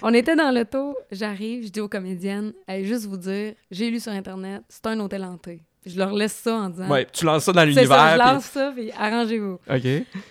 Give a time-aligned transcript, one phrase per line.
[0.02, 4.00] On était dans l'auto, j'arrive, je dis aux comédiennes, hey, juste vous dire, j'ai lu
[4.00, 5.62] sur Internet, c'est un hôtel hanté.
[5.86, 6.90] Je leur laisse ça en disant.
[6.90, 7.88] Ouais, tu lances ça dans l'univers.
[7.88, 9.54] ça, je puis- lance ça, puis arrangez-vous.
[9.66, 9.82] OK.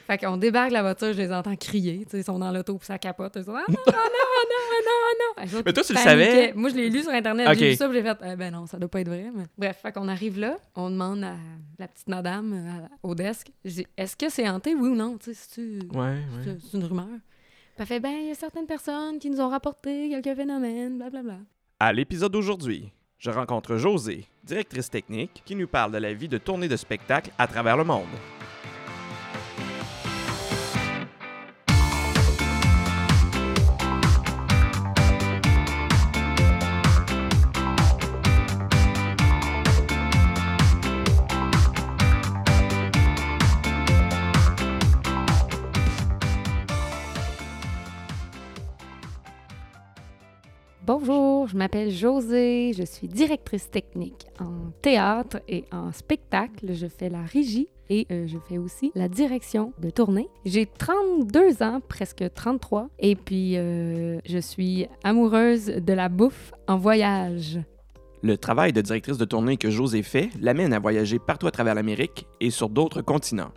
[0.06, 2.02] Fait qu'on débarque la voiture, je les entends crier.
[2.06, 3.34] Tu sais, ils sont dans l'auto, puis ça capote.
[3.36, 5.98] Ils sont ah non, ah non, ah non, ah non, ah Mais toi, tu le
[5.98, 6.54] savais?
[6.56, 7.48] Moi, je l'ai lu sur Internet.
[7.58, 9.32] J'ai vu ça, puis j'ai fait, Eh ben non, ça doit pas être vrai.
[9.36, 9.46] Mais...
[9.58, 11.34] Bref, fait qu'on arrive là, on demande à
[11.80, 14.96] la petite madame euh, à- au desk, je dis, est-ce que c'est hanté, oui ou
[14.96, 15.18] non?
[15.18, 15.62] Tu sais,
[15.96, 16.58] Ouais, ouais.
[16.70, 17.08] c'est une rumeur?
[17.80, 21.38] Ben, il y a certaines personnes qui nous ont rapporté quelques phénomènes, blablabla.
[21.80, 26.38] À l'épisode d'aujourd'hui, je rencontre Josée, directrice technique, qui nous parle de la vie de
[26.38, 28.10] tournée de spectacle à travers le monde.
[50.92, 56.74] Bonjour, je m'appelle Josée, je suis directrice technique en théâtre et en spectacle.
[56.74, 60.30] Je fais la régie et euh, je fais aussi la direction de tournée.
[60.46, 66.78] J'ai 32 ans, presque 33, et puis euh, je suis amoureuse de la bouffe en
[66.78, 67.60] voyage.
[68.24, 71.76] Le travail de directrice de tournée que Josée fait l'amène à voyager partout à travers
[71.76, 73.52] l'Amérique et sur d'autres continents.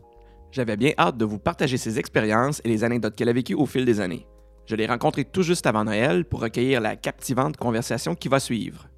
[0.50, 3.64] J'avais bien hâte de vous partager ses expériences et les anecdotes qu'elle a vécues au
[3.64, 4.26] fil des années.
[4.66, 8.88] Je l'ai rencontrée tout juste avant Noël pour recueillir la captivante conversation qui va suivre.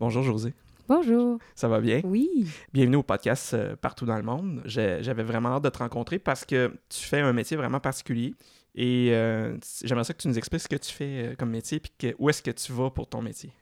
[0.00, 0.52] Bonjour Josée,
[0.88, 1.38] Bonjour.
[1.54, 2.00] ça va bien?
[2.04, 2.46] Oui.
[2.72, 4.62] Bienvenue au podcast euh, Partout dans le monde.
[4.66, 8.34] J'avais vraiment hâte de te rencontrer parce que tu fais un métier vraiment particulier
[8.74, 11.80] et euh, j'aimerais ça que tu nous expliques ce que tu fais euh, comme métier
[11.80, 13.52] puis où est-ce que tu vas pour ton métier.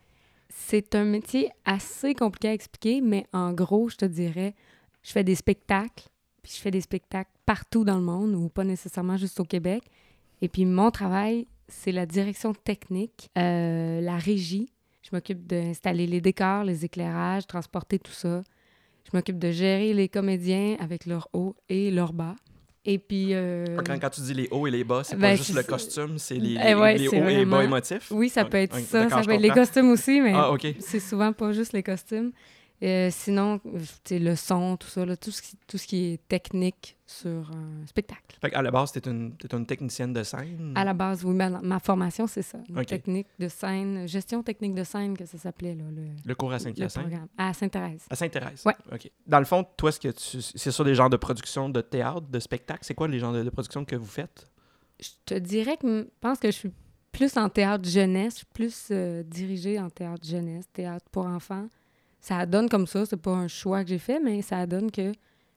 [0.48, 4.54] C'est un métier assez compliqué à expliquer, mais en gros, je te dirais,
[5.02, 6.08] je fais des spectacles,
[6.42, 9.82] puis je fais des spectacles partout dans le monde, ou pas nécessairement juste au Québec.
[10.42, 14.68] Et puis mon travail, c'est la direction technique, euh, la régie.
[15.02, 18.42] Je m'occupe d'installer les décors, les éclairages, transporter tout ça.
[19.10, 22.34] Je m'occupe de gérer les comédiens avec leur haut et leur bas.
[22.84, 23.28] Et puis...
[23.34, 25.62] euh, Quand, quand tu dis les hauts et les bas, c'est ben, pas juste le
[25.62, 28.10] costume, c'est les, Eh ouais, les hauts et les bas émotifs?
[28.10, 29.08] Oui, ça peut être ça.
[29.08, 30.66] Ça peut être les costumes aussi, mais Ah, ok.
[30.80, 32.32] c'est souvent pas juste les costumes.
[32.82, 36.06] Euh, sinon, euh, tu le son, tout ça, là, tout, ce qui, tout ce qui
[36.06, 38.36] est technique sur un spectacle.
[38.40, 40.72] Fait à la base, une, t'es une technicienne de scène?
[40.74, 42.58] À la base, oui, ma, ma formation, c'est ça.
[42.84, 46.58] Technique de scène, gestion technique de scène, que ça s'appelait, là, le, Le cours à
[46.58, 47.28] programme.
[47.38, 48.06] À Sainte-Thérèse.
[48.10, 48.64] À Sainte-Thérèse?
[48.66, 48.74] Ouais.
[48.92, 49.10] OK.
[49.28, 50.42] Dans le fond, toi, ce que tu.
[50.42, 52.80] C'est sur des genres de production de théâtre, de spectacle?
[52.82, 54.50] C'est quoi les genres de, de production que vous faites?
[54.98, 56.72] Je te dirais que je pense que je suis
[57.12, 61.68] plus en théâtre jeunesse, je suis plus euh, dirigée en théâtre jeunesse, théâtre pour enfants.
[62.22, 65.12] Ça donne comme ça, c'est pas un choix que j'ai fait, mais ça donne que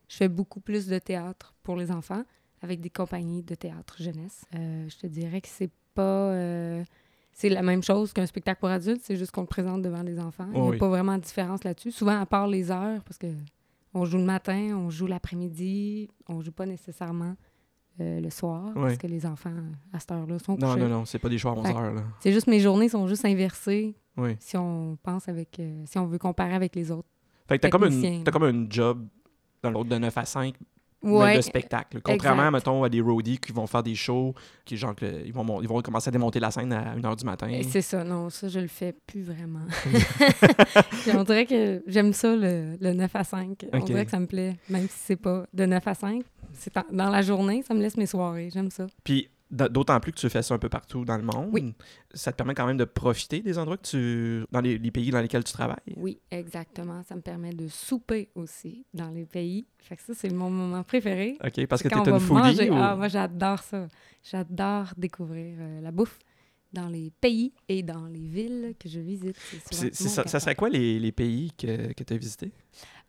[0.09, 2.23] je fais beaucoup plus de théâtre pour les enfants
[2.61, 4.43] avec des compagnies de théâtre jeunesse.
[4.55, 6.01] Euh, je te dirais que c'est pas...
[6.31, 6.83] euh,
[7.31, 10.19] c'est la même chose qu'un spectacle pour adultes, c'est juste qu'on le présente devant les
[10.19, 10.47] enfants.
[10.53, 10.77] Il n'y a Oui.
[10.77, 11.91] pas vraiment de différence là-dessus.
[11.91, 13.27] Souvent, à part les heures, parce que
[13.93, 17.35] on joue le matin, on joue l'après-midi, on joue pas nécessairement
[18.01, 18.81] euh, le soir, Oui.
[18.83, 19.53] parce que les enfants,
[19.93, 20.79] à cette heure-là, sont Non, couchés.
[20.79, 22.03] non, non, c'est pas des choix à 11 Fait que- heures.
[22.21, 24.35] C'est juste mes journées sont juste inversées Oui.
[24.39, 25.59] si on pense avec...
[25.59, 27.07] euh, si on veut comparer avec les autres.
[27.47, 29.05] Fait que t'as comme, une, t'as comme un job
[29.61, 30.55] dans l'autre de 9 à 5,
[31.03, 32.01] mais Ouais, de spectacle.
[32.01, 32.51] Contrairement, exact.
[32.53, 34.33] mettons, à des roadies qui vont faire des shows,
[34.63, 37.47] qui, genre, ils, vont, ils vont commencer à démonter la scène à 1h du matin.
[37.49, 39.59] Et c'est ça, non, ça, je le fais plus vraiment.
[41.15, 43.65] On dirait que j'aime ça, le, le 9 à 5.
[43.73, 43.85] On Ok.
[43.85, 46.23] dirait que ça me plaît, même si c'est pas de 9 à 5.
[46.53, 48.87] C'est dans la journée, ça me laisse mes soirées, j'aime ça.
[49.03, 51.49] Puis d'autant plus que tu fais ça un peu partout dans le monde.
[51.53, 51.73] Oui.
[52.13, 54.45] Ça te permet quand même de profiter des endroits que tu.
[54.51, 55.77] dans les, les pays dans lesquels tu travailles.
[55.97, 57.03] Oui, exactement.
[57.03, 59.65] Ça me permet de souper aussi dans les pays.
[59.79, 61.37] Fait que ça, c'est mon moment préféré.
[61.43, 62.69] OK, parce que t'es une foodie.
[62.69, 63.87] ou- Ah, moi, j'adore ça.
[64.23, 66.17] J'adore découvrir euh, la bouffe
[66.73, 69.37] dans les pays et dans les villes que je visite.
[69.71, 72.51] C'est ça, ça serait quoi les, les pays que, que tu as visités?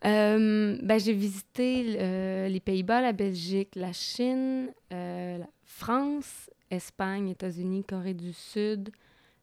[0.05, 7.29] Euh, ben, j'ai visité euh, les Pays-Bas, la Belgique, la Chine, euh, la France, Espagne,
[7.29, 8.89] États-Unis, Corée du Sud,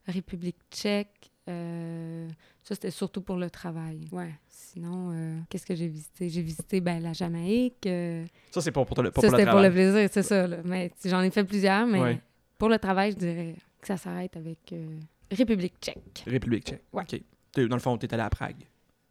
[0.07, 1.31] République tchèque.
[1.49, 2.29] euh,
[2.63, 4.09] ça, c'était surtout pour le travail.
[4.11, 4.35] Ouais.
[4.49, 6.29] Sinon, euh, qu'est-ce que j'ai visité?
[6.29, 7.87] J'ai visité ben, la Jamaïque.
[7.87, 10.23] euh, Ça, c'est pour, pour, le, pas ça, pour le c'était pour le plaisir, c'est
[10.23, 10.47] ça.
[10.49, 10.57] là.
[10.65, 12.21] Mais j'en ai fait plusieurs, mais Ouais.
[12.59, 14.99] pour le travail, je dirais que ça s'arrête avec euh,
[15.31, 16.25] République tchèque.
[16.27, 16.83] République tchèque.
[16.93, 17.05] Ouais.
[17.05, 17.21] OK.
[17.69, 18.65] Dans le fond, tu es allé à Prague.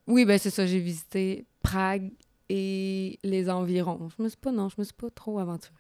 [0.08, 0.66] Oui, ben c'est ça.
[0.66, 2.12] J'ai visité Prague
[2.50, 4.10] et les environs.
[4.18, 5.74] Je me suis pas, non, je me suis pas trop aventurée.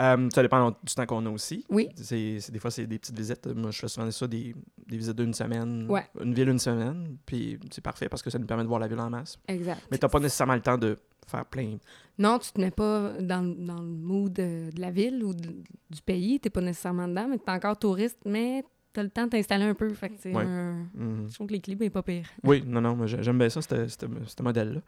[0.00, 1.64] Euh, ça dépend du temps qu'on a aussi.
[1.70, 1.88] Oui.
[1.96, 3.46] C'est, des fois, c'est des petites visites.
[3.46, 4.54] Moi, je fais souvent ça, des,
[4.86, 5.86] des visites d'une semaine.
[5.88, 6.04] Ouais.
[6.22, 7.16] Une ville, une semaine.
[7.26, 9.38] Puis c'est parfait parce que ça nous permet de voir la ville en masse.
[9.48, 9.80] Exact.
[9.90, 11.76] Mais t'as pas nécessairement le temps de faire plein.
[12.18, 15.62] Non, tu te mets pas dans, dans le mood de, de la ville ou de-
[15.90, 16.40] du pays.
[16.40, 19.74] T'es pas nécessairement dedans, mais t'es encore touriste, mais t'as le temps de t'installer un
[19.74, 19.88] peu.
[19.90, 20.42] Fait que Ouais.
[20.44, 20.88] un...
[20.94, 21.26] Mhm.
[21.28, 22.26] Je trouve que l'équilibre est pas pire.
[22.42, 24.80] Oui, non, non, j'aime bien ça, ce modèle-là.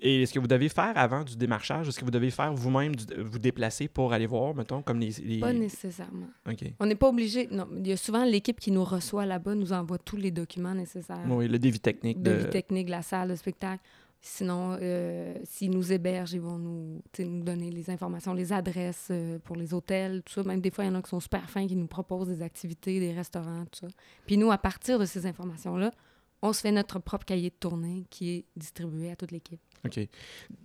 [0.00, 1.88] Et est-ce que vous devez faire avant du démarchage?
[1.88, 5.10] Est-ce que vous devez faire vous-même du- vous déplacer pour aller voir, mettons, comme les.
[5.24, 6.28] les- Pas nécessairement.
[6.48, 6.64] OK.
[6.78, 7.48] On n'est pas obligé.
[7.50, 10.74] Non, il y a souvent l'équipe qui nous reçoit là-bas, nous envoie tous les documents
[10.74, 11.24] nécessaires.
[11.28, 13.82] Oui, le dévi technique de vie technique la salle de spectacle.
[14.20, 19.38] Sinon, euh, s'ils nous hébergent, ils vont nous, nous donner les informations, les adresses euh,
[19.44, 20.42] pour les hôtels, tout ça.
[20.42, 22.42] Même des fois, il y en a qui sont super fins, qui nous proposent des
[22.42, 23.86] activités, des restaurants, tout ça.
[24.26, 25.92] Puis nous, à partir de ces informations-là,
[26.42, 29.60] on se fait notre propre cahier de tournée qui est distribué à toute l'équipe.
[29.84, 30.00] OK.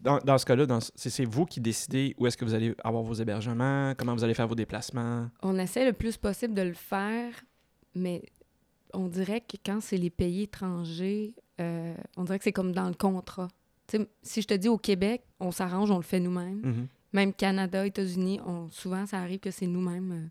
[0.02, 0.66] Dans, dans ce cas-là,
[0.96, 4.34] c'est vous qui décidez où est-ce que vous allez avoir vos hébergements, comment vous allez
[4.34, 5.30] faire vos déplacements.
[5.42, 7.34] On essaie le plus possible de le faire,
[7.96, 8.24] mais
[8.94, 12.88] on dirait que quand c'est les pays étrangers, euh, on dirait que c'est comme dans
[12.88, 13.48] le contrat.
[14.24, 16.62] Si je te dis au Québec, on s'arrange, on le fait nous-mêmes.
[16.64, 16.88] Mhm.
[17.14, 20.12] Même Canada, États-Unis, on, souvent, ça arrive que c'est nous-mêmes.
[20.12, 20.28] euh,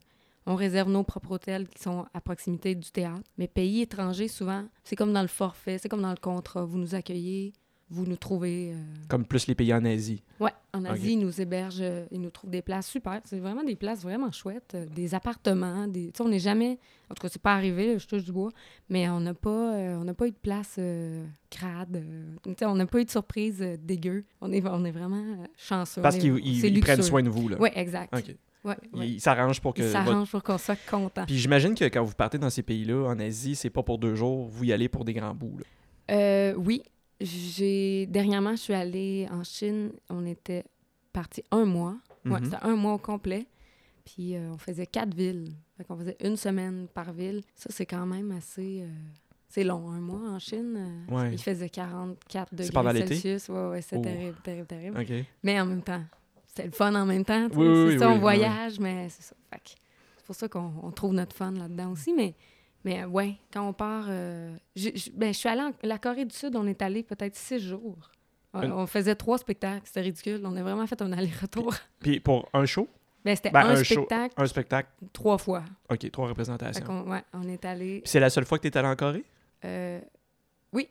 [0.47, 3.23] on réserve nos propres hôtels qui sont à proximité du théâtre.
[3.39, 6.65] Mais pays étrangers, souvent, c'est comme dans le forfait, c'est comme dans le contrat.
[6.65, 7.53] Vous nous accueillez,
[7.93, 8.73] vous nous trouvez.
[8.73, 8.77] euh,
[9.09, 10.23] Comme plus les pays en Asie.
[10.41, 13.21] Ouais, en Asie, ils nous hébergent, euh, ils nous trouvent des places super.
[13.25, 16.07] C'est vraiment des places vraiment chouettes, euh, des appartements, des.
[16.07, 16.79] Tu sais, on n'est jamais.
[17.11, 18.51] En tout cas, c'est pas arrivé, là, je touche du bois,
[18.89, 20.81] mais on n'a pas, on n'a pas eu de place
[21.51, 22.03] crade.
[22.43, 24.25] tu sais, on n'a pas eu de surprise dégueu.
[24.41, 25.23] On est, on est vraiment
[25.57, 26.01] chanceux.
[26.03, 27.57] Parce qu'ils prennent soin de vous, là.
[27.61, 28.17] Oui, exact.
[28.17, 28.35] OK.
[28.65, 29.09] Ouais, ouais.
[29.09, 29.83] Ils s'arrangent pour que.
[29.83, 31.25] Votre- pour qu'on soit content.
[31.27, 34.15] Puis j'imagine que quand vous partez dans ces pays-là, en Asie, c'est pas pour deux
[34.15, 35.59] jours, vous y allez pour des grands bouts.
[35.59, 35.65] là.
[36.15, 36.83] Euh, oui,
[37.25, 39.93] j'ai dernièrement, je suis allée en Chine.
[40.11, 40.65] On était
[41.13, 41.97] parti un mois.
[42.25, 42.45] Ouais, Mhm.
[42.45, 43.47] c'était un mois au complet.
[44.05, 45.53] Puis euh, on faisait quatre villes.
[45.77, 47.43] Fait qu'on faisait une semaine par ville.
[47.55, 48.83] Ça, c'est quand même assez.
[48.83, 48.89] euh,
[49.49, 51.05] c'est long, un mois en Chine.
[51.11, 51.33] euh, Ouais.
[51.33, 53.07] Il faisait 44 degrés?
[53.07, 53.49] Celsius.
[53.49, 54.01] Ouais, ouais, c'est Oh.
[54.03, 55.27] terrible, terrible, terrible.
[55.43, 56.03] Mais en même temps,
[56.47, 57.49] c'était le fun en même temps.
[57.55, 59.37] Oui, oui, c'est oui, ça, on voyage, mais c'est ça.
[60.17, 62.15] C'est pour ça qu'on on trouve notre fun là-dedans aussi.
[62.15, 62.35] Mais,
[62.85, 64.07] mais euh, ouais, quand on part.
[64.09, 67.35] euh, j'ai- ben, je suis allée en la Corée du Sud, on est allé peut-être
[67.37, 68.11] six jours.
[68.55, 70.41] On, Une- on faisait trois spectacles, c'était ridicule.
[70.45, 71.75] On a vraiment fait un aller-retour.
[72.01, 72.87] Puis pour un show,
[73.25, 73.95] Ben, c'était Ben, un, un show.
[73.95, 75.63] spectacle un spectacle, trois fois.
[75.91, 76.85] OK, trois représentations.
[76.85, 78.01] qu'on- ouais, on est allé.
[78.01, 79.25] Puis c'est la seule fois que tu es allé en Corée?
[79.65, 80.01] euh,
[80.73, 80.89] oui,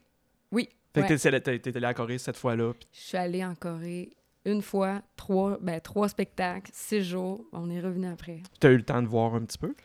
[0.52, 0.70] oui.
[0.94, 1.08] Fait ouais.
[1.08, 2.74] que t'es- t'es t'es allé en Corée cette fois-là.
[2.92, 4.10] Je suis allée en Corée
[4.46, 7.46] une fois, trois, ben, trois spectacles, six jours.
[7.52, 8.42] On est revenu après.
[8.60, 9.76] Tu as eu le temps de voir un petit peu?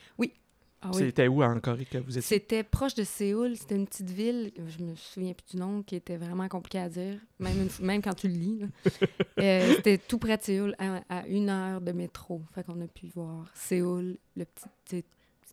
[0.82, 1.04] Ah oui.
[1.04, 2.20] C'était où en Corée que vous étiez?
[2.22, 3.56] C'était proche de Séoul.
[3.56, 6.88] C'était une petite ville, je me souviens plus du nom, qui était vraiment compliqué à
[6.88, 8.60] dire, même, une- même quand tu le lis.
[9.38, 12.40] Euh, c'était tout près de Séoul, à, à une heure de métro.
[12.54, 14.44] Fait qu'on a pu voir Séoul, le
[14.84, 15.04] petit,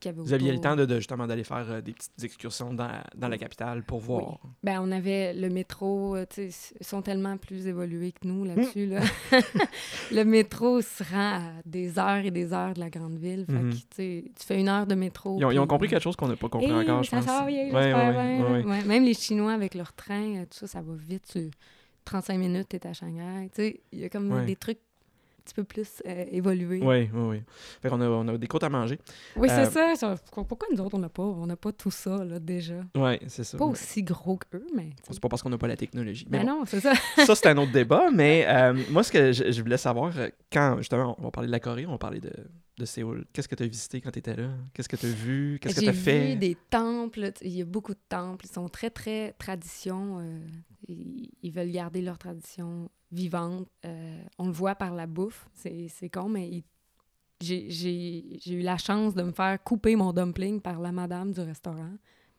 [0.04, 2.24] qu'il y avait Vous aviez le temps de, de justement d'aller faire euh, des petites
[2.24, 4.40] excursions dans, dans la capitale pour voir.
[4.62, 8.44] Ben, on avait le métro, euh, tu sais, ils sont tellement plus évolués que nous
[8.44, 8.86] là-dessus.
[8.88, 9.00] Là.
[10.12, 13.46] le métro se rend à des heures et des heures de la grande ville.
[13.46, 13.72] Fait Mhm.
[13.74, 15.38] que, tu fais une heure de métro.
[15.40, 17.10] Ils ont, ils ont puis- compris quelque chose qu'on n'a pas compris Eh, encore, je
[17.10, 17.46] ça pense.
[17.48, 21.24] Ouais, ouais, ouais, Même les Chinois avec leur train, euh, tout ça, ça va vite.
[21.32, 21.50] Tu...
[22.06, 23.48] 35 minutes, t'es à Shanghai.
[23.50, 24.46] Tu sais, il y a comme Ouais.
[24.46, 24.80] des trucs
[25.44, 26.80] petit peu plus euh, évolués.
[26.82, 27.42] Oui, oui, oui.
[27.82, 29.00] Fait qu'on a, on a des côtes à manger.
[29.36, 30.16] Oui, Euh, c'est ça, ça.
[30.32, 32.84] Pourquoi nous autres, on n'a pas, on n'a pas tout ça, là, déjà?
[32.96, 33.58] Oui, c'est ça.
[33.58, 34.90] Pas Mais aussi gros qu'eux, mais...
[35.10, 36.26] C'est pas parce qu'on n'a pas la technologie.
[36.30, 36.94] Mais Mais bon, non, c'est ça.
[37.26, 38.10] ça, c'est un autre débat.
[38.14, 41.48] Mais euh, moi, ce que je, je voulais savoir, euh, quand justement, on va parler
[41.48, 42.32] de la Corée, on va parler de,
[42.78, 43.26] de Séoul.
[43.34, 44.50] Qu'est-ce que tu as visité quand tu étais là?
[44.74, 45.60] Qu'est-ce que tu as vu?
[45.62, 46.28] Qu'est-ce que tu J'ai as fait?
[46.30, 47.32] vu des temples.
[47.42, 48.46] Il y a beaucoup de temples.
[48.50, 50.20] Ils sont très, très tradition.
[50.98, 53.68] Ils, ils veulent garder leur tradition vivante.
[53.86, 55.48] Euh, on le voit par la bouffe.
[55.54, 56.64] C'est con, mais ils-
[57.42, 61.94] j'ai- eu la chance de me faire couper mon dumpling par la madame du restaurant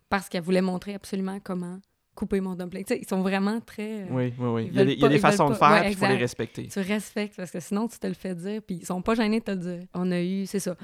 [0.08, 1.78] parce qu'elle voulait montrer absolument comment
[2.14, 2.84] couper mon dumpling.
[2.84, 4.02] Tu sais, ils sont vraiment très...
[4.02, 4.66] euh, Oui, oui, oui.
[4.68, 6.68] Il y a des, y a façons de faire, ouais, il faut les respecter.
[6.68, 9.40] tu respectes parce que sinon tu te le fais dire puis ils sont pas gênés
[9.40, 9.86] de te le dire.
[9.94, 10.76] On a eu, c'est ça.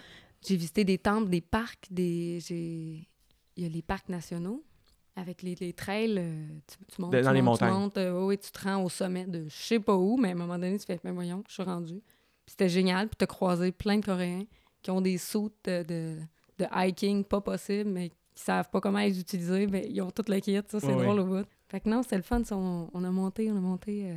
[0.46, 2.38] J'ai visité des temples, des parcs, des
[3.56, 4.64] il y a les parcs nationaux
[5.16, 7.78] avec les, les trails euh, tu, tu montes, De- tu dans les montes, tu montagnes.
[7.80, 10.32] montes, euh, oui, tu te rends au sommet de je sais pas où, mais à
[10.32, 11.94] un moment donné tu fais mais voyons, je suis rendu.
[11.94, 14.44] Puis c'était génial, puis tu as croisé plein de Coréens
[14.82, 16.16] qui ont des sauts de, de,
[16.58, 20.24] de hiking pas possible mais qui savent pas comment les utiliser, mais ils ont tout
[20.28, 21.46] le kit, ça c'est drôle au bout.
[21.68, 24.16] Fait que non, c'était le fun, ça, on, on a monté, on a monté euh,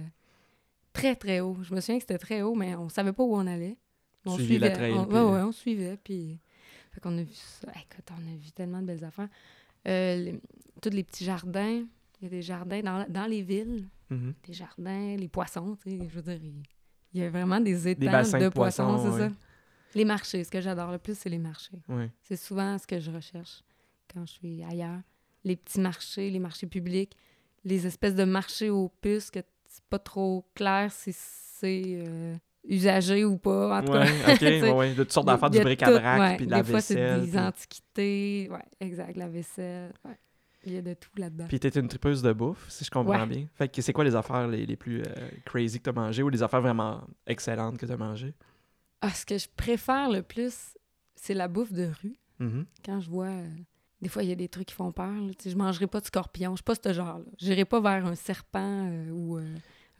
[0.93, 1.57] très, très haut.
[1.61, 3.77] Je me souviens que c'était très haut, mais on savait pas où on allait.
[4.25, 4.71] On la suivait.
[4.71, 6.39] trail, on, puis- ouais, ouais, on suivait, puis...
[6.91, 7.67] Fait qu'on a vu ça.
[7.71, 9.27] Écoute, on a vu tellement de belles affaires.
[9.87, 10.41] Euh, les-
[10.81, 11.83] tous les petits jardins.
[12.21, 13.87] Il y a des jardins dans, dans les villes.
[14.09, 14.33] Mhm.
[14.45, 16.07] Des jardins, les poissons, tu sais.
[16.09, 16.39] Je veux dire,
[17.13, 19.29] il, y a vraiment des étangs de, poissons, c'est ça.
[19.95, 20.43] Les marchés.
[20.43, 21.77] Ce que j'adore le plus, c'est les marchés.
[22.21, 23.63] C'est souvent ce que je recherche
[24.13, 25.01] quand je suis ailleurs.
[25.43, 27.17] Les petits marchés, les marchés publics,
[27.65, 32.35] les espèces de marchés aux puces que c'est pas trop clair si c'est euh,
[32.67, 34.37] usagées ou pas, en tout Ouais, cas.
[34.41, 37.21] ouais, ouais, de toutes sortes d'affaires, du bric-à-brac, puis de la Des fois, c'est vaisselle.
[37.31, 38.49] des antiquités.
[38.51, 39.91] Ouais, exact, la vaisselle.
[40.65, 41.45] Il y a de tout là-dedans.
[41.49, 43.47] Puis t'es une tripeuse de bouffe, si je comprends bien.
[43.55, 46.29] Fait que c'est quoi les affaires les, les plus euh, crazy que t'as mangées ou
[46.29, 48.33] les affaires vraiment excellentes que t'as mangées?
[49.01, 50.77] Ah, ce que je préfère le plus,
[51.15, 52.15] c'est la bouffe de rue.
[52.39, 52.65] Mhm.
[52.85, 53.25] Quand je vois...
[53.27, 53.47] euh,
[54.01, 55.11] Des fois, il y a des trucs qui font peur.
[55.11, 55.31] là.
[55.45, 56.51] Je mangerai pas de scorpion.
[56.51, 57.25] Je suis pas ce genre-là.
[57.39, 59.39] J'irai pas vers un serpent euh, ou...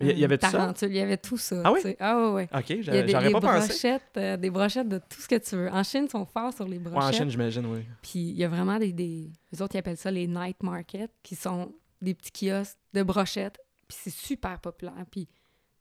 [0.02, 0.74] Il y- avait tout ça?
[0.82, 1.62] Il y avait tout ça.
[1.64, 1.80] Ah oui?
[2.00, 2.50] Ah ouais, ouais.
[2.54, 3.68] Ok, des, j'aurais des pas pensé.
[3.68, 5.70] brochettes, euh, des brochettes de tout ce que tu veux.
[5.72, 7.14] En Chine, ils sont forts sur les Ouais, brochettes.
[7.14, 7.86] en Chine, j'imagine, oui.
[8.02, 9.30] Puis il y a vraiment des, des...
[9.52, 13.60] Les autres, ils appellent ça les night markets, qui sont des petits kiosques de brochettes.
[13.88, 15.06] Puis c'est super populaire.
[15.10, 15.30] Puis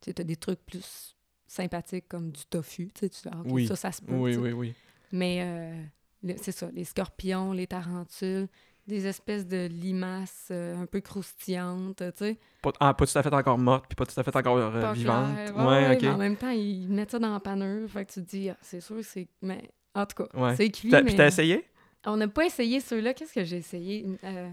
[0.00, 1.16] tu as des trucs plus
[1.46, 2.90] sympathiques comme du tofu.
[2.94, 3.66] Tu sais, tu ah, Oui.
[3.66, 4.14] ça, ça se peut.
[4.14, 4.74] Oui, oui, oui.
[5.10, 8.48] Mais euh, c'est ça, les scorpions, les tarentules,
[8.86, 12.38] des espèces de limaces euh, un peu croustillantes, tu sais.
[12.62, 14.80] Pas, ah, pas tout à fait encore morte, puis pas tout à fait encore euh,
[14.80, 15.34] Pas vivante.
[15.34, 15.56] clair.
[15.56, 16.02] Ouais, Ouais, ok.
[16.02, 17.88] mais en même temps, ils mettent ça dans la panure.
[17.88, 19.28] Fait que tu te dis, ah, c'est sûr, c'est.
[19.40, 20.56] Mais en tout cas, Ouais.
[20.56, 20.88] c'est cuit.
[20.90, 21.02] Mais...
[21.04, 21.64] Puis t'as essayé?
[22.04, 23.14] On n'a pas essayé ceux-là.
[23.14, 24.04] Qu'est-ce que j'ai essayé?
[24.24, 24.48] Euh,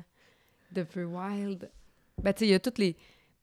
[0.71, 1.69] de peu wild?
[2.21, 2.95] Ben, tu sais, il y a toutes les.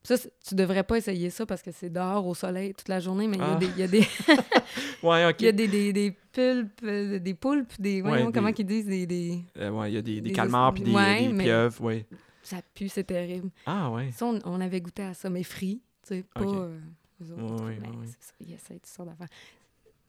[0.05, 3.27] Ça, tu devrais pas essayer ça parce que c'est dehors au soleil toute la journée,
[3.27, 3.57] mais il y a Ah.
[3.57, 4.07] des- il y a des.
[5.03, 5.37] Ouais, ok.
[5.41, 8.03] Il y a des, des, des pulpes, euh, des poulpes, des.
[8.03, 9.41] Ouais, des- comment qu'ils disent, des, des.
[9.59, 11.83] Euh, ouais, il y a des, des Des calmars puis des, Ouais, des mais- pieuvres,
[11.83, 12.07] ouais.
[12.43, 13.51] Ça pue, c'est terrible.
[13.67, 14.11] Ah, ouais.
[14.13, 16.43] Ça, on, on avait goûté à ça, mais free, tu sais, pas.
[16.43, 16.55] Ok.
[16.57, 16.79] euh,
[17.23, 17.43] eux autres.
[17.65, 18.07] Ouais, ouais, Mais ouais, ouais.
[18.07, 19.29] c'est ça, ils essayent toutes sortes d'affaires.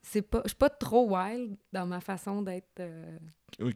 [0.02, 2.80] C'est pas, je suis pas trop wild dans ma façon d'être.
[2.80, 3.18] euh,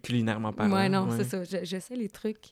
[0.03, 0.75] culinairement parlant.
[0.77, 1.43] ouais, non, c'est ça.
[1.45, 2.51] Je- J'essaie les trucs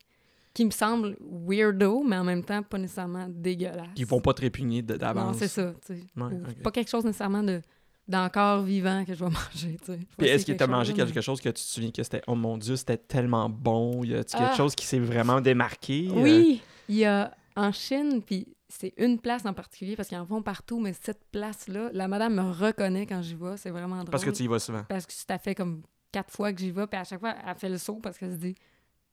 [0.53, 3.95] qui me semblent weirdo, mais en même temps pas nécessairement dégueulasses.
[3.95, 5.33] Qui vont pas te répugner de- d'avance.
[5.35, 5.73] Non, c'est ça.
[5.87, 6.01] tu sais.
[6.17, 6.63] Ouais, Ou ok.
[6.63, 7.63] Pas quelque chose nécessairement de
[8.11, 9.77] d'encore vivant que je vais manger.
[9.85, 9.99] tu sais.
[10.19, 12.35] Puis est-ce que tu as mangé quelque chose que tu te souviens que c'était oh
[12.35, 14.55] mon dieu, c'était tellement bon, y a quelque Ah.
[14.57, 16.23] chose qui s'est vraiment démarqué euh?
[16.23, 20.27] Oui, il y a en Chine, puis c'est une place en particulier parce qu'ils en
[20.27, 24.11] font partout, mais cette place-là, la madame me reconnaît quand j'y vais, c'est vraiment drôle.
[24.11, 24.85] parce que tu y vas souvent.
[24.89, 27.55] Parce que ça fait comme quatre fois que j'y vais, puis à chaque fois, elle
[27.57, 28.55] fait le saut parce qu'elle se dit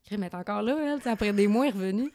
[0.08, 2.12] Crime, elle est encore là, elle, après des mois, elle est revenue.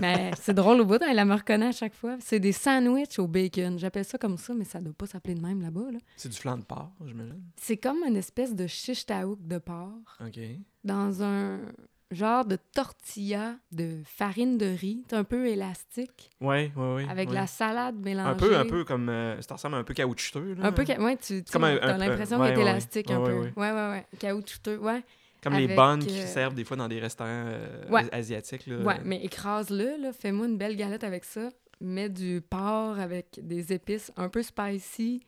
[0.00, 2.16] mais c'est drôle au bout, elle me reconnaît à chaque fois.
[2.20, 3.78] C'est des sandwichs au bacon.
[3.78, 5.92] J'appelle ça comme ça, mais ça doit pas s'appeler de même là-bas.
[5.92, 5.98] Là.
[6.16, 7.40] C'est du flan de porc, j'imagine.
[7.56, 10.38] C'est comme une espèce de shish taouk de porc OK.
[10.84, 11.60] dans un
[12.10, 17.06] genre de tortilla de farine de riz, c'est un peu élastique, Ouais, ouais, ouais.
[17.08, 17.34] avec ouais.
[17.36, 18.30] la salade mélangée.
[18.30, 20.66] un peu un peu comme euh, ça ressemble un peu caoutchouteux là.
[20.66, 23.20] Un peu, ca- ouais, tu, tu Comme un- as l'impression ouais, qu'elle est élastique un
[23.22, 23.32] peu.
[23.34, 24.06] Ouais, ouais, ouais.
[24.18, 25.04] Caoutchouteux, ouais.
[25.42, 28.02] Comme les bonnes qui euh, servent des fois dans des restaurants euh, Ouais.
[28.12, 28.78] asiatiques là.
[28.78, 31.48] Ouais, mais écrase-le, là, fais-moi une belle galette avec ça.
[31.80, 35.22] Mets du porc avec des épices un peu spicy.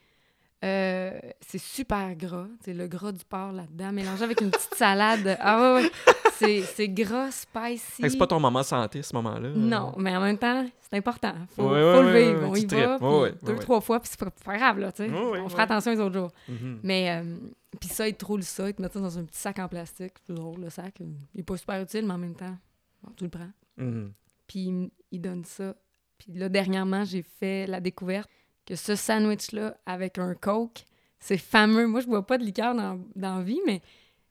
[0.64, 2.46] Euh, c'est super gras.
[2.64, 5.36] C'est le gras du porc là-dedans, mélangé avec une petite salade.
[5.40, 6.62] Ah ouais, ouais.
[6.64, 8.08] C'est, gras, spicy.
[8.10, 9.48] C'est pas ton moment santé ce moment-là.
[9.48, 9.54] euh?
[9.56, 11.32] Non, mais en même temps, c'est important.
[11.54, 12.48] Faut, Ouais, faut le vivre.
[12.48, 15.10] On y va, puis deux, trois fois, puis c'est pas, pas grave, là, tu sais.
[15.12, 16.30] On fera attention les autres jours.
[16.48, 16.80] Mhm.
[16.82, 17.36] Mais, euh,
[17.78, 19.68] puis ça, ils te roulent ça, ils te mettent ça dans un petit sac en
[19.68, 20.14] plastique.
[20.26, 20.94] C'est drôle, le sac.
[21.34, 22.56] Il est pas super utile, mais en même temps,
[23.04, 23.50] bon, tu le prends.
[23.76, 24.12] Mhm.
[24.48, 25.74] Puis il m- il donne ça.
[26.18, 28.28] Puis là, dernièrement, j'ai fait la découverte
[28.66, 30.84] que ce sandwich-là, avec un Coke,
[31.20, 31.86] c'est fameux.
[31.86, 33.80] Moi, je bois pas de liqueur dans, dans la vie, mais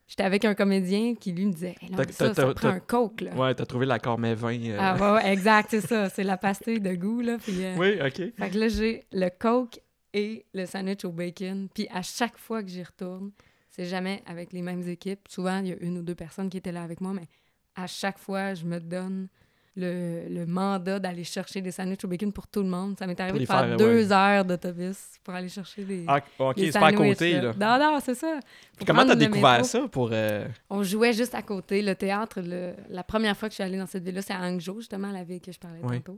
[0.07, 3.21] j'étais avec un comédien qui, lui, me disait hey, non, ça, ça prend un Coke,
[3.21, 3.33] là.
[3.35, 4.53] Ouais, t'as trouvé l'accord mais 20.
[4.65, 6.09] euh, Ah, ouais, ouais, exact, c'est ça.
[6.09, 7.37] C'est la pastille de goût, là.
[7.37, 8.33] Puis, euh, Oui, OK.
[8.37, 9.79] Fait que là, j'ai le Coke
[10.13, 11.69] et le sandwich au bacon.
[11.73, 13.31] Puis à chaque fois que j'y retourne,
[13.69, 15.27] c'est jamais avec les mêmes équipes.
[15.29, 17.27] Souvent, il y a une ou deux personnes qui étaient là avec moi, mais
[17.75, 19.29] à chaque fois, je me donne
[19.75, 22.97] le, le mandat d'aller chercher des sandwichs au bacon pour tout le monde.
[22.99, 26.03] Ça m'est arrivé de faire, faire, deux heures d'autobus pour aller chercher des.
[26.07, 27.53] Ah, OK, c'est pas à côté là.
[27.59, 28.39] Non, non, c'est ça.
[28.75, 31.81] Puis comment t'as découvert ça pour euh, On jouait juste à côté.
[31.81, 34.41] Le théâtre, le- la première fois que je suis allée dans cette ville-là, c'est à
[34.41, 36.01] Hangzhou, justement, la ville que je parlais Oui.
[36.01, 36.17] tantôt.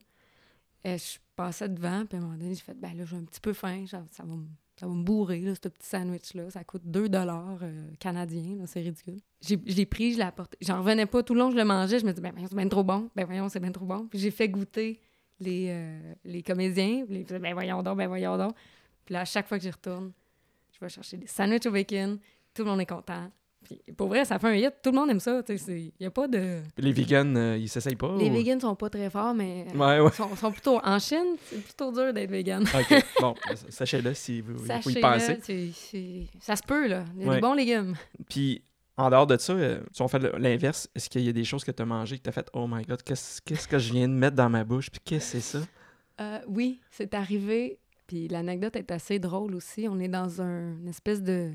[0.84, 3.24] Et je passais devant, puis à un moment donné, j'ai fait, ben là, j'ai un
[3.24, 4.46] petit peu faim, genre, ça va me
[4.84, 6.50] ça va me bourrer, là, ce petit sandwich-là.
[6.50, 9.22] Ça coûte 2 dollars euh, canadiens, c'est ridicule.
[9.42, 10.58] Je l'ai pris, je l'ai apporté.
[10.60, 12.00] J'en revenais pas tout le long, je le mangeais.
[12.00, 13.10] Je me disais, ben c'est bien trop bon.
[13.16, 14.10] Ben voyons, c'est bien trop bon.
[14.14, 15.00] J'ai fait goûter
[15.40, 17.06] les, euh, les comédiens.
[17.08, 18.56] Puis ils ben voyons donc, ben voyons donc.
[19.06, 20.12] Puis là, à chaque fois que j'y retourne,
[20.74, 22.20] je vais chercher des sandwichs au bacon.
[22.54, 23.32] Tout le monde est content.
[23.64, 24.74] Puis pour vrai, ça fait un hit.
[24.84, 25.42] Tout le monde aime ça.
[25.68, 26.60] Il n'y a pas de...
[26.78, 29.66] les vegans, euh, ils s'essayent pas Les ou- vegans sont pas très forts, mais...
[29.74, 30.12] euh, Ouais, ouais.
[30.12, 30.80] Sont, sont plutôt...
[30.84, 32.64] En Chine, c'est plutôt dur d'être vegan.
[32.64, 33.04] OK.
[33.22, 33.36] Bon,
[33.70, 35.40] sachez-le si vous, vous y pensez.
[36.40, 37.06] ça se peut, là.
[37.16, 37.36] Il y a Ouais.
[37.36, 37.96] des bons légumes.
[38.30, 38.62] Puis,
[38.98, 41.64] en dehors de ça, euh, si on fait l'inverse, est-ce qu'il y a des choses
[41.64, 43.92] que tu as mangées que tu as fait Oh my god, qu'est-ce qu'est-ce que je
[43.94, 44.90] viens de mettre dans ma bouche?
[44.92, 45.66] Puis qu'est-ce que c'est ça?
[46.22, 47.80] Euh, oui, c'est arrivé.
[48.06, 49.88] Puis l'anecdote est assez drôle aussi.
[49.90, 51.52] On est dans un, une espèce de...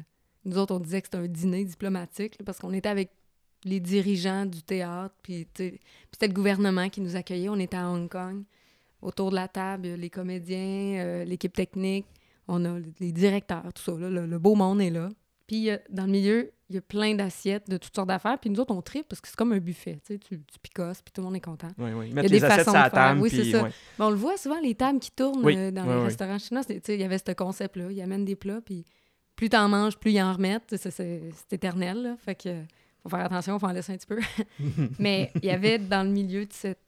[0.48, 3.10] Nous autres, on disait que c'était un dîner diplomatique, là, parce qu'on était avec
[3.64, 7.48] les dirigeants du théâtre, puis c'était le gouvernement qui nous accueillait.
[7.48, 8.44] On était à Hong Kong.
[9.02, 12.06] Autour de la table, il y a les comédiens, euh, l'équipe technique.
[12.48, 15.10] on a les directeurs, tout ça, là, le, le beau monde est là.
[15.46, 18.38] Puis euh, dans le milieu, il y a plein d'assiettes de toutes sortes d'affaires.
[18.38, 19.98] Puis nous autres, on tripe parce que c'est comme un buffet.
[20.06, 21.70] Tu, tu, picosses, puis tout le monde est content.
[21.78, 22.10] Oui, oui.
[22.10, 22.90] y a des les assiettes façons de faire.
[22.90, 23.20] table.
[23.20, 23.68] Oui, c'est puis, ça.
[23.98, 26.62] on le voit souvent, les tables qui tournent Oui, euh, dans oui, les restaurants chinois.
[26.68, 27.90] Il y avait ce concept-là.
[27.90, 28.84] Ils amènent des plats, puis
[29.38, 30.74] plus t'en manges, plus ils en remettent.
[30.76, 32.02] C'est éternel.
[32.02, 32.16] Là.
[32.18, 32.64] Fait que
[33.04, 34.18] faut faire attention, faut en laisser un petit peu.
[34.98, 36.80] Mais il y avait dans le milieu de cette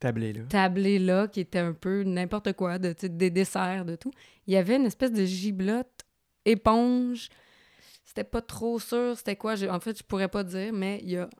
[0.00, 0.42] Tablé, là.
[0.50, 4.10] tablée-là, qui était un peu n'importe quoi, de, des desserts, de tout,
[4.46, 6.04] il y avait une espèce de giblotte
[6.44, 7.30] éponge.
[8.04, 9.54] C'était pas trop sûr c'était quoi.
[9.70, 11.30] En fait, je pourrais pas dire, mais il y a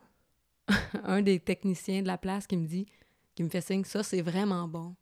[1.05, 2.87] un des techniciens de la place qui me dit,
[3.35, 4.95] qui me fait signe, ça, c'est vraiment bon.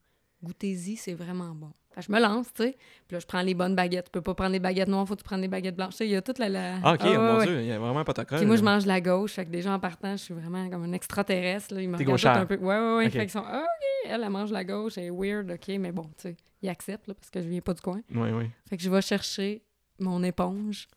[0.43, 1.73] Goûtez-y, c'est vraiment bon.
[2.01, 2.77] Je me lance, tu sais.
[3.07, 4.07] Puis là, je prends les bonnes baguettes.
[4.07, 5.93] Tu peux pas prendre les baguettes noires, faut que tu prennes les baguettes blanches.
[5.93, 6.49] Tu sais, Il y a toute la...
[6.49, 6.77] la...
[6.83, 7.47] Ah, OK, Ah, mon ouais.
[7.47, 8.39] Dieu, il y a vraiment un protocole.
[8.39, 9.33] Puis moi, je mange la gauche.
[9.33, 11.75] Fait que déjà, en partant, je suis vraiment comme un extraterrestre.
[11.75, 11.83] Là.
[11.83, 12.57] Ils me regardent un peu.
[12.57, 13.11] Ouais, ouais, ouais.
[13.11, 14.99] Fait qu'ils sont, ah, OK, elle, elle mange la gauche.
[14.99, 15.69] Elle est weird, OK.
[15.79, 18.01] Mais bon, tu sais, ils acceptent, là, parce que je viens pas du coin.
[18.15, 18.51] Oui, oui.
[18.69, 19.63] Fait que je vais chercher
[20.01, 20.89] mon éponge.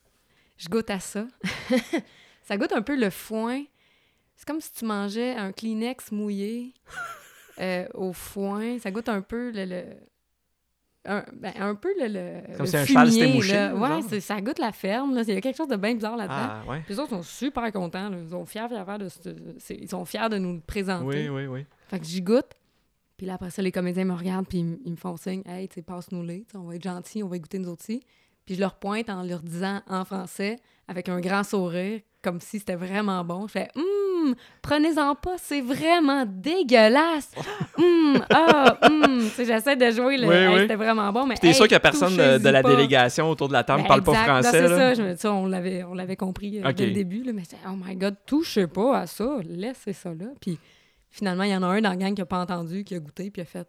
[0.58, 1.28] Je goûte à ça.
[2.44, 3.64] ça goûte un peu le foin.
[4.36, 6.74] C'est comme si tu mangeais un Kleenex mouillé
[7.60, 8.78] euh, au foin.
[8.80, 9.66] Ça goûte un peu le...
[9.66, 9.86] le-
[11.10, 13.70] Un, ben, un peu le, le, Comme si un cheval s'était fumier, mouché, là.
[13.74, 15.16] là, Ouais, c'est- ça goûte la ferme.
[15.16, 15.22] Là.
[15.26, 16.36] Il y a quelque chose de bien bizarre là-dedans.
[16.38, 16.82] Ah, ouais.
[16.86, 18.10] Puis les autres sont super contents.
[18.10, 18.18] là.
[18.22, 19.20] Ils sont fiers, de ce-
[19.58, 21.06] c'est- Ils sont fiers de nous le présenter.
[21.06, 21.66] Oui, oui, oui.
[21.88, 22.52] Fait que j'y goûte.
[23.16, 25.42] Puis là, après ça, les comédiens me regardent puis ils, me font signe.
[25.46, 26.46] Hey, tu sais, passe-nous-les.
[26.54, 28.02] On va être gentils, on va y goûter nous aussi.
[28.46, 32.60] Puis je leur pointe en leur disant en français, avec un grand sourire, comme si
[32.60, 33.48] c'était vraiment bon.
[33.48, 37.32] Je fais Hum, prenez-en pas, c'est vraiment dégueulasse.
[37.78, 39.22] Hum, ah, hum.
[39.38, 40.28] J'essaie de jouer le.
[40.28, 40.60] Oui, Hey, oui.
[40.62, 41.26] C'était vraiment bon.
[41.28, 42.70] Mais T'es hey, sûr qu'il y a personne de, la pas.
[42.70, 44.14] délégation autour de la table Ben, parle pas.
[44.14, 44.78] Non, français, c'est là?
[44.78, 46.76] ça, je me- on l'avait, on l'avait compris euh, Ok.
[46.76, 47.22] dès le début.
[47.24, 50.26] Là, mais c'est, oh my God, touchez pas à ça, laissez ça là.
[50.42, 50.58] Puis
[51.12, 53.00] finalement, il y en a un dans la gang qui a pas entendu, qui a
[53.00, 53.68] goûté, puis a fait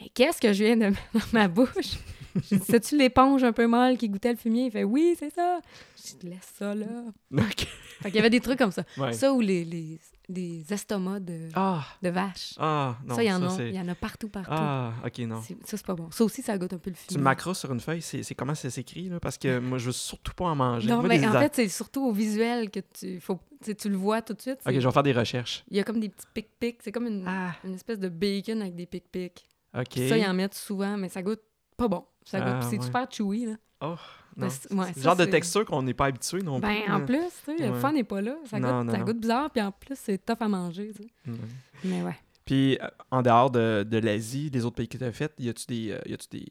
[0.00, 1.98] Mais qu'est-ce que je viens de mettre dans ma bouche?
[2.42, 4.66] C'est-tu l'éponge un peu molle qui goûtait le fumier?
[4.66, 5.60] Il fait Oui, c'est ça.
[6.04, 6.86] J'ai dit Laisse ça là.
[7.32, 7.66] OK.
[8.00, 8.84] Fait qu'il y avait des trucs comme ça.
[8.96, 9.12] Ouais.
[9.12, 12.54] Ça ou les, les, les estomacs de, Ah, de vache.
[12.58, 13.62] ah, non, ça, il y en a.
[13.62, 14.50] y en a partout, partout.
[14.52, 15.42] Ah, OK, non.
[15.42, 16.10] Ça, c'est pas bon.
[16.10, 17.18] Ça aussi, ça goûte un peu le Tu fumier.
[17.18, 19.20] le macros sur une feuille, c'est comment ça s'écrit, là?
[19.20, 20.88] Parce que moi, je veux surtout pas en manger.
[20.88, 23.88] Non, Moi, mais des- en fait, c'est surtout au visuel que tu, faut, tu tu
[23.90, 24.58] le vois tout de suite.
[24.66, 25.64] OK, je vais faire des recherches.
[25.70, 26.78] Il y a comme des petits pic-pics.
[26.82, 29.44] C'est comme une, Ah, une espèce de bacon avec des pic-pics.
[29.76, 29.92] OK.
[30.08, 31.42] Ça, ils en mettent souvent, mais ça goûte
[31.76, 32.04] pas bon.
[32.24, 32.84] Ça goûte, Ah, c'est ouais.
[32.84, 33.54] super chewy, là.
[33.82, 33.94] Oh,
[34.36, 34.48] non.
[34.50, 36.92] c'est- ouais, genre de texture qu'on n'est pas habitué non Ben, plus.
[36.92, 38.36] en plus, tu sais, le fun n'est pas là.
[38.44, 39.04] Ça, Non, goûte, non, ça non.
[39.04, 41.10] goûte bizarre, puis en plus, c'est tough à manger, tu sais.
[41.30, 41.36] Ouais.
[41.84, 42.16] Mais ouais.
[42.44, 45.48] Puis, euh, en dehors de, de l'Asie, des autres pays que tu as fait, y
[45.48, 45.90] a-tu des.
[45.92, 46.46] euh, y a-tu des...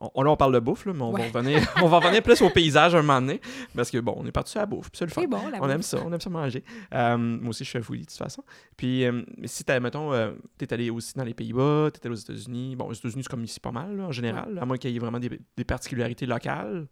[0.00, 1.28] On, là, on parle de bouffe, là, mais on, Ouais.
[1.28, 3.40] va revenir, on va revenir plus au paysage un moment donné.
[3.74, 5.24] Parce que, bon, on est parti sur la bouffe, c'est le fun.
[5.26, 6.62] Bon, la On aime ça, on aime ça manger.
[6.94, 8.44] Euh, moi aussi, je suis un foodie, de toute façon.
[8.76, 12.18] Puis, euh, si, t'as, mettons, euh, t'es allé aussi dans les Pays-Bas, t'es allé aux
[12.18, 12.76] États-Unis.
[12.76, 14.96] Bon, aux États-unis, c'est comme ici pas mal, là, en général, à moins qu'il y
[14.96, 16.86] ait vraiment des, des particularités locales.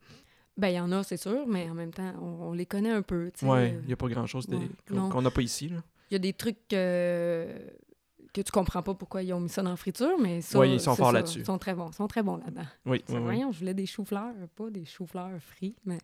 [0.56, 2.90] Ben, il y en a, c'est sûr, mais en même temps, on, on les connaît
[2.90, 4.58] un peu, Euh, il n'y a pas grand-chose ouais,
[5.10, 5.70] qu'on n'a pas ici.
[6.10, 6.56] Il y a des trucs
[8.42, 10.70] que tu comprends pas pourquoi ils ont mis ça dans la friture, mais ça, Ouais,
[10.70, 11.40] ils sont forts là-dessus.
[11.40, 11.88] Ils sont très bons.
[11.90, 12.66] Ils sont très bons là-dedans.
[12.84, 13.20] Oui, oui, oui.
[13.22, 15.98] Voyons, je voulais des choux-fleurs, pas des choux-fleurs frits, mais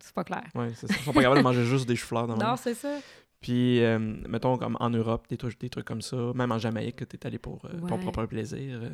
[0.00, 0.44] c'est pas clair.
[0.54, 0.94] ouais, c'est ça.
[0.98, 2.98] Ils sont pas capables de manger juste des choux-fleurs dans Non, c'est ça.
[3.40, 6.96] Puis, euh, mettons, comme en Europe, des trucs, des trucs comme ça, même en Jamaïque,
[6.96, 8.80] que t'es allé pour euh, ton propre plaisir.
[8.82, 8.90] euh.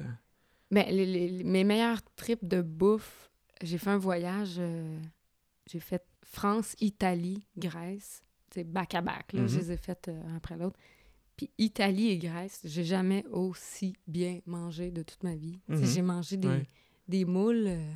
[0.70, 3.28] Mais les, les- les- mes meilleurs trips de bouffe,
[3.62, 4.98] j'ai fait un voyage, euh,
[5.70, 8.22] j'ai fait France, Italie, Grèce,
[8.54, 9.48] c'est back à back, là, Mhm.
[9.48, 10.78] je les ai faites euh, un après l'autre.
[11.38, 15.58] Puis Italie et Grèce, j'ai jamais aussi bien mangé de toute ma vie.
[15.68, 15.84] Mhm.
[15.86, 16.66] J'ai mangé des, Ouais.
[17.06, 17.92] des moules, euh,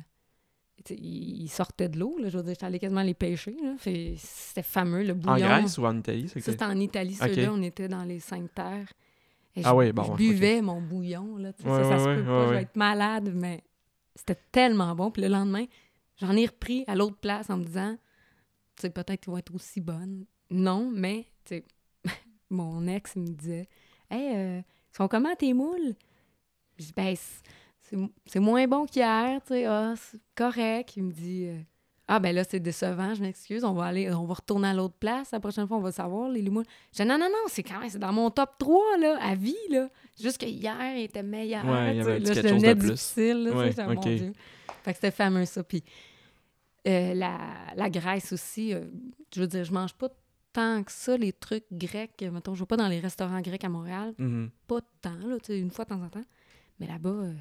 [0.89, 3.55] ils sortaient de l'eau, je veux dire, allée quasiment les pêcher,
[4.17, 5.35] c'était fameux, le bouillon.
[5.35, 6.29] En Grèce ou en Italie?
[6.29, 8.91] c'était en Italie, ceux-là, on était dans les cinq terres.
[9.55, 12.19] Et Ah je, oui, bon, je buvais mon bouillon, là, Ouais, ça, ça ouais, se
[12.21, 13.61] peut pas, je vais être malade, mais
[14.15, 15.11] c'était tellement bon.
[15.11, 15.65] Puis le lendemain,
[16.17, 17.95] j'en ai repris à l'autre place en me disant,
[18.77, 20.25] tu sais, peut-être qu'ils vont être aussi bonnes.
[20.49, 21.65] Non, mais, tu sais,
[22.53, 23.67] mon ex me disait,
[24.09, 25.95] Hey, euh, ils sont comment tes moules?
[26.77, 27.15] Je dis, ben,
[28.25, 30.93] c'est- moins bon qu'hier, tu sais, ah, c'est correct.
[30.97, 31.59] Il me dit, euh,
[32.07, 34.95] ah, ben là, c'est décevant, je m'excuse, on va aller, on va retourner à l'autre
[34.99, 36.63] place, la prochaine fois, on va savoir, les limoux.
[36.91, 39.35] Je dis, non, non, non, c'est quand même, c'est dans mon top 3, là, à
[39.35, 39.89] vie, là.
[40.19, 41.65] Juste que hier, il était meilleur.
[41.65, 42.89] Ouais, il y avait là, quelque je chose de plus.
[42.91, 43.95] difficile, là, Ouais, ok.
[43.95, 44.33] mon Dieu.
[44.83, 45.63] Fait que c'était fameux, ça.
[45.63, 45.83] Puis
[46.87, 47.37] euh, la,
[47.75, 48.81] la Grèce aussi, euh,
[49.33, 50.09] je veux dire, je mange pas
[50.53, 52.21] tant que ça, les trucs grecs.
[52.21, 54.49] Mettons, je vais pas dans les restaurants grecs à Montréal Mhm.
[54.67, 56.23] pas de temps, là, une fois de temps en temps.
[56.79, 57.33] Mais là-bas, euh,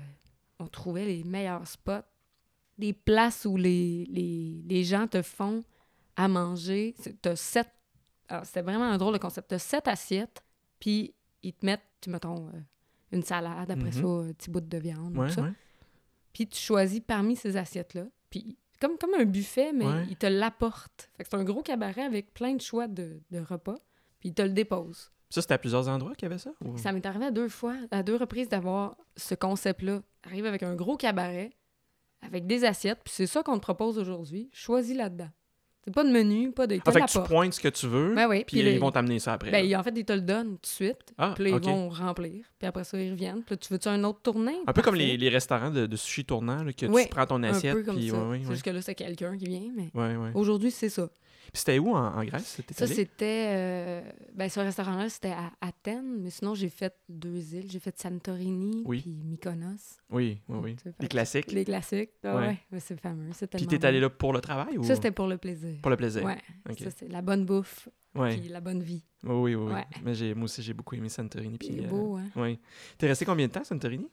[0.59, 2.03] on trouvait les meilleurs spots,
[2.79, 5.63] des places où les, les, les gens te font
[6.17, 6.95] à manger.
[7.21, 7.69] T'as sept...
[8.29, 9.49] Alors, c'était vraiment un drôle de concept.
[9.49, 10.43] T'as sept assiettes,
[10.81, 12.61] puis ils te mettent, tu mettons, euh,
[13.13, 13.93] une salade, après Mhm.
[13.93, 15.43] ça, un petit bout de viande, Ouais, tout ça.
[15.43, 15.53] ouais.
[16.33, 20.07] Puis tu choisis parmi ces assiettes-là, Puis comme, comme un buffet, mais Ouais.
[20.11, 21.09] il te l'apporte.
[21.17, 23.77] Fait que c'est un gros cabaret avec plein de choix de, de repas.
[24.21, 25.11] Puis il te le dépose.
[25.31, 26.53] Ça, c'était à plusieurs endroits qu'il y avait ça?
[26.65, 30.03] ou- Ça m'est arrivé à deux fois, à deux reprises, d'avoir ce concept-là.
[30.25, 31.51] Arrive avec un gros cabaret,
[32.21, 34.51] avec des assiettes, puis c'est ça qu'on te propose aujourd'hui.
[34.53, 35.31] Choisis là-dedans.
[35.85, 36.79] C'est pas de menu, pas de.
[36.87, 38.93] Ah, fait que tu pointes ce que tu veux, Ben oui, puis le- ils vont
[38.93, 39.51] t'amener ça après.
[39.51, 41.13] Ben, en fait, ils te le donnent tout de suite.
[41.19, 42.45] Ah, Puis là, ils vont remplir.
[42.59, 43.43] Puis après ça, ils reviennent.
[43.43, 44.59] Puis là, tu veux-tu un autre tournée?
[44.67, 47.27] Un peu comme les, les restaurants de, de sushi tournant, là, que Oui, tu prends
[47.27, 47.75] ton Un assiette.
[47.75, 48.17] peu comme puis, ça.
[48.17, 48.53] ouais, ouais, C'est ouais.
[48.53, 49.71] juste que là, c'est quelqu'un qui vient.
[49.75, 50.31] Mais Ouais, ouais.
[50.35, 51.09] aujourd'hui, c'est ça.
[51.53, 52.63] Puis c'était où en, en Grèce?
[52.71, 53.49] Ça, c'était.
[53.51, 54.01] euh,
[54.35, 56.21] Ben, ce restaurant-là, c'était à Athènes.
[56.23, 57.71] Mais sinon, j'ai fait deux îles.
[57.71, 58.83] J'ai fait Santorini.
[58.87, 59.01] Oui.
[59.03, 59.99] Puis Mykonos.
[60.11, 60.77] Oui, oui, oui.
[60.99, 61.53] Les que- classiques.
[61.53, 62.11] Les classiques.
[62.25, 62.59] Ah Ouais.
[62.79, 63.29] c'est fameux.
[63.35, 64.85] C'est Puis t'es allé là pour le travail ou?
[64.85, 65.72] Ça, c'était pour le plaisir.
[65.81, 66.25] Pour le plaisir?
[66.25, 66.39] Ouais.
[66.69, 66.79] Ok.
[66.81, 67.89] Ça, c'est la bonne bouffe.
[68.15, 68.37] Ouais.
[68.39, 69.05] Puis la bonne vie.
[69.25, 69.73] Oui, oui, oui.
[69.73, 69.87] Ouais.
[70.05, 71.57] Mais j'ai, moi aussi, j'ai beaucoup aimé Santorini.
[71.59, 72.29] Puis, C'est euh, beau, hein?
[72.37, 72.59] ouais.
[72.99, 74.09] T'es resté combien de temps à Santorini?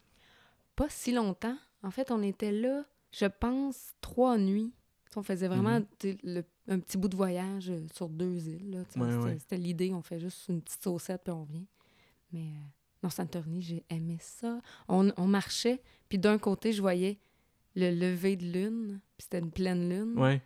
[0.76, 1.58] Pas si longtemps.
[1.84, 4.72] En fait, on était là, je pense, trois nuits.
[5.15, 5.86] On faisait vraiment Mhm.
[6.02, 8.69] sais, le- un petit bout de voyage euh, sur deux îles.
[8.72, 8.78] là.
[8.80, 9.38] Ouais, c'était, ouais.
[9.39, 11.65] c'était l'idée, on fait juste une petite saucette puis on revient.
[12.32, 12.67] Mais euh,
[13.04, 14.62] non, Santorini, j'ai aimé ça.
[14.88, 17.17] On, on marchait, puis d'un côté, je voyais
[17.76, 20.13] le lever de lune, puis c'était une pleine lune.
[20.17, 20.41] Ouais.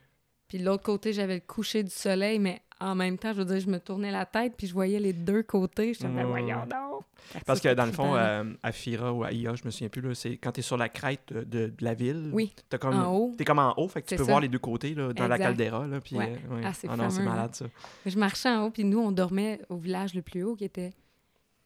[0.54, 3.46] Puis de l'autre côté, j'avais le coucher du soleil, mais en même temps, je veux
[3.46, 5.96] dire, je me tournais la tête, puis je voyais les deux côtés.
[5.96, 7.02] Je disais, ben ouais, voyons donc!
[7.48, 10.02] Parce que dans le fond, euh, à Fira ou à Ia, je me souviens plus,
[10.02, 12.30] là, c'est quand t'es sur la crête de, de- de la ville.
[12.34, 13.34] Oui, T'as comme, en haut.
[13.36, 14.30] T'es comme en haut, fait que tu peux ça.
[14.30, 15.88] voir les deux côtés là, dans la caldeira.
[15.88, 16.40] Là, puis, Ouais.
[16.52, 16.62] euh, ouais.
[16.64, 17.34] Ah, c'est non, c'est fameux, hein.
[17.36, 17.66] malade ça.
[18.06, 20.94] Je marchais en haut, puis nous, on dormait au village le plus haut, qui était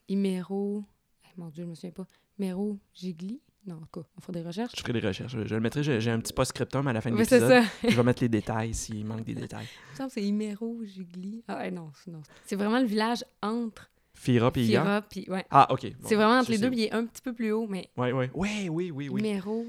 [0.07, 0.85] Imero.
[1.25, 2.07] Eh, mon Dieu, je me souviens pas.
[2.39, 3.41] Imero Gigli.
[3.67, 4.73] Non, en tout cas, on fera des recherches.
[4.77, 5.31] Je ferai des recherches.
[5.33, 7.63] Je, je le mettrai, j'ai un petit post-scriptum à la fin de Oui, c'est l'épisode.
[7.63, 7.89] ça.
[7.89, 9.67] Je vais mettre les détails s'il manque des détails.
[10.09, 11.43] C'est Imero Gigli.
[11.49, 12.21] Ah, non, c'est- non.
[12.45, 14.73] C'est vraiment le village entre Fira puis
[15.09, 15.29] puis.
[15.29, 15.45] Ouais.
[15.51, 15.83] Ah, ok.
[15.99, 17.89] Bon, c'est vraiment entre les deux, puis il est un petit peu plus haut, mais
[17.97, 18.31] Ouais, ouais.
[18.33, 19.21] Ouais, oui, oui, oui.
[19.21, 19.67] Imero.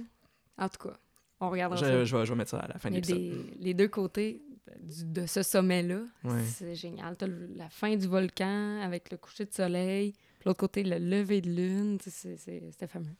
[0.56, 0.96] En tout cas,
[1.40, 1.86] on regardera ça.
[1.92, 3.18] Je, je vais, je vais mettre ça à la fin de l'épisode.
[3.18, 4.40] des- les deux côtés
[4.80, 6.42] du- de ce sommet-là, Ouais.
[6.44, 7.16] c'est génial.
[7.16, 10.14] T'as la fin du volcan avec le coucher de soleil,
[10.48, 11.98] l'autre côté, le lever de lune.
[12.02, 13.14] tu C'était fameux.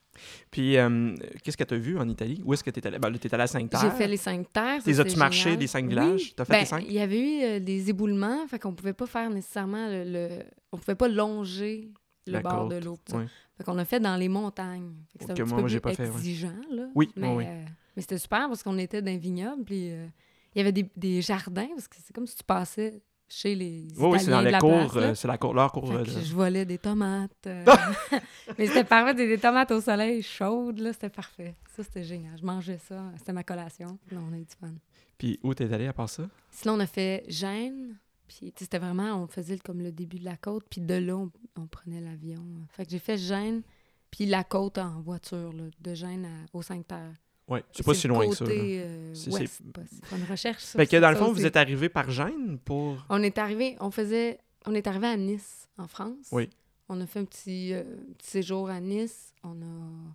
[0.51, 2.43] Puis, euh, qu'est-ce que tu as vu en Italie?
[2.45, 2.99] Où est-ce que tu es allé?
[2.99, 3.81] Ben, là, t'es allé à Sainte-Terre.
[3.81, 4.83] J'ai fait les cinq terres.
[4.83, 5.91] ça, Les as-tu marché des cinq Oui.
[5.91, 6.35] villages?
[6.35, 6.85] T'as fait Ben, les cinq?
[6.87, 10.05] Il y avait eu euh, des éboulements, fait qu'on pouvait pas faire nécessairement le...
[10.05, 11.91] le- On pouvait pas longer
[12.27, 12.99] le La bord côte, de l'eau.
[13.09, 13.27] tu ouais.
[13.57, 14.93] Fait qu'on a fait dans les montagnes.
[15.13, 16.07] C'était un petit peu plus fait, ouais.
[16.09, 16.89] exigeant, là.
[16.95, 17.45] Oui, mais, oui, oui.
[17.47, 17.65] euh,
[17.97, 21.21] mais c'était super parce qu'on était dans un vignoble, puis il y avait des, des
[21.23, 24.53] jardins, parce que c'est comme si tu passais chez les Oui, oui, c'est dans les
[24.59, 24.97] cours.
[24.97, 25.87] euh, c'est la cour, leur cour.
[25.89, 27.31] Fait euh, je volais des tomates.
[27.47, 27.65] euh,
[28.59, 31.55] mais c'était parfait, des, des tomates au soleil chaudes, là, c'était parfait.
[31.77, 32.39] Ça, c'était génial.
[32.39, 33.99] Je mangeais ça, c'était ma collation.
[34.11, 34.73] Là, on a eu du fun.
[35.19, 36.29] Puis, où t'es allé à part ça?
[36.51, 37.97] Sinon, on a fait Gênes.
[38.29, 40.65] Puis, c'était vraiment, on faisait comme le début de la côte.
[40.71, 42.45] Puis de là, on, on prenait l'avion.
[42.71, 43.63] Fait que j'ai fait Gênes,
[44.11, 47.15] puis la côte en voiture, là, de Gênes à, aux Cinq-Terres.
[47.49, 48.45] Ouais, c'est pas si loin que ça.
[48.45, 49.31] euh, C'est-
[49.73, 50.79] pas- une recherche, ça.
[50.79, 53.05] Fait que dans le fond, vous êtes arrivé par Gênes pour.
[53.09, 56.29] On est arrivé, on faisait, on est arrivé à Nice, en France.
[56.33, 56.49] Oui.
[56.91, 57.85] On a fait un petit, euh,
[58.19, 59.33] petit séjour à Nice.
[59.43, 60.15] On a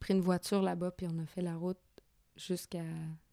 [0.00, 1.78] pris une voiture là-bas, puis on a fait la route
[2.36, 2.82] jusqu'à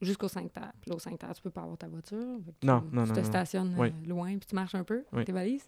[0.01, 0.71] jusqu'au 5 terres.
[0.81, 2.17] Puis là, au 5 terres, tu peux pas avoir ta voiture.
[2.61, 3.25] Que Non, tu, non, tu non, te non.
[3.25, 3.87] stationnes Oui.
[3.89, 5.25] euh, loin, puis tu marches un peu avec Oui.
[5.25, 5.67] tes valises.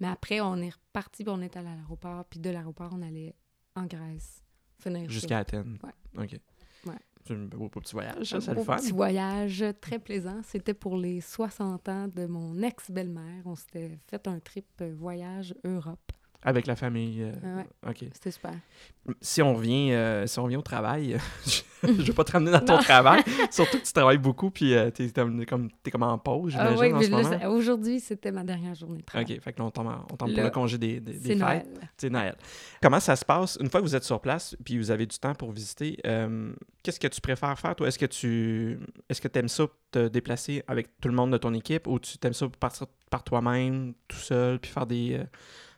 [0.00, 2.24] Mais après, on est reparti, puis on est allé à l'aéroport.
[2.24, 3.34] Puis de l'aéroport, on allait
[3.76, 4.42] en Grèce.
[5.06, 5.78] Jusqu'à Athènes.
[5.84, 6.24] Ouais.
[6.24, 6.40] OK.
[7.24, 8.76] C'est un beau, beau petit voyage, ça, Un c'est le fun.
[8.76, 10.40] petit voyage très plaisant.
[10.42, 13.42] C'était pour les 60 ans de mon ex-belle-mère.
[13.44, 16.12] On s'était fait un trip euh, voyage Europe.
[16.44, 17.22] Avec la famille.
[17.22, 17.66] euh, Ouais.
[17.88, 17.98] OK.
[18.12, 18.54] C'était super.
[19.20, 21.16] Si on revient, euh, si on revient au travail,
[21.82, 23.22] je ne vais pas te ramener dans ton travail.
[23.52, 26.72] Surtout que tu travailles beaucoup, puis euh, t'es comme, comme, t'es comme en pause, Ah
[26.76, 29.24] oui, en ce aujourd'hui, c'était ma dernière journée de travail.
[29.36, 31.12] OK, fait que là, on tombe, en- on tombe pour Là, le congé des, des,
[31.36, 31.68] fêtes.
[31.96, 32.36] C'est Noël.
[32.82, 33.56] Comment ça se passe?
[33.60, 35.98] Une fois que vous êtes sur place puis vous avez du temps pour visiter?
[36.06, 36.52] euh,
[36.82, 37.86] Qu'est-ce que tu préfères faire, toi?
[37.86, 41.54] Est-ce que tu est-ce que aimes ça te déplacer avec tout le monde de ton
[41.54, 45.20] équipe ou tu t'aimes ça partir par toi-même, tout seul, puis faire des.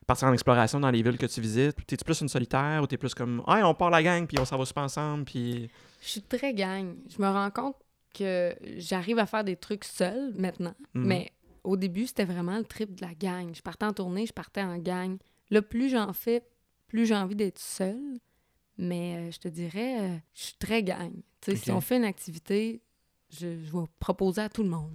[0.05, 1.77] Partir en exploration dans les villes que tu visites?
[1.87, 4.45] T'es-tu plus une solitaire ou t'es plus comme Hey, on part la gang puis on
[4.45, 5.71] s'en va super ensemble puis.
[6.03, 6.95] Je suis très gang.
[7.09, 7.77] Je me rends compte
[8.15, 10.75] que j'arrive à faire des trucs seule maintenant.
[10.95, 11.07] Mhm.
[11.07, 11.33] Mais
[11.65, 13.55] au début, c'était vraiment le trip de la gang.
[13.55, 15.17] Je partais en tournée, je partais en gang.
[15.51, 16.47] Là, plus j'en fais,
[16.87, 18.19] plus j'ai envie d'être seule.
[18.77, 21.13] Mais euh, je te dirais, euh, je suis très gang.
[21.47, 22.83] Si on fait une activité,
[23.31, 24.93] je, je vais proposer à tout le monde.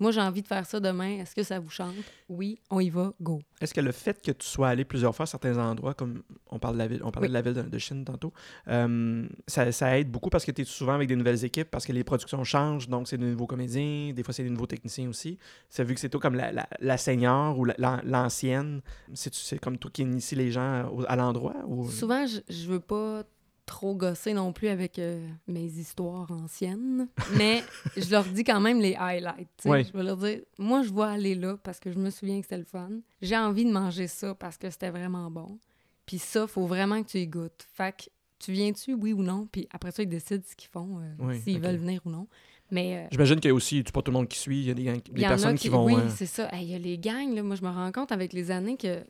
[0.00, 1.18] Moi, j'ai envie de faire ça demain.
[1.18, 1.94] Est-ce que ça vous chante?
[2.28, 3.40] Oui, on y va, go.
[3.60, 6.58] Est-ce que le fait que tu sois allé plusieurs fois à certains endroits, comme on
[6.60, 7.30] parle de la ville, on parlait Oui.
[7.30, 8.32] de la ville de, de Chine tantôt,
[8.68, 11.84] euh, ça, ça aide beaucoup parce que tu es souvent avec des nouvelles équipes, parce
[11.84, 15.08] que les productions changent, donc c'est des nouveaux comédiens, des fois c'est des nouveaux techniciens
[15.08, 15.36] aussi.
[15.68, 18.82] Ça vu que c'est toi comme la, la, la senior ou la- l'an- l'ancienne,
[19.14, 21.88] c'est c'est comme toi qui initie les gens au- à l'endroit ou?
[21.90, 23.24] Souvent, je, je veux pas
[23.68, 27.62] trop gosser non plus avec euh, mes histoires anciennes, mais
[27.96, 29.48] je leur dis quand même les highlights.
[29.64, 29.84] Ouais.
[29.84, 32.46] Je vais leur dire, moi, je vais aller là parce que je me souviens que
[32.46, 32.90] c'était le fun.
[33.22, 35.58] J'ai envie de manger ça parce que c'était vraiment bon.
[36.06, 37.66] Puis ça, faut vraiment que tu y goûtes.
[37.74, 38.04] Fait que
[38.38, 39.46] tu viens-tu, oui ou non?
[39.52, 42.26] Puis après ça, ils décident ce qu'ils font, euh, Oui, s'ils veulent venir ou non.
[42.70, 44.66] Mais euh, J'imagine qu'il y a aussi, tu pas tout le monde qui suit, il
[44.66, 45.84] y a des, gang- il des y personnes a qui, vont.
[45.84, 46.48] Oui, euh, c'est ça.
[46.54, 47.42] Hey, Il y a les gangs, là.
[47.42, 49.04] Moi, je me rends compte avec les années que.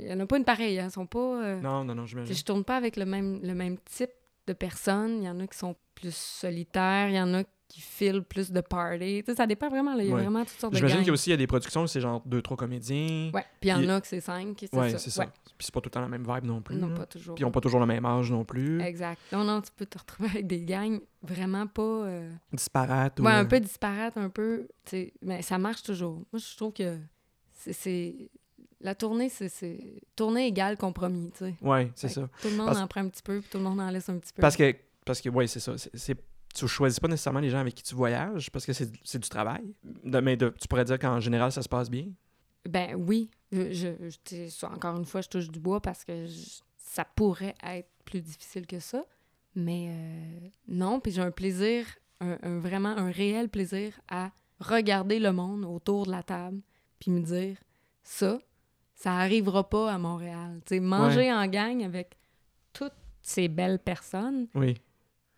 [0.00, 0.78] Il y en a pas une pareille.
[0.80, 0.90] Hein.
[0.90, 1.18] Sont pas.
[1.44, 2.34] euh, Non, non, non, j'imagine.
[2.34, 4.10] Je tourne pas avec le même, le même type
[4.46, 5.22] de personnes.
[5.22, 7.08] Il y en a qui sont plus solitaires.
[7.08, 9.22] Il y en a qui filent plus de party.
[9.22, 9.94] Tu sais, ça dépend vraiment.
[9.94, 10.02] Là.
[10.02, 10.22] Il y a Ouais.
[10.22, 12.00] vraiment toutes sortes de J'imagine qu'il y a aussi il y a des productions, c'est
[12.00, 13.30] genre deux, trois comédiens.
[13.34, 13.44] Ouais.
[13.60, 14.56] Puis il y en a que c'est cinq.
[14.60, 14.98] C'est Ouais, ça.
[14.98, 15.24] c'est ça.
[15.24, 15.30] Ouais.
[15.58, 16.76] Puis c'est pas tout le temps la même vibe non plus.
[16.76, 16.94] Non, là.
[16.96, 17.34] pas toujours.
[17.34, 18.80] Puis ils ont pas toujours le même âge non plus.
[18.80, 19.20] Exact.
[19.32, 21.82] Non, non, tu peux te retrouver avec des gangs vraiment pas.
[21.82, 23.20] euh, Disparates.
[23.20, 24.66] ou, Ouais, un euh, peu disparates, un peu.
[24.86, 26.22] tu sais, Mais ça marche toujours.
[26.32, 26.96] Moi, je trouve que
[27.52, 28.30] c'est.
[28.80, 30.02] La tournée, c'est-.
[30.14, 31.54] Tournée égale compromis, tu sais.
[31.60, 32.28] Ouais, c'est ça.
[32.40, 34.08] Tout le monde Parce- en prend un petit peu, puis tout le monde en laisse
[34.08, 34.40] un petit peu.
[34.40, 35.74] Parce que, parce que ouais, c'est ça.
[35.76, 36.16] C'est,
[36.54, 39.28] tu choisis pas nécessairement les gens avec qui tu voyages parce que c'est, c'est du
[39.28, 39.74] travail.
[40.04, 42.06] De- mais de- tu pourrais dire qu'en général, ça se passe bien?
[42.68, 43.30] Ben oui.
[43.52, 48.20] Je, encore une fois, je touche du bois parce que je- ça pourrait être plus
[48.20, 49.04] difficile que ça.
[49.54, 51.84] Mais euh, non, puis j'ai un plaisir,
[52.20, 56.60] un, un- vraiment un réel plaisir à regarder le monde autour de la table,
[57.00, 57.56] puis me dire,
[58.02, 58.38] ça,
[58.98, 60.60] ça arrivera pas à Montréal.
[60.66, 62.16] Tu sais, manger en gang avec
[62.72, 64.76] toutes ces belles personnes, Oui.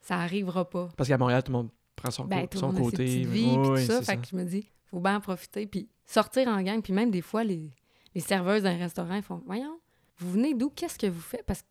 [0.01, 0.89] ça arrivera pas.
[0.97, 3.05] Parce qu'à Montréal, tout le monde prend son, Ben, co- son côté.
[3.05, 4.01] vies, Oui, tout ça.
[4.03, 6.81] Fait que je me dis, faut bien en profiter, puis sortir en gang.
[6.83, 7.71] Puis même des fois, les,
[8.15, 9.79] les serveuses d'un restaurant font, voyons,
[10.17, 10.71] vous venez d'où?
[10.71, 11.45] Qu'est-ce que vous faites?
[11.45, 11.67] Parce que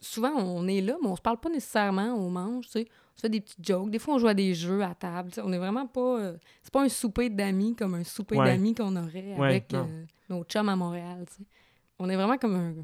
[0.00, 2.86] souvent, on est là, mais on se parle pas nécessairement, on mange, tu sais.
[2.90, 3.90] On se fait des petites jokes.
[3.90, 5.30] Des fois, on joue à des jeux à table.
[5.42, 6.20] On est vraiment pas...
[6.20, 8.46] euh, c'est pas un souper d'amis comme un souper Ouais.
[8.46, 9.82] d'amis qu'on aurait Ouais, avec euh,
[10.28, 11.42] nos chums à Montréal, tu sais.
[11.98, 12.74] On est vraiment comme un,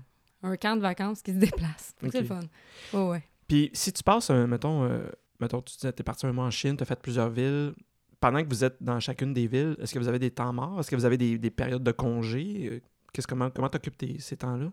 [0.50, 1.94] un camp de vacances qui se déplace.
[2.10, 2.40] C'est le fun.
[2.92, 3.22] Ouais, ouais.
[3.46, 5.06] Puis si tu passes, mettons, euh,
[5.38, 7.72] mettons, tu disais, t'es parti un mois en Chine, t'as fait plusieurs villes.
[8.18, 10.80] Pendant que vous êtes dans chacune des villes, est-ce que vous avez des temps morts?
[10.80, 12.82] Est-ce que vous avez des, des périodes de congés?
[13.12, 14.72] Qu'est-ce, comment comment t'occupes tes- ces temps-là?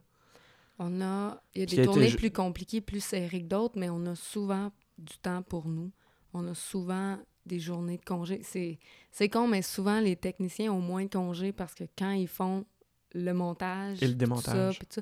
[0.79, 3.89] On a, il y a des été tournées plus compliquées, plus serrées que d'autres, mais
[3.89, 5.91] on a souvent du temps pour nous.
[6.33, 8.41] On a souvent des journées de congé.
[8.43, 12.65] C'est, con, mais souvent, les techniciens ont moins de congés parce que quand ils font
[13.13, 14.73] le montage Et le tout démontage.
[14.75, 15.01] ça, puis tout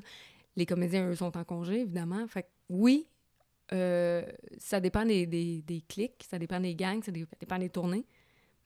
[0.56, 2.26] les comédiens, eux, sont en congé, évidemment.
[2.26, 3.06] Fait que oui,
[3.72, 4.24] euh,
[4.58, 8.04] ça dépend des, des, des clics, ça dépend des gangs, ça dé- dépend des tournées.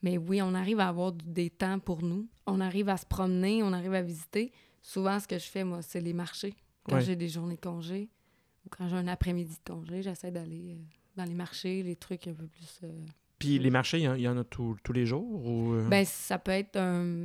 [0.03, 2.27] Mais oui, on arrive à avoir des temps pour nous.
[2.47, 4.53] On arrive à se promener, on arrive à visiter.
[4.83, 6.55] Souvent, ce que je fais, moi, c'est les marchés.
[6.85, 7.03] Quand Ouais.
[7.03, 8.09] j'ai des journées de congé
[8.65, 10.83] ou quand j'ai un après-midi de congé, j'essaie d'aller euh,
[11.17, 12.81] dans les marchés, les trucs un peu plus...
[12.85, 12.89] euh,
[13.39, 15.45] Puis les marchés, il y en- il y, en a tous tous les jours?
[15.47, 17.25] Ou, euh, Ben, ça peut être un,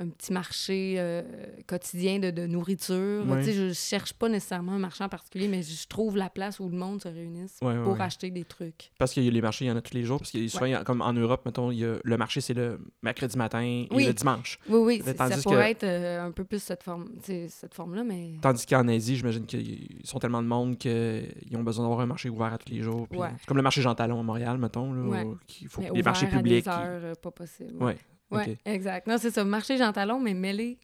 [0.00, 1.22] un petit marché euh,
[1.66, 3.24] quotidien de, de nourriture.
[3.26, 3.40] Ouais.
[3.40, 6.60] Tu sais, je cherche pas nécessairement un marché en particulier, mais je trouve la place
[6.60, 8.92] où le monde se réunisse pour acheter des trucs.
[8.98, 10.18] Parce a les marchés, il y en a tous les jours.
[10.20, 12.54] Parce a souvent, il a- comme en Europe, mettons, il y a, le marché, c'est
[12.54, 14.06] le mercredi matin et Oui.
[14.06, 14.58] le dimanche.
[14.68, 17.08] Oui, oui, Mais ça que- pourrait être euh, un peu plus cette forme,
[17.48, 18.34] cette forme-là, mais...
[18.40, 22.28] Tandis qu'en Asie, j'imagine qu'ils sont tellement de monde qu'ils ont besoin d'avoir un marché
[22.28, 23.08] ouvert à tous les jours.
[23.08, 23.30] puis- Ouais.
[23.40, 24.92] C'est comme le marché Jean Talon à Montréal, mettons.
[24.92, 25.22] Là, Ouais.
[25.24, 26.64] où- qu'il faut, mais les marchés à publics.
[26.64, 27.82] des heures, euh, pas possible.
[27.82, 27.96] Ouais.
[28.30, 28.56] Ouais, ok.
[28.66, 29.06] exact.
[29.06, 29.44] Non, c'est ça.
[29.44, 30.78] Marché Jean Talon, mais mêlé,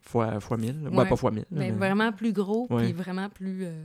[0.00, 0.82] Fois, fois 1000.
[0.84, 0.90] là.
[0.90, 0.96] Ouais.
[0.96, 1.40] Ben, pas fois 1000.
[1.40, 3.64] là, mais mais- vraiment plus gros, puis vraiment plus...
[3.64, 3.84] euh,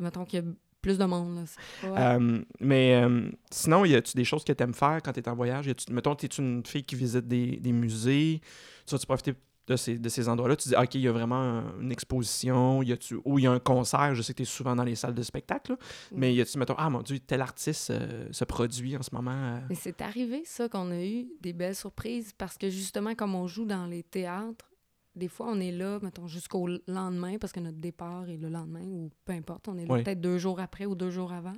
[0.00, 1.42] mettons qu'il y a plus de monde, là.
[1.80, 5.20] pas- Euh, mais euh, sinon, y a-tu des choses que tu aimes faire quand tu
[5.20, 5.66] es en voyage?
[5.68, 8.40] Y mettons, tu es une fille qui visite des, des musées?
[8.84, 9.34] Tu vas-tu profiter
[9.68, 10.56] de ces, de ces endroits-là?
[10.56, 13.46] Tu dis, OK, il y a vraiment un- une exposition, y a-tu, ou il y
[13.46, 14.14] a un concert.
[14.14, 15.78] Je sais que tu es souvent dans les salles de spectacle, là,
[16.12, 19.30] mais y a-tu, mettons, ah mon Dieu, tel artiste euh, se produit en ce moment?
[19.32, 23.34] euh, Mais c'est arrivé, ça, qu'on a eu des belles surprises parce que justement, comme
[23.34, 24.68] on joue dans les théâtres,
[25.14, 28.84] des fois, on est là, mettons, jusqu'au lendemain parce que notre départ est le lendemain
[28.86, 29.68] ou peu importe.
[29.68, 31.52] On est là peut-être deux jours après ou deux jours avant.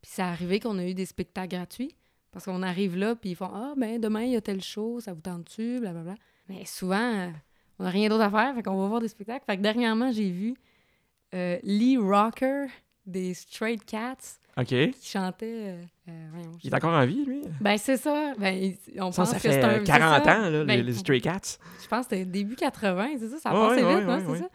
[0.00, 1.94] Puis c'est arrivé qu'on a eu des spectacles gratuits
[2.32, 5.00] parce qu'on arrive là, puis ils font Ah, ben demain, il y a tel show,
[5.00, 6.14] ça vous tente-tu, blablabla.
[6.48, 7.28] Mais souvent, euh,
[7.78, 9.44] on n'a rien d'autre à faire, fait qu'on va voir des spectacles.
[9.46, 10.54] Fait que dernièrement, j'ai vu
[11.34, 12.66] euh, Lee Rocker
[13.06, 14.16] des Straight Cats.
[14.60, 15.46] Il qui chantait.
[15.46, 17.42] euh, euh, voyons, je est encore en vie, lui?
[17.60, 18.32] ben, c'est ça.
[18.38, 19.68] Ben, il- on Ça, pense ça fait c'est un.
[19.68, 20.36] euh, c'est 40 ça.
[20.40, 21.58] ans, là, Ben, les, les Stray Cats.
[21.80, 23.38] Je pense que c'était début 80, c'est ça?
[23.38, 24.48] Ça passé ouais, vite, hein, ouais, c'est ça?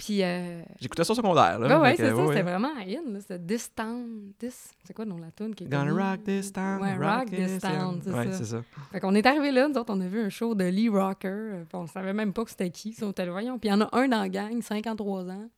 [0.00, 1.58] Puis, euh, J'écoutais ça au secondaire.
[1.58, 2.16] Là, ouais, c'est ça.
[2.16, 2.42] ouais, C'était ouais.
[2.42, 3.20] vraiment in, là.
[3.20, 4.32] C'était This Town.
[4.38, 4.72] This.
[4.82, 6.80] C'est quoi le nom de la tune qui est Gonna rock this town.
[6.80, 8.32] Ouais, rock this town, c'est Ouais, ça.
[8.32, 8.62] c'est ça.
[8.92, 11.64] Fait qu'on est arrivé là, nous autres, on a vu un show de Lee Rocker.
[11.68, 12.96] puis on savait même pas que c'était qui.
[13.02, 13.58] On était voyons.
[13.58, 15.48] Puis il y en a un dans la gang, 53 ans.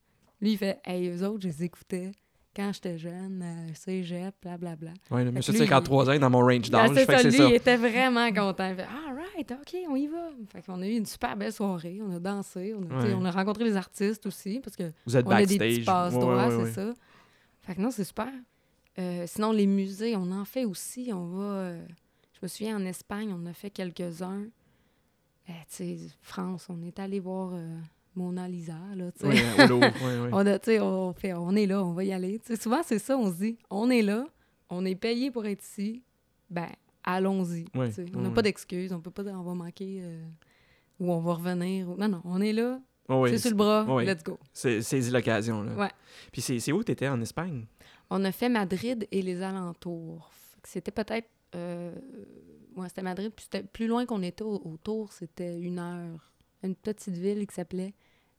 [0.41, 2.11] Lui, il fait Hey, eux autres, je les écoutais
[2.55, 4.91] quand j'étais jeune, euh, cégep, blablabla.
[5.09, 6.91] Fait monsieur lui, 53 ans dans mon range Ah, d'âge.
[6.93, 7.49] c'est ça, c'est lui, ça.
[7.49, 8.69] il était vraiment content.
[8.69, 10.29] Il fait Ah, right, OK, on y va.
[10.51, 11.99] Fait qu'on a eu une super belle soirée.
[12.01, 12.73] On a dansé.
[12.77, 13.13] On a, tu sais, Ouais.
[13.19, 15.75] on a rencontré les artistes aussi parce que Vous êtes on a des backstage.
[15.75, 16.93] petits passe Ouais, droits, ouais, ouais, c'est ça.
[17.61, 18.29] Fait que non, c'est super.
[18.99, 21.09] Euh, sinon, les musées, on en fait aussi.
[21.13, 21.43] On va.
[21.43, 21.85] euh,
[22.33, 24.43] je me souviens, en Espagne, on en a fait quelques-uns.
[25.49, 27.51] Euh, tu sais, France, on est allé voir
[28.15, 29.27] Mona Lisa, là, tu sais.
[29.27, 30.29] Oui, au Louvre, oui, oui.
[30.31, 30.59] On, a,
[31.13, 32.39] fait, on est là, on va y aller.
[32.59, 34.25] Souvent, c'est ça, on se dit, on est là,
[34.69, 36.03] on est payé pour être ici,
[36.49, 36.67] ben,
[37.03, 37.65] allons-y.
[38.15, 40.23] On n'a pas d'excuses, on peut pas dire on va manquer euh,
[40.99, 41.89] ou on va revenir.
[41.89, 44.39] ou- Non, non, on est là, Oh, c'est sur le bras, let's go.
[44.53, 45.61] C'est saisis l'occasion.
[45.63, 45.73] là.
[45.75, 45.91] Ouais.
[46.31, 47.65] Puis c'est où tu étais en Espagne?
[48.09, 50.31] On a fait Madrid et les alentours.
[50.63, 51.27] C'était peut-être.
[51.55, 51.93] Euh,
[52.77, 56.31] ouais, c'était Madrid, puis c'était plus loin qu'on était au- autour, c'était une heure.
[56.63, 57.93] Une petite ville qui s'appelait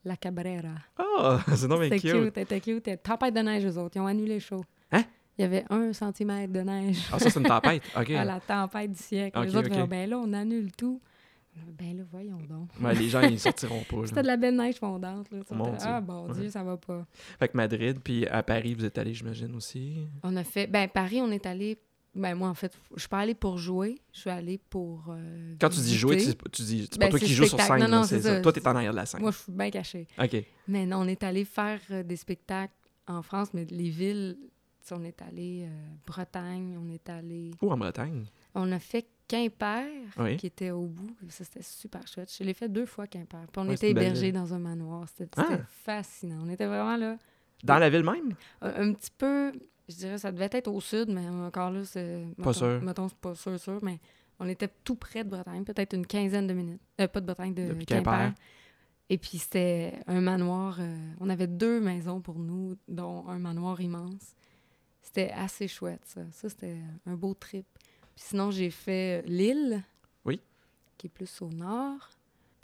[0.04, 0.74] La Cabrera.
[0.98, 2.12] Ah, c'est non mais cute.
[2.12, 2.74] cute, c'était cute.
[2.84, 3.96] C'était tempête de neige, eux autres.
[3.96, 4.62] Ils ont annulé le show.
[4.92, 5.04] Hein?
[5.38, 7.82] Il y avait un centimètre de neige Ah, ça, c'est une tempête.
[7.98, 8.10] OK.
[8.10, 9.40] à la tempête du siècle.
[9.42, 9.72] Les autres, ok.
[9.72, 11.00] disaient, ben là, on annule tout.
[11.78, 12.68] Ben là, voyons donc.
[12.82, 14.06] Ouais, les gens, ils sortiront pas.
[14.06, 15.30] C'était de la belle neige fondante.
[15.30, 15.38] Là.
[15.48, 15.86] Oh mon C'était, Dieu.
[15.88, 16.34] Ah, bon Ouais.
[16.34, 17.06] Dieu, ça va pas.
[17.38, 20.08] Fait que Madrid, puis à Paris, vous êtes allé, j'imagine, aussi.
[20.24, 20.66] On a fait.
[20.66, 21.78] Ben, Paris, on est allé.
[22.14, 23.98] Ben, moi, en fait, je suis pas allée pour jouer.
[24.12, 25.06] Je suis allée pour.
[25.08, 27.46] euh, Quand tu dis jouer, tu, tu dis c'est Ben, pas toi c'est qui joues
[27.46, 27.80] sur scène.
[27.80, 28.34] Non, non, c'est c'est ça.
[28.36, 28.40] ça.
[28.40, 29.20] Toi, t'es en arrière de la scène.
[29.20, 30.06] Moi, je suis bien cachée.
[30.22, 30.36] OK.
[30.68, 32.72] Mais non, on est allé faire euh, des spectacles
[33.08, 34.36] en France, mais les villes.
[34.86, 37.50] tu On est allé euh, Bretagne, on est allé.
[37.60, 38.24] Où en Bretagne?
[38.54, 39.86] On a fait Quimper,
[40.18, 40.36] Oui.
[40.36, 41.16] qui était au bout.
[41.30, 42.32] Ça, c'était super chouette.
[42.38, 43.46] Je l'ai fait deux fois, Quimper.
[43.50, 45.06] Puis on Ouais, était belle hébergés dans un manoir.
[45.08, 45.46] C'était Ah!
[45.50, 46.44] c'était fascinant.
[46.46, 47.16] On était vraiment là.
[47.64, 48.34] Dans la ville même?
[48.60, 49.50] Un, un petit peu,
[49.88, 52.24] je dirais, ça devait être au sud, mais encore là, c'est.
[52.36, 52.82] Pas mettons- sûr.
[52.82, 54.00] Mettons, c'est pas sûr, sûr, mais
[54.40, 56.80] on était tout près de Bretagne, peut-être une quinzaine de minutes.
[57.00, 58.32] Euh, pas de Bretagne, de Quimper.
[59.10, 60.78] Et puis c'était un manoir.
[60.80, 64.34] euh, on avait deux maisons pour nous, dont un manoir immense.
[65.02, 66.22] C'était assez chouette, ça.
[66.32, 67.66] Ça, c'était un beau trip.
[68.16, 69.82] Puis sinon, j'ai fait Lille.
[70.24, 70.40] Oui.
[70.96, 72.08] Qui est plus au nord.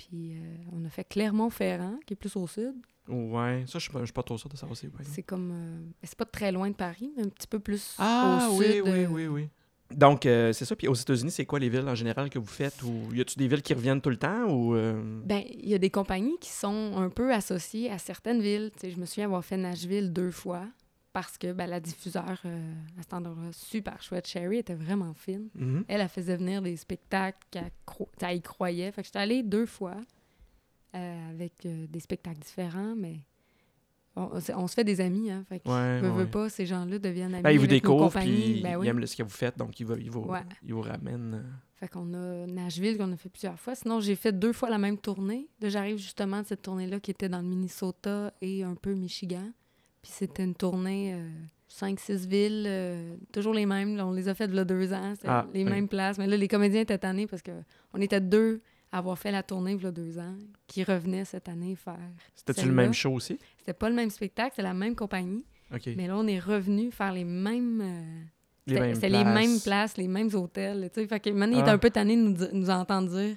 [0.08, 2.72] Puis euh, on a fait Clermont-Ferrand, qui est plus au sud.
[3.08, 3.64] Ouais.
[3.66, 5.04] Ça, je suis pas, je suis pas trop sûr de par exemple.
[5.04, 5.50] C'est comme.
[5.52, 8.72] euh, c'est pas très loin de Paris, mais un petit peu plus Ah, au oui,
[8.72, 8.82] sud.
[8.84, 9.48] oui, euh, oui, oui.
[9.94, 10.74] Donc, euh, c'est ça.
[10.76, 12.80] Puis aux États-Unis, c'est quoi les villes en général que vous faites?
[12.82, 14.44] Ou y a-tu des villes qui reviennent tout le temps?
[14.48, 18.40] Ou, euh, Ben, il y a des compagnies qui sont un peu associées à certaines
[18.40, 18.70] villes.
[18.82, 20.64] Je me souviens avoir fait Nashville deux fois
[21.12, 25.48] parce que ben, la diffuseur euh, à cet endroit-là, super chouette, Sherry, était vraiment fine.
[25.54, 25.84] mhm.
[25.88, 28.92] Elle, elle faisait venir des spectacles cro- elle y croyait.
[28.92, 29.96] Fait que j'étais allée deux fois
[30.94, 33.20] euh, avec euh, des spectacles différents, mais
[34.16, 35.30] on, on se- fait des amis.
[35.30, 36.26] Hein, fait que Ouais, veux, ouais.
[36.26, 38.86] pas, ces gens-là deviennent amis Ben, ils vous découvrent, puis Ben oui.
[38.86, 40.42] ils aiment ce que vous faites, donc ils vous, ils vous, Ouais.
[40.62, 41.34] ils vous ramènent.
[41.34, 41.50] euh.
[41.76, 43.74] Fait qu'on a Nashville qu'on a fait plusieurs fois.
[43.74, 45.48] Sinon, j'ai fait deux fois la même tournée.
[45.62, 49.48] J'arrive justement de cette tournée-là qui était dans le Minnesota et un peu Michigan.
[50.02, 51.28] Puis c'était une tournée, euh,
[51.68, 53.96] cinq, six villes, euh, toujours les mêmes.
[53.96, 55.70] Là, on les a faites là deux ans, c'était Ah, les oui.
[55.70, 56.16] mêmes places.
[56.18, 57.52] Mais là, les comédiens étaient tannés parce que
[57.92, 60.34] on était deux à avoir fait la tournée il deux ans,
[60.66, 61.98] qui revenaient cette année faire.
[62.34, 63.38] C'était-tu le même show aussi?
[63.58, 65.44] C'était pas le même spectacle, c'était la même compagnie.
[65.96, 67.80] Mais là, on est revenu faire les mêmes...
[67.80, 68.22] euh,
[68.66, 69.34] Les c'était les places.
[69.34, 70.90] mêmes places, les mêmes hôtels.
[70.92, 71.74] Tu sais, fait que maintenant, il était Ah.
[71.74, 73.36] un peu tanné de nous, nous entendre dire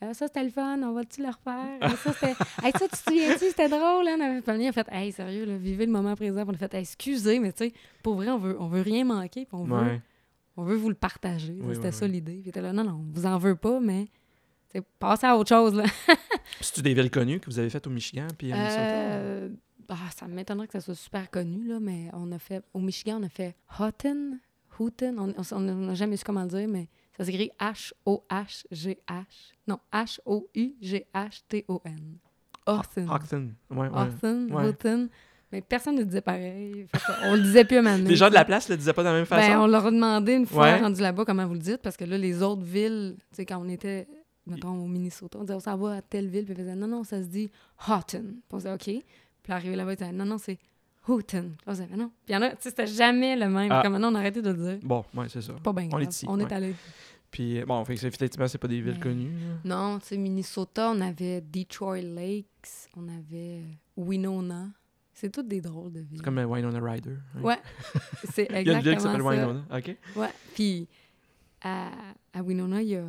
[0.00, 1.78] Ah, Ça, c'était le fun, on va-tu le refaire?
[1.80, 2.34] Ah, Ça, c'était.
[2.62, 4.06] Hey, ça, tu te souviens-tu, c'était drôle.
[4.08, 4.16] Hein?
[4.18, 6.44] On avait pas mis, on a fait Hey, sérieux, là, vivez le moment présent.
[6.46, 9.04] On a fait Hey, excusez, mais tu sais, pour vrai, on veut, on veut rien
[9.04, 9.44] manquer.
[9.44, 10.00] Puis on, veut, Ouais.
[10.56, 11.58] on veut vous le partager.
[11.62, 12.12] Oui, c'était oui, ça oui.
[12.12, 12.42] l'idée.
[12.52, 14.06] Puis là Non, non, on vous en veut pas, mais.
[15.00, 15.74] Passez à autre chose.
[15.74, 15.84] Là.
[16.60, 18.50] C'est-tu des villes connues que vous avez faites au Michigan puis?
[18.54, 19.48] Euh,
[19.88, 22.62] ah, ça m'étonnerait que ça soit super connu, là, mais on a fait.
[22.74, 24.38] Au Michigan, on a fait Houghton.
[24.78, 25.16] Houghton.
[25.18, 29.24] On on- on n'a jamais su comment le dire, mais ça s'écrit H-O-H-G-H.
[29.66, 32.18] Non, H-O-U-G-H-T-O-N.
[32.66, 33.08] Houghton.
[33.08, 33.50] Hoxton.
[33.70, 33.98] Ouais, ouais.
[33.98, 34.48] Houghton.
[34.50, 34.68] Ouais.
[34.68, 35.08] Houghton.
[35.50, 36.86] Mais personne ne disait pareil.
[37.24, 39.08] On le disait plus à donné, Les gens de la place le disaient pas de
[39.08, 39.48] la même façon?
[39.48, 40.78] Ben, on leur a demandé une fois, Ouais.
[40.80, 43.56] rendu là-bas, comment vous le dites, parce que là, les autres villes, tu sais, quand
[43.58, 44.06] on était,
[44.46, 46.86] mettons, au Minnesota, on disait, on s'en va à telle ville, puis ils faisaient, non,
[46.86, 47.50] non, ça se dit
[47.88, 48.24] Houghton.
[48.24, 48.90] Puis on disait, OK.
[49.42, 50.58] Puis arrivé là-bas, ils disaient, non, non, c'est
[51.08, 51.52] Houghton.
[51.64, 51.74] Puis
[52.28, 53.72] il y en a, tu sais, c'était jamais le même.
[53.72, 53.80] Ah.
[53.82, 54.78] Comme maintenant, on a arrêté de le dire.
[54.82, 55.54] Bon, ouais, c'est ça.
[55.54, 56.74] Pas bien On est ici, On est allé.
[57.30, 59.30] Puis, bon, fait que c'est- effectivement, c'est pas des villes Mais- connues.
[59.30, 59.54] là.
[59.76, 63.64] Non, tu sais, Minnesota, on avait Detroit Lakes, on avait
[63.96, 64.68] Winona.
[65.12, 66.18] C'est toutes des drôles de villes.
[66.18, 67.10] C'est comme euh, Winona Ryder.
[67.36, 67.42] hein.
[67.42, 67.58] Ouais,
[68.32, 69.46] c'est Il y a une ville qui exactement s'appelle ça.
[69.48, 69.64] Winona.
[69.78, 69.96] OK.
[70.16, 70.28] Ouais.
[70.54, 70.88] Puis
[71.62, 71.88] à,
[72.32, 73.04] à Winona, il y a-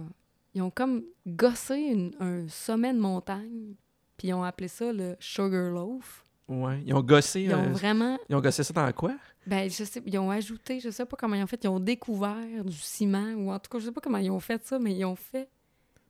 [0.56, 3.76] ils ont comme gossé une- un sommet de montagne,
[4.18, 6.26] puis ils ont appelé ça le Sugar Loaf.
[6.50, 6.82] Ouais.
[6.86, 7.42] Ils ont gossé.
[7.42, 8.18] Ils ont euh, vraiment.
[8.28, 9.14] ils ont gossé ça dans quoi?
[9.48, 11.80] Ben, je sais, ils ont ajouté, je sais pas comment ils ont fait, ils ont
[11.80, 14.78] découvert du ciment, ou en tout cas, je sais pas comment ils ont fait ça,
[14.80, 15.48] mais ils ont fait.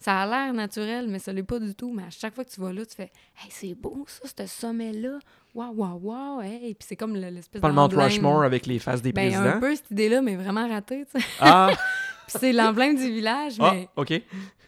[0.01, 1.91] Ça a l'air naturel, mais ça l'est pas du tout.
[1.93, 3.11] Mais à chaque fois que tu vas là, tu fais
[3.43, 5.19] Hey, c'est beau ça, ce sommet-là.
[5.53, 6.41] Waouh, waouh, waouh.
[6.41, 6.73] Hey.
[6.73, 7.89] Puis c'est comme le- l'espèce Pas le Mount.
[7.93, 9.59] Rushmore avec les faces des Ben, un présidents.
[9.59, 11.25] peu cette idée-là, mais vraiment ratée, tu sais.
[11.41, 11.71] Ah,
[12.27, 14.21] Puis c'est l'emblème du village, ah, mais OK.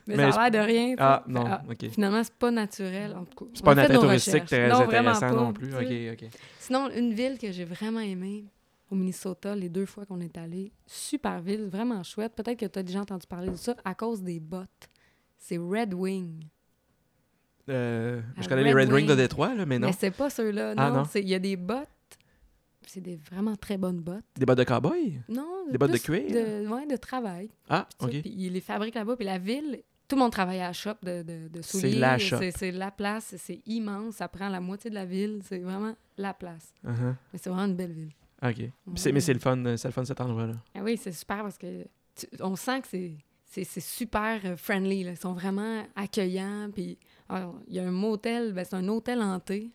[0.08, 0.96] Mais, Mais ça a l'air de rien.
[0.98, 1.90] Ah, non, ah, ok.
[1.90, 3.16] Finalement, c'est pas naturel.
[3.16, 5.74] En tout cas, C'est pas nos touristique très Non, intéressant pas, non plus.
[5.76, 6.30] Ok, ok.
[6.60, 8.46] Sinon, une ville que j'ai vraiment aimée
[8.90, 12.34] au Minnesota, les deux fois qu'on est allé, super ville, vraiment chouette.
[12.36, 14.90] Peut-être que tu as déjà entendu parler de ça à cause des bottes.
[15.38, 16.44] C'est Red Wing.
[17.70, 19.18] Euh, je connais les Red Wings de Wing.
[19.18, 19.88] Détroit, là, mais non.
[19.88, 20.74] Mais c'est pas ceux-là.
[20.78, 21.88] Ah, non, il y a des bottes.
[22.86, 24.26] C'est des vraiment très bonnes bottes.
[24.38, 25.22] Des bottes de cowboy?
[25.30, 26.28] Non, Des bottes de cuir?
[26.28, 27.50] De, ouais, de travail.
[27.70, 28.10] Ah, ok.
[28.10, 29.16] Puis ils les fabriquent là-bas.
[29.16, 29.82] Puis la ville,
[30.12, 32.00] tout le monde travaille à la shop de, de, de C'est souliers.
[32.00, 32.36] la shop.
[32.54, 33.34] C'est- la place.
[33.38, 34.16] C'est immense.
[34.16, 35.40] Ça prend la moitié de la ville.
[35.48, 36.74] C'est vraiment la place.
[36.86, 37.16] Uh-huh.
[37.32, 38.12] Mais c'est vraiment une belle ville.
[38.44, 38.58] Ok.
[39.14, 40.56] Mais c'est le fun, euh, c'est le fun cet endroit-là.
[40.76, 41.84] Ah oui, c'est super parce que
[42.14, 42.88] tu- on sent que
[43.46, 45.04] c'est super euh, friendly.
[45.06, 45.12] Là.
[45.12, 46.70] Ils sont vraiment accueillants.
[46.74, 46.98] Puis
[47.68, 49.72] il y a un motel, ben, c'est un hôtel hanté.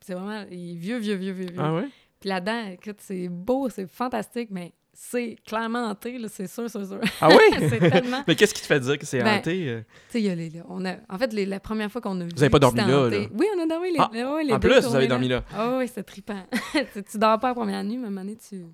[0.00, 1.60] C'est vraiment il est vieux, vieux, vieux, vieux, vieux.
[1.60, 1.88] Ah ouais?
[2.20, 7.00] Puis là-dedans, écoute, c'est beau, c'est fantastique, mais c'est clairement hanté, c'est sûr, c'est sûr.
[7.20, 7.68] Ah oui?
[7.90, 8.22] tellement.
[8.26, 9.68] mais qu'est-ce qui te fait dire que c'est Ben, hanté?
[9.68, 9.80] euh?
[10.10, 10.50] Tu sais, les.
[10.50, 12.30] là, on a, en fait, les- la première fois qu'on a vu.
[12.36, 13.26] avez pas que dormi là, hanté- là?
[13.34, 15.42] Oui, on a dormi les, Ah, les En plus, vous avez dormi là.
[15.56, 16.44] Ah oui, c'est trippant.
[16.92, 18.64] tu, tu dors pas la première nuit, mais à un moment donné, tu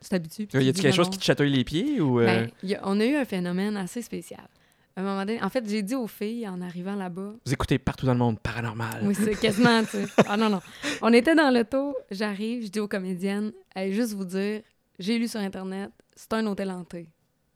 [0.00, 0.42] tu t'habitues.
[0.52, 2.20] Y a-t-il quelque chose qui te chatouille les pieds ou.
[2.20, 4.46] euh, Ben, il y a- on a eu un phénomène assez spécial.
[4.96, 7.78] À un moment donné, en fait, j'ai dit aux filles en arrivant là-bas, Vous écoutez
[7.80, 9.00] partout dans le monde paranormal.
[9.02, 10.04] oui, c'est quasiment, tu sais.
[10.28, 10.60] Ah non, non.
[11.02, 14.60] On était dans l'auto, j'arrive, je dis aux comédiennes, Hey, juste vous dire,
[14.98, 17.08] j'ai lu sur Internet, c'est un hôtel hanté.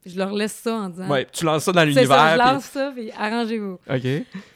[0.07, 2.37] Je leur laisse ça en disant, Ouais, tu lances ça dans c'est ça, je l'univers.
[2.39, 3.79] lance ça, puis arrangez-vous.
[3.91, 4.03] OK.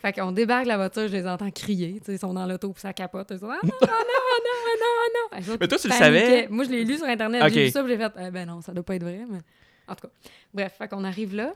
[0.01, 2.73] Fait qu'on débarque la voiture, je les entends crier, tu sais, ils sont dans l'auto,
[2.73, 3.29] puis ça capote.
[3.33, 5.57] Ils sont, ah non, ah non, ah non, ah non, ah non.
[5.61, 6.47] Mais toi, tu le savais?
[6.49, 8.61] Moi, je l'ai lu sur Internet, j'ai vu ça, puis j'ai fait, Eh ben non,
[8.63, 9.41] ça doit pas être vrai, mais
[9.89, 10.13] en tout cas.
[10.55, 11.53] Bref, fait qu'on arrive là,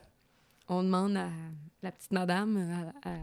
[0.69, 1.29] on demande à
[1.83, 3.15] la petite madame à- à-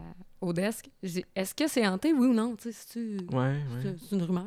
[0.41, 2.55] au desk, je dis, est-ce que c'est hanté, oui ou non?
[2.55, 2.99] Tu sais,
[3.31, 3.37] Ouais,
[3.83, 3.95] ouais.
[4.09, 4.45] c'est une rumeur?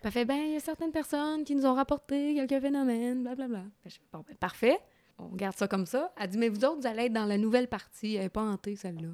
[0.00, 3.22] Puis elle fait, ben, il y a certaines personnes qui nous ont rapporté quelques phénomènes,
[3.22, 3.64] blablabla.
[3.84, 4.78] Je fais, bon, ben, parfait.
[5.18, 6.10] On garde ça comme ça.
[6.18, 8.14] Elle dit, mais vous autres, vous allez être dans la nouvelle partie.
[8.14, 9.08] Elle n'est pas hantée, celle-là.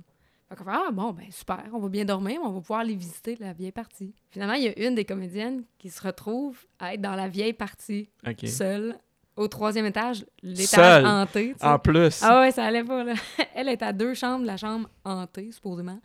[0.48, 1.64] Fait qu'on fait, ah, bon, ben, super.
[1.72, 4.14] On va bien dormir, mais on va pouvoir aller visiter la vieille partie.
[4.30, 7.52] Finalement, il y a une des comédiennes qui se retrouve à être dans la vieille
[7.52, 8.08] partie,
[8.46, 8.96] seule,
[9.34, 11.54] au troisième étage, l'étage hanté.
[11.54, 11.66] tu sais.
[11.66, 12.20] En plus?
[12.22, 13.14] Ah ouais, ça allait pas, là.
[13.56, 15.98] Elle est à deux chambres, la chambre hantée, supposément.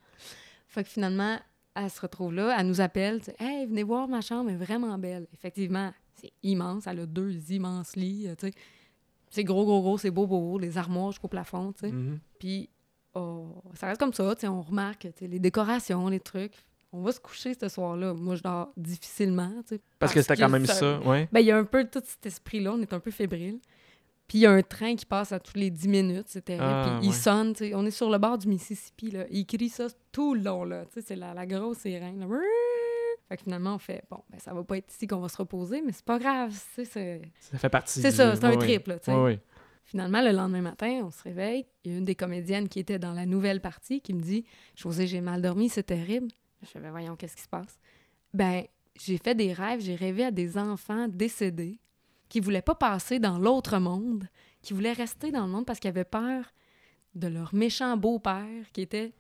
[0.67, 1.37] Fait que finalement,
[1.75, 4.55] elle se retrouve là, elle nous appelle, tu sais, Hey, venez voir ma chambre, elle
[4.55, 5.27] est vraiment belle.
[5.33, 8.53] Effectivement, c'est immense, elle a deux immenses lits, tu sais.
[9.29, 11.91] C'est gros, gros, gros, c'est beau, beau, beau, les armoires jusqu'au plafond, tu sais.
[11.91, 12.19] Mhm.
[12.37, 12.69] Puis,
[13.13, 16.53] oh, ça reste comme ça, tu sais, on remarque, tu sais, les décorations, les trucs.
[16.93, 18.13] On va se coucher ce soir-là.
[18.13, 19.81] Moi, je dors difficilement, tu sais.
[19.97, 21.29] Parce que c'était quand même ça, ouais.
[21.31, 23.59] Ben, il y a un peu tout cet esprit-là, on est un peu fébrile.
[24.31, 26.63] Puis il y a un train qui passe à tous les 10 minutes, c'est terrible.
[26.65, 27.15] Ah, Puis il ouais.
[27.17, 29.25] sonne, tu sais, on est sur le bord du Mississippi, là.
[29.29, 30.85] Il crie ça tout le long, là.
[30.85, 32.27] Tu sais, c'est la, la grosse sirène, là.
[33.27, 35.35] Fait que finalement, on fait, bon, ben ça va pas être ici qu'on va se
[35.35, 37.21] reposer, mais c'est pas grave, tu sais, c'est...
[37.41, 39.39] Ça fait partie C'est du- ça, c'est un trip, là, tu sais.
[39.83, 41.65] Finalement, le lendemain matin, on se réveille.
[41.83, 44.45] Il y a une des comédiennes qui était dans la nouvelle partie qui me dit
[44.77, 46.29] José, j'ai mal dormi, c'est terrible.
[46.61, 47.79] Je fais Ben voyons, qu'est-ce qui se passe?
[48.33, 48.63] Ben,
[48.97, 51.79] j'ai fait des rêves, j'ai rêvé à des enfants décédés
[52.31, 54.25] qui voulaient pas passer dans l'autre monde,
[54.61, 56.45] qui voulaient rester dans le monde parce qu'ils avaient peur
[57.13, 59.11] de leur méchant beau-père qui était.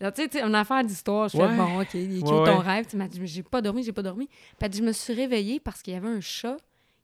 [0.00, 1.28] Tu sais, une affaire d'histoire.
[1.28, 1.56] Je fais Ouais.
[1.56, 2.64] bon, OK, il est cute Ouais, ton ouais.
[2.64, 2.86] rêve?
[2.86, 4.28] Tu m'as dit, j'ai pas dormi, j'ai pas dormi.
[4.58, 6.56] Puis dit, je me suis réveillée parce qu'il y avait un chat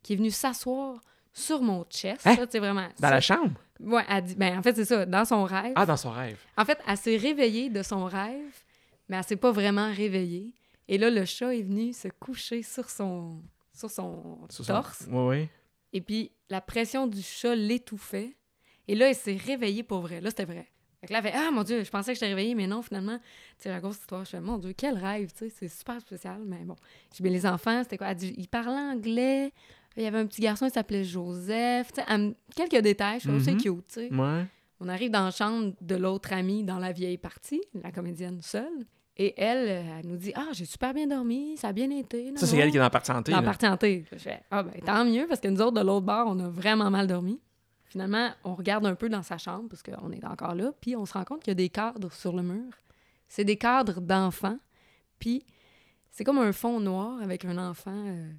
[0.04, 1.00] qui est venu s'asseoir
[1.32, 2.24] sur mon chest.
[2.28, 2.36] Hein?
[2.48, 2.82] Ça, vraiment.
[3.00, 3.58] Dans ça- la chambre?
[3.80, 5.72] Ouais, elle dit, ben, en fait, c'est ça, dans son rêve.
[5.74, 6.38] Ah, dans son rêve.
[6.56, 8.54] En fait, elle s'est réveillée de son rêve,
[9.08, 10.52] mais elle s'est pas vraiment réveillée.
[10.86, 13.40] Et là, le chat est venu se coucher sur son,
[13.80, 15.06] sur son Sur son- torse.
[15.10, 15.48] Ouais, ouais.
[15.92, 18.36] Et puis, la pression du chat l'étouffait.
[18.86, 20.20] Et là, elle s'est réveillée pour vrai.
[20.20, 20.68] Là, c'était vrai.
[21.00, 22.82] Fait que là, elle fait Ah mon Dieu, je pensais que j'étais réveillée, mais non,
[22.82, 23.24] finalement, tu
[23.58, 24.24] sais, la grosse histoire.
[24.24, 26.42] Je fais Mon Dieu, quel rêve, tu sais, c'est super spécial.
[26.44, 26.76] Mais bon.
[27.10, 28.08] Je dis Mais les enfants, c'était quoi?
[28.08, 29.52] Elle dit, Ils parlaient anglais.
[29.96, 31.92] Il y avait un petit garçon, il s'appelait Joseph.
[31.92, 33.60] Tu sais, me- quelques détails, je trouve c'est Mhm.
[33.60, 34.12] cute, tu sais.
[34.14, 34.46] Ouais.
[34.78, 38.86] On arrive dans la chambre de l'autre amie dans la vieille partie, la comédienne seule.
[39.22, 42.32] Et elle, euh, elle nous dit Ah, j'ai super bien dormi, ça a bien été.
[42.36, 43.32] Ça, c'est elle qui est dans la partie santé.
[43.32, 44.06] Dans la partie hantée.
[44.10, 46.48] Je fais Ah, ben tant mieux, parce que nous autres, de l'autre bord, on a
[46.48, 47.38] vraiment mal dormi.
[47.84, 51.04] Finalement, on regarde un peu dans sa chambre, parce qu'on est encore là, puis on
[51.04, 52.72] se rend compte qu'il y a des cadres sur le mur.
[53.28, 54.58] C'est des cadres d'enfants,
[55.18, 55.44] puis
[56.10, 58.32] c'est comme un fond noir avec un enfant, euh,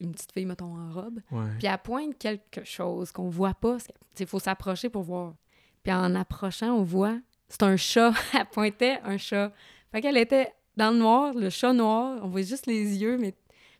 [0.00, 1.20] une petite fille, mettons, en robe.
[1.30, 1.44] Ouais.
[1.60, 3.76] Puis elle pointe quelque chose qu'on voit pas.
[4.18, 5.34] Il faut s'approcher pour voir.
[5.84, 7.16] Puis en approchant, on voit,
[7.48, 8.12] c'est un chat.
[8.34, 9.52] elle pointait un chat.
[9.92, 12.20] Fait qu'elle était dans le noir, le chat noir.
[12.22, 13.34] On voit juste les yeux, mais...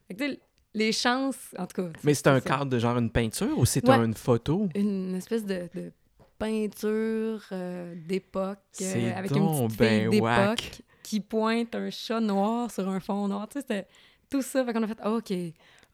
[0.09, 0.39] Fait que,
[0.75, 1.89] les chances, en tout cas...
[2.05, 3.97] Mais c'est un cadre de genre une peinture ou c'est Ouais.
[3.97, 4.69] une photo?
[4.75, 5.93] Une espèce de, de
[6.39, 12.89] peinture euh, d'époque, euh, avec une petite ben d'époque qui pointe un chat noir sur
[12.89, 13.49] un fond noir.
[13.49, 13.87] Tu sais, c'était
[14.31, 14.65] tout ça.
[14.65, 15.33] Fait qu'on a fait, OK,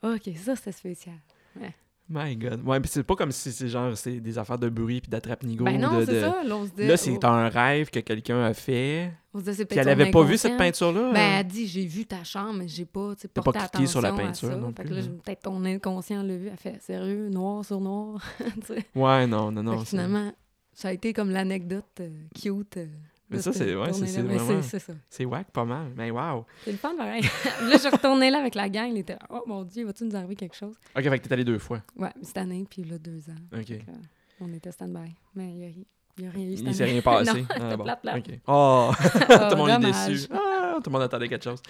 [0.03, 1.17] OK, ça, c'était spécial.
[2.13, 2.61] My God.
[2.67, 5.65] Ouais, puis c'est pas comme si c'est genre c'est des affaires de bruit puis d'attrape-nigo.
[5.65, 6.45] Ben non, de, c'est de- ça.
[6.45, 9.11] Là, on se dit, Là, oh, c'est un rêve que quelqu'un a fait.
[9.33, 11.11] on se dit, c'est Puis elle avait pas vu cette peinture-là.
[11.13, 14.03] Ben, elle dit, j'ai vu ta chambre, mais j'ai pas, tu sais, pas cliqué sur
[14.03, 14.57] la peinture ça.
[14.57, 15.17] non Fait plus, que là, hein?
[15.25, 16.49] peut-être ton inconscient l'a vu.
[16.49, 18.21] Elle fait, sérieux, noir sur noir.
[18.95, 19.79] Ouais, non, non, non.
[19.85, 20.33] finalement,
[20.75, 22.77] ça a été comme l'anecdote euh, cute.
[22.77, 22.87] euh,
[23.33, 24.61] Mais ça, c'est- ouais, c'est- vraiment-
[25.09, 25.93] C'est wack pas mal.
[25.97, 26.45] Mais wow.
[26.65, 27.23] C'est le fun, pareil.
[27.63, 28.91] là, je retournais là avec la gang.
[28.91, 30.75] Il était, oh mon Dieu, va-tu nous arriver quelque chose?
[30.97, 31.83] Ok, fait que t'es allé deux fois.
[31.97, 33.59] Ouais, cette année, puis là, deux ans.
[33.59, 33.71] Ok.
[33.71, 33.93] Euh,
[34.41, 35.15] on était stand-by.
[35.35, 35.87] Mais il n'y a, ri-
[36.19, 37.33] il y a rien eu Il s'est rien passé.
[37.41, 37.85] non, Ah, c'était bon.
[37.85, 38.17] plate, plate.
[38.29, 38.39] Ok.
[38.47, 40.27] Oh, tout le monde est déçu.
[40.33, 41.61] Ah, tout le monde attendait quelque chose.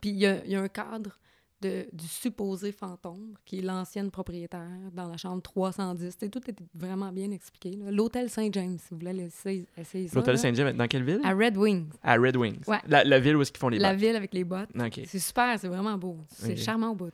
[0.00, 1.18] Puis il y y a un cadre
[1.62, 6.16] de, du supposé fantôme, qui est l'ancienne propriétaire dans la chambre 310.
[6.16, 7.78] T'sais, tout était vraiment bien expliqué.
[7.90, 10.16] L'hôtel Saint-James, si vous voulez essayer, essayer ça.
[10.18, 10.38] L'hôtel.
[10.38, 11.20] Saint-James, dans quelle ville?
[11.24, 12.60] À Red Wings, À Red Wings.
[12.66, 12.78] Ouais.
[12.88, 14.00] La, la ville où est-ce qu'ils font les la bacs.
[14.00, 14.70] ville avec les bottes.
[14.78, 15.00] Ok.
[15.06, 16.18] C'est super, c'est vraiment beau.
[16.28, 17.10] C'est charmant au bout.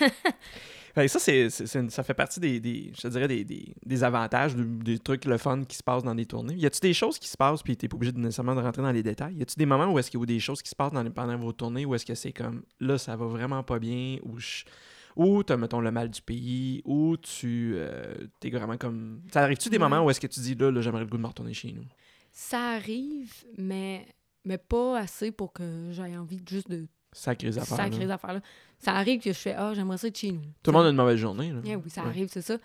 [1.00, 4.54] Fait que ça, c'est, fait partie des, des- je te dirais, des, des, des avantages,
[4.54, 6.54] de- des trucs le fun qui se passent dans des tournées.
[6.56, 8.82] Y a-tu des choses qui se passent, puis t'es pas obligé de nécessairement de rentrer
[8.82, 9.34] dans les détails?
[9.36, 11.02] Y a-tu des moments où est-ce qu'il y a des choses qui se passent dans
[11.02, 14.18] les- pendant vos tournées, où est-ce que c'est comme, là, ça va vraiment pas bien,
[14.24, 14.64] ou je-
[15.16, 19.22] ou t'as, mettons, le mal du pays, ou tu euh, t'es vraiment comme...
[19.32, 19.88] Ça arrive-tu des Ouais.
[19.88, 21.72] moments où est-ce que tu dis, là, là j'aimerais le goût de me retourner chez
[21.72, 21.84] nous?
[22.30, 24.06] Ça arrive, mais,
[24.44, 27.76] mais pas assez pour que j'aie envie juste de Sacrées affaires.
[27.76, 28.04] sacrer là.
[28.04, 28.40] les affaires-là.
[28.78, 30.40] Ça arrive que je fais Ah, j'aimerais ça être chez nous.
[30.62, 31.52] Tout le monde a une mauvaise journée.
[31.52, 31.60] Là.
[31.64, 32.08] Eh oui, ça Ouais.
[32.08, 32.56] arrive, c'est ça.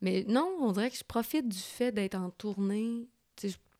[0.00, 3.08] Mais non, on dirait que je profite du fait d'être en tournée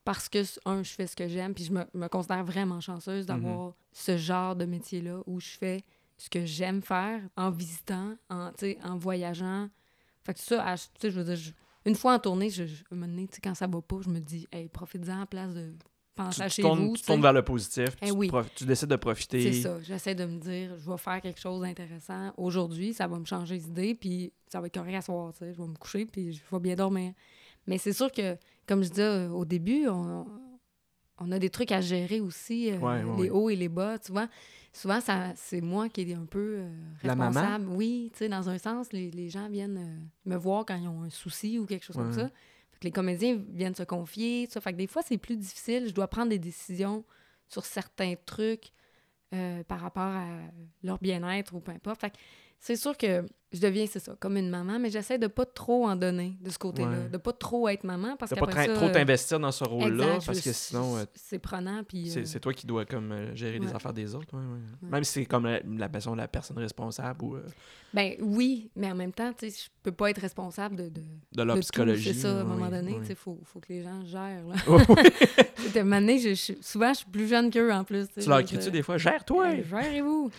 [0.04, 3.24] parce que, un, je fais ce que j'aime, puis je me, me considère vraiment chanceuse
[3.26, 3.72] d'avoir Mhm.
[3.92, 5.82] ce genre de métier-là où je fais
[6.18, 8.50] ce que j'aime faire en visitant, en,
[8.84, 9.68] en voyageant.
[10.22, 11.52] Fait que ça, à- tu sais, je veux dire, je-
[11.86, 14.18] une fois en tournée, je, je, un moment donné, quand ça va pas, je me
[14.20, 15.72] dis, hey, profite-en à place de
[16.14, 16.96] penser Tu, à tu chez tournes, vous.
[16.96, 17.88] tu tournes vers le positif.
[18.02, 18.28] Eh tu, oui.
[18.28, 19.52] prof- tu décides de profiter.
[19.52, 19.80] C'est ça.
[19.82, 23.58] J'essaie de me dire, je vais faire quelque chose d'intéressant aujourd'hui, ça va me changer
[23.58, 25.52] d'idée, puis ça va être correct à soir, tu sais.
[25.54, 27.12] Je vais me coucher, puis je vais bien dormir.
[27.66, 28.36] Mais c'est sûr que,
[28.66, 30.26] comme je disais euh, au début, on,
[31.18, 33.98] on a des trucs à gérer aussi, euh, Ouais, ouais, les hauts et les bas,
[33.98, 34.28] tu vois.
[34.72, 36.68] Souvent, ça, c'est moi qui est un peu euh,
[37.04, 37.28] La maman?
[37.30, 37.68] responsable.
[37.68, 40.88] Oui, tu sais, dans un sens, les, les gens viennent euh, me voir quand ils
[40.88, 42.28] ont un souci ou quelque chose comme ça.
[42.85, 44.61] Les comédiens viennent se confier, ça.
[44.61, 45.89] Fait que des fois, c'est plus difficile.
[45.89, 47.05] Je dois prendre des décisions
[47.49, 48.72] sur certains trucs
[49.35, 50.26] euh, par rapport à
[50.82, 52.01] leur bien-être ou peu importe.
[52.01, 52.16] Fait que
[52.61, 55.86] c'est sûr que je deviens, c'est ça, comme une maman, mais j'essaie de pas trop
[55.86, 56.88] en donner de ce côté-là.
[56.88, 57.09] Ouais.
[57.09, 58.74] De pas trop être maman parce De pas ça...
[58.74, 62.11] trop t'investir dans ce rôle-là, parce que sinon, euh, C'est prenant, puis...
[62.18, 64.34] euh, c'est toi qui dois comme euh, gérer les affaires des autres.
[64.36, 64.88] ouais.
[64.90, 67.46] Même si c'est comme la, la personne, la personne responsable ou euh,
[67.94, 70.88] Ben oui, mais en même temps, tu sais, je peux pas être responsable de...
[70.88, 71.00] de
[71.32, 72.12] de leur de psychologie.
[72.14, 74.55] C'est ça, à un moment donné, tu sais, faut, faut que les gens gèrent, là.
[75.84, 78.07] Moment donné, je- je- souvent, je suis plus jeune qu'eux, en plus.
[78.18, 79.57] tu leur cries-tu des fois, gère-toi!
[79.62, 80.30] Gérez-vous!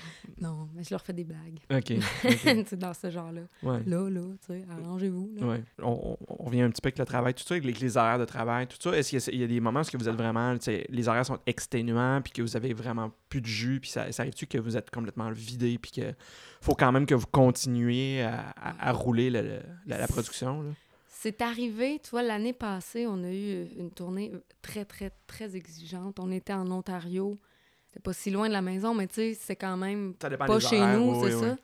[0.42, 1.60] Non, mais je leur fais des blagues.
[1.72, 1.92] Ok.
[2.26, 2.66] ok.
[2.68, 3.42] c'est dans ce genre-là.
[3.64, 3.82] Ouais.
[3.86, 5.32] Là, là, tu sais, arrangez-vous.
[5.42, 5.64] Ouais.
[5.82, 8.20] On, on- revient un petit peu avec le travail, tout ça, avec les, les horaires
[8.20, 8.96] de travail, tout ça.
[8.98, 10.86] Est-ce qu'il y a- il y, a des moments où vous êtes vraiment, tu sais,
[10.90, 14.24] les horaires sont exténuants, puis que vous avez vraiment plus de jus, puis ça, ça
[14.24, 16.14] arrive-tu que vous êtes complètement vidé, puis que
[16.62, 20.62] faut quand même que vous continuez à, à- à rouler le- le- la, la production?
[20.62, 20.70] Là?
[21.08, 24.32] C'est arrivé, tu vois, l'année passée, on a eu une tournée
[24.62, 26.20] très, très, très exigeante.
[26.20, 27.40] On était en Ontario.
[27.88, 30.46] C'était pas si loin de la maison, mais tu sais, c'est quand même Ça dépend
[30.46, 31.56] pas chez horaires, nous, oui, c'est oui, ça.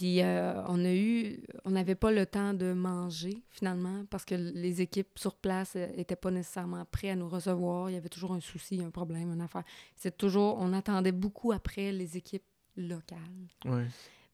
[0.00, 4.34] Puis euh, on a eu, on n'avait pas le temps de manger finalement parce que
[4.34, 7.90] les équipes sur place n'étaient pas nécessairement prêtes à nous recevoir.
[7.90, 9.62] Il y avait toujours un souci, un problème, une affaire.
[9.96, 12.46] C'est toujours, on attendait beaucoup après les équipes
[12.78, 13.18] locales.
[13.66, 13.84] Ouais.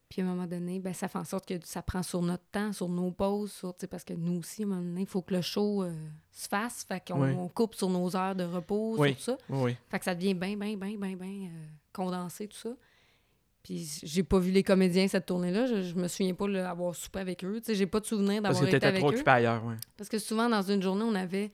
[0.08, 2.44] Puis à un moment donné, ben, ça fait en sorte que ça prend sur notre
[2.52, 5.20] temps, sur nos pauses, sur, parce que nous aussi, à un moment donné, il faut
[5.22, 5.92] que le show euh,
[6.30, 6.84] se fasse.
[6.84, 7.50] Fait qu'on Ouais.
[7.52, 9.14] coupe sur nos heures de repos, Oui.
[9.16, 9.38] sur ça.
[9.48, 9.74] Oui.
[9.88, 12.70] Fait que ça devient bien, bien, bien, bien, bien euh, condensé, tout ça.
[13.66, 15.66] Puis j'ai pas vu les comédiens cette tournée-là.
[15.66, 17.56] Je, je me souviens pas d'avoir soupé avec eux.
[17.58, 19.14] Tu sais, j'ai pas de souvenir d'avoir été avec trop eux.
[19.14, 19.74] occupé ailleurs, ouais.
[19.96, 21.50] Parce que souvent, dans une journée, on avait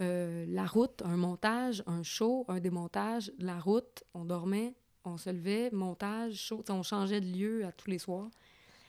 [0.00, 4.72] euh, la route, un montage, un show, un démontage, la route, on dormait,
[5.04, 6.64] on se levait, montage, show.
[6.70, 8.30] On changeait de lieu à tous les soirs.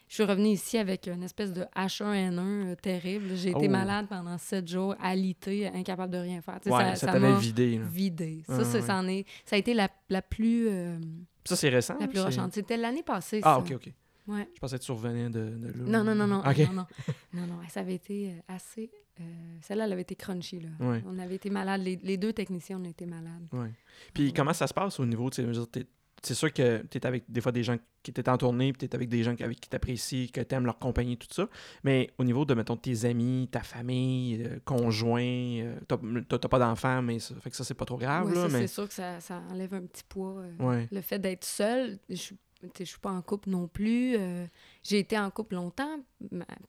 [0.08, 3.36] Je suis revenue ici avec une espèce de H1N1 euh, terrible.
[3.36, 3.70] J'ai été Oh.
[3.72, 6.60] malade pendant sept jours, alitée, incapable de rien faire.
[6.66, 7.78] Ouais, ça- ça, t'avait vidé.
[7.80, 7.86] là.
[7.86, 8.44] vidé.
[8.48, 8.86] Ça, Ah, ça, ouais.
[8.88, 10.98] c'en est, ça a été la, la plus, euh,
[11.46, 11.98] Ça, c'est récent?
[12.00, 12.54] la plus rochante.
[12.54, 13.60] C'était l'année passée, Ah, ça.
[13.60, 13.94] ok, ok.
[14.28, 14.48] Ouais.
[14.54, 15.74] Je pensais que tu revenais de, de là.
[15.86, 16.40] Non, non, non, non.
[16.48, 16.58] Ok.
[16.60, 16.86] Non, non.
[17.34, 18.92] non, non, ça avait été euh, assez...
[19.20, 19.24] euh,
[19.62, 20.70] Celle-là, elle avait été crunchy, là.
[20.80, 21.04] Ouais.
[21.08, 21.82] On avait été malades.
[21.82, 23.48] Les, les deux techniciens, on a été malades.
[23.52, 23.72] Ouais.
[24.14, 25.86] Puis comment ça se passe au niveau, tu sais,
[26.24, 28.80] c'est sûr que tu es avec des fois des gens qui étaient en tournée, puis
[28.80, 31.28] tu es avec des gens qui, avec qui t'apprécient, que tu aimes leur compagnie, tout
[31.32, 31.48] ça.
[31.84, 37.02] Mais au niveau de, mettons, tes amis, ta famille, euh, conjoint, euh, t'as pas d'enfants,
[37.02, 38.62] mais ça fait que ça, c'est pas trop grave, Ouais, mais...
[38.62, 40.38] c'est sûr que ça, ça enlève un petit poids.
[40.40, 40.88] euh, Ouais.
[40.92, 42.38] Le fait d'être seule, je suis
[42.80, 44.16] je pas en couple non plus.
[44.18, 44.46] euh,
[44.84, 46.00] j'ai été en couple longtemps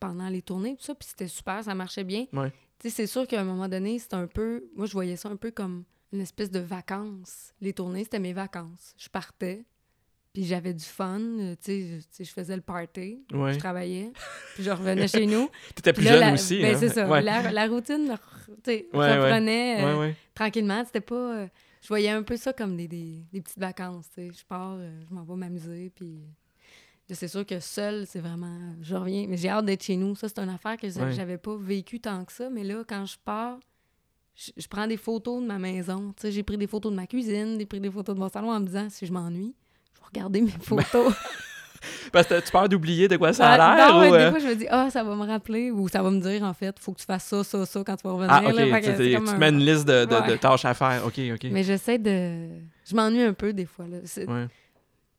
[0.00, 2.26] pendant les tournées, tout ça, puis c'était super, ça marchait bien.
[2.32, 2.50] Ouais.
[2.84, 4.64] C'est sûr qu'à un moment donné, c'était un peu...
[4.74, 7.52] Moi, je voyais ça un peu comme une espèce de vacances.
[7.60, 8.94] Les tournées, c'était mes vacances.
[8.98, 9.64] Je partais,
[10.32, 11.20] puis j'avais du fun.
[11.20, 13.54] euh, Tu sais, je- faisais le party, Ouais.
[13.54, 14.12] je travaillais,
[14.54, 15.48] puis je revenais chez nous.
[15.74, 16.60] T'étais plus là, jeune la- aussi.
[16.60, 16.78] ben, hein?
[16.78, 17.08] c'est ça.
[17.08, 17.22] Ouais.
[17.22, 19.16] La, la routine, tu sais, Ouais, ouais.
[19.18, 20.84] reprenait euh, Ouais, tranquillement.
[20.84, 21.14] C'était pas...
[21.38, 21.46] euh,
[21.80, 24.30] je voyais un peu ça comme des, des, des petites vacances, tu sais.
[24.38, 26.20] Je pars, euh, je m'en vais m'amuser, puis...
[27.14, 28.58] C'est sûr que seul, c'est vraiment...
[28.80, 30.14] Je reviens, mais j'ai hâte d'être chez nous.
[30.14, 32.48] Ça, c'est une affaire que j'avais pas vécu tant que ça.
[32.48, 33.58] Mais là, quand je pars,
[34.34, 36.12] je, je prends des photos de ma maison.
[36.16, 38.28] Tu sais, j'ai pris des photos de ma cuisine, j'ai pris des photos de mon
[38.28, 39.54] salon en me disant, si je m'ennuie,
[39.94, 41.12] je vais regarder mes photos.
[42.12, 43.88] Parce que tu peur d'oublier de quoi ça a Ah, l'air?
[43.92, 45.88] non, ou, mais euh, des fois, je me dis, ah, ça va me rappeler, ou
[45.88, 48.02] ça va me dire, en fait, faut que tu fasses ça, ça, ça quand tu
[48.06, 48.32] vas revenir.
[48.32, 48.80] Ah, là.
[48.80, 50.38] que Tu, un- mets une liste de, de- de Ouais.
[50.38, 51.02] tâches à faire.
[51.06, 51.48] Ok, ok.
[51.50, 52.46] Mais j'essaie de.
[52.84, 53.86] Je m'ennuie un peu des fois.
[53.88, 53.96] Là.
[54.28, 54.46] Ouais.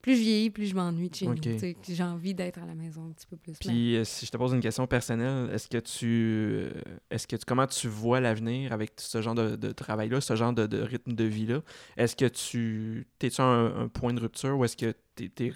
[0.04, 1.46] Plus je vieillis, plus je m'ennuie de chez Ok.
[1.46, 1.58] nous.
[1.88, 3.54] J'ai envie d'être à la maison un petit peu plus.
[3.58, 6.70] Puis euh, si je te pose une question personnelle, est-ce que tu euh,
[7.10, 10.52] est-ce que tu comment tu vois l'avenir avec ce genre de, de travail-là, ce genre
[10.52, 11.60] de, de rythme de vie-là?
[11.96, 14.94] Est-ce que tu t'es-tu à un, un point de rupture ou est-ce que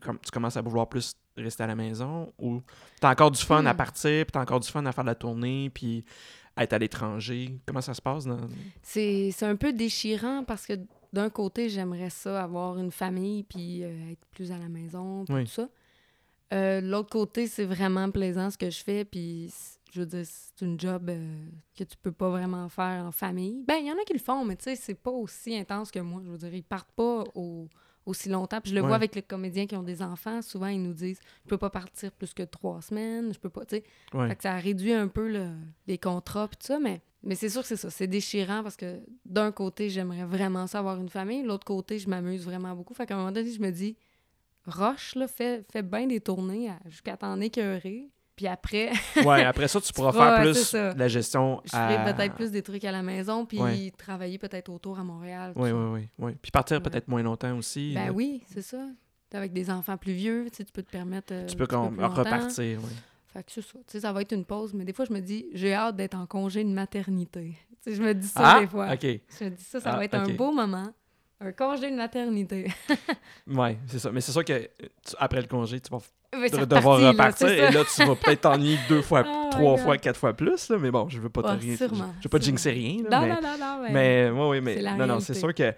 [0.02, 2.62] comme- tu commences à vouloir plus rester à la maison ou
[3.00, 3.76] t'as encore du fun à Hmm.
[3.76, 6.04] partir, puis t'as encore du fun à faire de la tournée, puis
[6.56, 7.60] à être à l'étranger?
[7.66, 8.40] Comment ça se passe dans...
[8.82, 10.72] C'est c'est un peu déchirant parce que
[11.12, 15.34] d'un côté, j'aimerais ça, avoir une famille, puis euh, être plus à la maison, puis
[15.34, 15.44] Oui.
[15.44, 15.68] tout ça.
[16.54, 19.52] Euh, L'autre côté, c'est vraiment plaisant ce que je fais, puis
[19.92, 21.36] je veux dire, c'est une job euh,
[21.76, 23.62] que tu peux pas vraiment faire en famille.
[23.66, 25.90] Ben, il y en a qui le font, mais tu sais, c'est pas aussi intense
[25.90, 26.22] que moi.
[26.24, 27.68] Je veux dire, ils partent pas au-
[28.08, 28.60] aussi longtemps.
[28.60, 28.86] Puis je le Ouais.
[28.88, 30.42] vois avec les comédiens qui ont des enfants.
[30.42, 33.64] Souvent, ils nous disent je peux pas partir plus que trois semaines, je peux pas,
[33.64, 33.84] tu sais.
[34.14, 34.28] Ouais.
[34.28, 35.50] Fait que ça réduit un peu le-
[35.86, 37.90] les contrats puis tout ça, mais, mais c'est sûr que c'est ça.
[37.90, 41.42] C'est déchirant parce que d'un côté, j'aimerais vraiment ça avoir une famille.
[41.42, 42.94] L'autre côté, je m'amuse vraiment beaucoup.
[42.94, 43.96] Fait qu'à un moment donné, je me dis,
[44.66, 48.08] roche, là, fais, fais bien des tournées jusqu'à t'en écœurer.
[48.38, 48.92] Puis après,
[49.26, 52.62] Ouais, après ça, tu pourras faire plus de la gestion je ferai peut-être plus des
[52.62, 53.92] trucs à la maison puis Ouais.
[53.98, 55.52] travailler peut-être autour à Montréal.
[55.56, 56.32] Oui, oui, oui, oui.
[56.40, 57.94] Puis partir peut-être moins longtemps aussi.
[57.96, 58.12] Ben là.
[58.12, 58.86] oui, c'est ça.
[59.34, 61.32] Avec des enfants plus vieux, tu sais, tu peux te permettre.
[61.34, 62.08] euh, Tu peux longtemps.
[62.10, 62.90] repartir, oui.
[63.32, 63.72] Fait que c'est ça.
[63.78, 65.96] Tu sais, ça va être une pause, mais des fois, je me dis, j'ai hâte
[65.96, 67.56] d'être en congé de maternité.
[67.82, 68.92] Tu sais, je me dis ça Ah, des fois.
[68.92, 69.02] OK.
[69.02, 70.92] Je me dis ça, ça Ah, va être un beau moment.
[71.40, 72.68] Un congé de maternité.
[73.46, 74.10] Ouais, c'est ça.
[74.12, 77.82] Mais c'est sûr que tu- après le congé, tu vas devoir là, repartir et là,
[77.84, 79.82] tu vas peut-être t'ennuyer deux fois, Oh my trois God.
[79.84, 80.68] fois, quatre fois plus.
[80.68, 81.72] Là, mais bon, je veux pas te Ah, rien.
[81.72, 83.02] Je, sûrement, je veux pas jinxer rien.
[83.04, 83.92] Là, Non, mais, non, non, non, mais...
[83.92, 85.40] mais, ouais, ouais, mais c'est la non, non, c'est réalité.
[85.40, 85.74] sûr que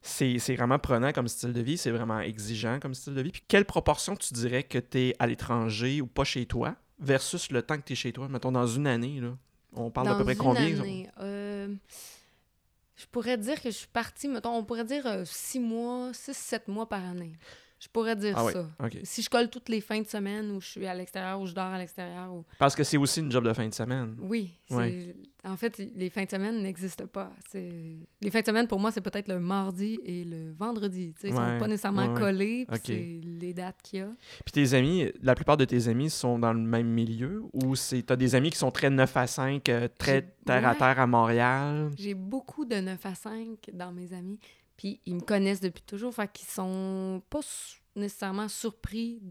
[0.00, 1.76] c'est vraiment prenant comme style de vie.
[1.76, 3.30] C'est vraiment exigeant comme style de vie.
[3.32, 7.50] Puis quelle proportion tu dirais que tu es à l'étranger ou pas chez toi versus
[7.50, 8.28] le temps que tu es chez toi?
[8.28, 9.30] Mettons, dans une année, là.
[9.74, 10.66] On parle d'à peu près combien?
[10.80, 11.68] année, euh,
[13.02, 16.36] je pourrais dire que je suis partie, mettons, on pourrait dire euh, six mois, six,
[16.36, 17.32] sept mois par année.
[17.82, 18.68] Je pourrais dire Ah oui, ça.
[19.02, 21.52] Si je colle toutes les fins de semaine où je suis à l'extérieur, où je
[21.52, 22.30] dors à l'extérieur.
[22.56, 24.16] Parce que c'est aussi une job de fin de semaine.
[24.20, 24.52] Oui.
[24.70, 25.16] Ouais.
[25.44, 27.32] En fait, les fins de semaine n'existent pas.
[27.52, 31.12] Les fins de semaine, pour moi, c'est peut-être le mardi et le vendredi.
[31.18, 32.20] tu Ils Ouais, sont pas nécessairement ouais, ouais.
[32.20, 32.82] collés, puis Ok.
[32.86, 34.10] c'est les dates qu'il y a.
[34.44, 38.02] Puis tes amis, la plupart de tes amis sont dans le même milieu ou c'est
[38.02, 40.78] t'as des amis qui sont très 9 à 5, euh, très terre à ouais.
[40.78, 41.90] terre à Montréal?
[41.98, 44.38] J'ai beaucoup de 9 à 5 dans mes amis,
[44.76, 47.40] puis ils me connaissent depuis toujours, fait qu'ils sont pas
[47.96, 49.22] nécessairement surpris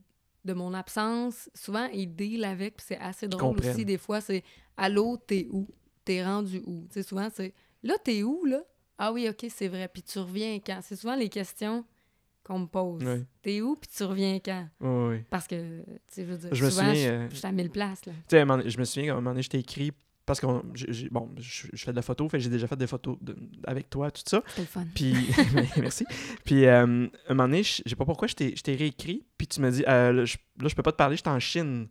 [0.46, 1.50] de mon absence.
[1.54, 3.86] Souvent, ils deal avec, puis c'est assez drôle aussi.
[3.86, 4.44] Des fois, c'est
[4.78, 5.68] «Allô, t'es où?
[6.04, 8.62] T'es rendu où?» Tu sais, souvent, c'est «Là, t'es où, là?»
[8.98, 9.88] Ah oui, OK, c'est vrai.
[9.88, 10.80] Puis tu reviens quand?
[10.84, 11.84] C'est souvent les questions
[12.44, 13.04] qu'on me pose.
[13.04, 13.24] Oui.
[13.42, 14.68] T'es où, puis tu reviens quand?
[14.80, 15.24] Oui, oui.
[15.30, 17.48] Parce que, tu sais, je veux dire, Je me souvent, souviens, je, euh, je suis
[17.48, 18.14] à 1000 places, là.
[18.28, 19.92] Tu sais, je me souviens qu'à un moment donné, je t'ai écrit
[20.26, 20.64] parce que bon,
[21.40, 24.12] je, je fais de la photo, fait j'ai déjà fait des photos de- avec toi,
[24.12, 24.44] tout ça.
[24.58, 24.86] Le fun.
[24.94, 25.14] Puis,
[25.78, 26.06] merci.
[26.46, 26.84] Puis, euh,
[27.28, 29.72] un moment donné, je sais pas pourquoi, je t'ai je t'ai réécrit, puis tu m'as
[29.72, 31.88] dit, euh, là, je, là, je peux pas te parler, je suis en Chine.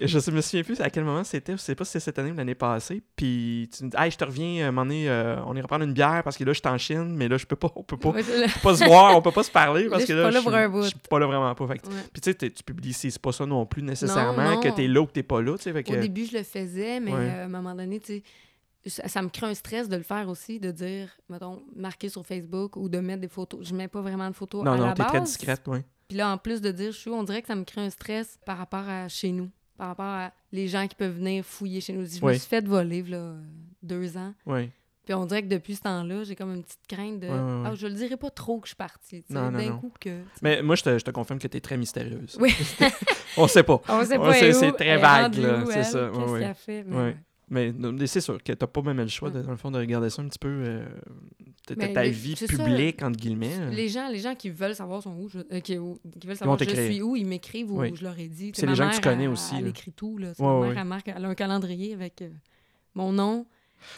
[0.00, 2.30] Je me souviens plus à quel moment c'était, je sais pas si c'est cette année
[2.30, 3.02] ou l'année passée.
[3.16, 5.84] Puis tu me dis, hey, je te reviens, un moment donné, euh, on ira prendre
[5.84, 7.82] une bière parce que là, je suis en Chine, mais là, je peux pas, on
[7.82, 10.14] peut pas, pas se voir, on peut pas se parler parce Là, que je suis
[10.14, 10.82] là, pas là je pour suis- un bout.
[10.82, 11.66] je suis pas là vraiment pas.
[11.66, 11.94] Fait que- Ouais.
[12.12, 14.60] Puis tu sais, tu publicises pas ça non plus nécessairement, non.
[14.60, 15.72] que t'es là ou que t'es pas là, tu sais.
[15.72, 17.18] fait que- Au début, je le faisais, mais Ouais.
[17.20, 18.22] euh, à un moment donné, tu
[18.84, 22.08] sais, ça, ça me crée un stress de le faire aussi, de dire, mettons, marquer
[22.08, 23.60] sur Facebook ou de mettre des photos.
[23.66, 25.28] Je mets pas vraiment de photos Non, à non, la t'es très base.
[25.28, 25.78] discrète, oui.
[26.08, 27.88] Puis là, en plus de dire je suis on dirait que ça me crée un
[27.90, 29.48] stress par rapport à chez nous,
[29.82, 32.06] par rapport à les gens qui peuvent venir fouiller chez nous.
[32.06, 33.34] Je me suis fait voler, là,
[33.82, 34.32] deux ans.
[34.46, 34.70] Oui.
[35.04, 37.26] Puis on dirait que depuis ce temps-là, j'ai comme une petite crainte de.
[37.26, 37.62] Ouais, ouais, ouais.
[37.66, 39.24] Ah, je le dirais pas trop que je suis partie.
[39.24, 40.08] tu D'un coup que.
[40.20, 40.24] tu.
[40.40, 42.38] Mais moi, je te, je te confirme que t'es très mystérieuse.
[42.40, 42.54] Oui.
[43.36, 43.80] On sait pas.
[43.88, 46.86] On sait pas c'est- très vague, là, c'est ça, Qu'est-ce qu'elle fait?
[47.50, 47.74] mais
[48.06, 50.22] c'est sûr que t'as pas même le choix, de, dans le fond, de regarder ça
[50.22, 50.48] un petit peu.
[50.48, 50.86] euh,
[51.66, 52.46] ta, Mais ta vie ça.
[52.46, 53.70] publique, entre guillemets.
[53.70, 56.64] Les gens, les gens qui veulent savoir sont où, je- euh, qui, veulent savoir je
[56.68, 57.92] suis où, ils m'écrivent ou Oui.
[57.94, 58.52] je leur ai dit.
[58.54, 59.70] C'est les gens que tu connais elle- aussi, Elle là.
[59.70, 60.18] écrit tout.
[60.18, 60.28] Là.
[60.38, 60.68] Ouais, ma ouais.
[60.68, 62.28] mère, elle, marque- elle a un calendrier avec euh,
[62.94, 63.46] mon nom.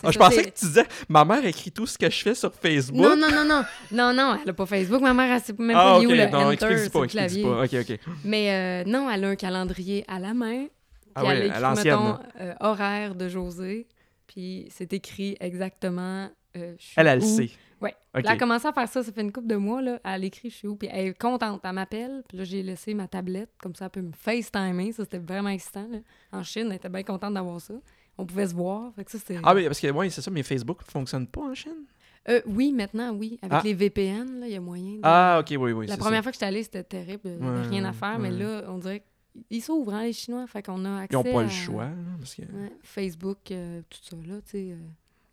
[0.02, 2.54] Ah, je pensais que tu disais, ma mère écrit tout ce que je fais sur
[2.54, 3.02] Facebook.
[3.02, 3.62] Non, non, non, non.
[3.92, 5.02] Non, non, elle a pas Facebook.
[5.02, 7.42] Ma mère, elle sait même ah, pas ok, où le non, enter pas, clavier.
[7.42, 7.64] pas.
[7.64, 7.98] Ok, ok.
[8.24, 10.66] Mais euh, non, elle a un calendrier à la main.
[11.14, 13.86] Ah Puis ouais, elle écrit, mettons, euh, horaire de José.
[14.26, 16.30] Puis c'est écrit exactement.
[16.56, 17.36] Euh, je suis Elle, elle le où?
[17.36, 17.50] sait.
[17.82, 17.90] Ok.
[18.14, 19.82] Elle a commencé à faire ça, ça fait une couple de mois.
[19.82, 20.00] Là.
[20.04, 20.76] Elle écrit je suis où.
[20.76, 21.60] Puis elle est contente.
[21.64, 22.22] Elle m'appelle.
[22.28, 23.50] Puis là, j'ai laissé ma tablette.
[23.60, 24.92] Comme ça, elle peut me FaceTimer.
[24.92, 25.86] Ça, c'était vraiment excitant.
[25.90, 25.98] là.
[26.32, 27.74] En Chine, elle était bien contente d'avoir ça.
[28.16, 28.94] On pouvait se voir.
[28.94, 29.18] Fait que ça.
[29.42, 31.84] Ah oui, parce que ouais, c'est ça, mais Facebook ne fonctionne pas en Chine?
[32.28, 33.38] Euh, oui, maintenant, oui.
[33.42, 33.62] Avec Ah.
[33.64, 34.94] les VPN, là, il y a moyen.
[34.94, 35.86] de- Ah, ok, oui, oui.
[35.88, 36.22] La première ça.
[36.22, 37.20] fois que j'étais allée, c'était terrible.
[37.24, 38.18] Il n'y Ouais, avait rien à faire.
[38.18, 39.04] Mais là, on dirait
[39.50, 40.46] qu'ils s'ouvrent, hein, les Chinois.
[40.46, 41.88] Fait qu'on a Ils accès n'ont pas à- le choix.
[42.18, 42.42] parce que...
[42.42, 44.68] Ouais, Facebook, euh, tout ça, là, tu sais.
[44.70, 44.76] euh,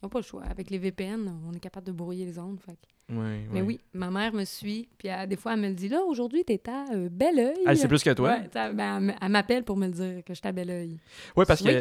[0.02, 0.44] ils n'ont pas le choix.
[0.44, 2.60] Avec les VPN, on est capable de brouiller les ondes.
[2.60, 2.78] fait
[3.10, 4.90] Mais oui, ma mère me suit.
[4.98, 7.58] Puis elle- des fois, elle me le dit là, aujourd'hui, t'es à euh, Belleuil.
[7.68, 8.30] Elle sait plus que toi?
[8.54, 10.98] Ouais, ben, elle m'appelle pour me le dire que je suis à Belleuil.
[11.36, 11.72] Oui, parce Oui.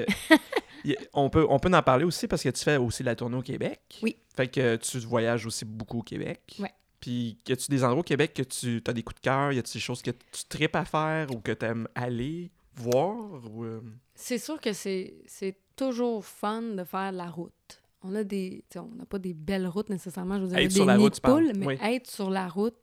[0.85, 3.37] que on peut, on peut en parler aussi parce que tu fais aussi la tournée
[3.37, 3.81] au Québec.
[4.03, 4.17] Oui.
[4.37, 6.41] Fait que tu voyages aussi beaucoup au Québec.
[6.59, 6.73] Ouais.
[7.01, 9.53] Puis, y a-tu des endroits au Québec que tu as des coups de cœur?
[9.53, 13.17] Y a-tu des choses que tu tripes à faire ou que tu aimes aller voir?
[13.51, 13.81] Ou, euh,
[14.15, 17.80] C'est sûr que c'est c'est toujours fun de faire la route.
[18.03, 18.65] On a des.
[18.71, 20.85] tu sais, On n'a pas des belles routes nécessairement, je veux dire, Être des sur
[20.87, 21.77] la nids route, de poules, mais Oui.
[21.83, 22.77] être sur la route,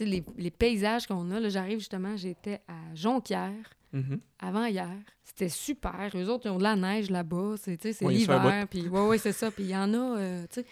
[0.00, 3.52] les, les paysages qu'on a, là, j'arrive justement, j'étais à Jonquière.
[3.92, 4.20] mhm.
[4.38, 4.90] avant hier.
[5.24, 6.10] C'était super.
[6.14, 7.54] Eux autres, ils ont de la neige là-bas.
[7.56, 8.66] C'est, tu sais, c'est Oui, l'hiver.
[8.68, 9.50] Puis, ouais, ouais, c'est ça.
[9.50, 10.66] Puis il y en a, euh, tu sais,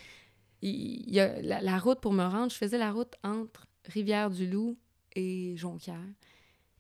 [0.62, 2.51] il il y a la, la route pour me rendre.
[2.51, 4.76] Je faisais la route entre Rivière-du-Loup
[5.16, 5.97] et Jonquière.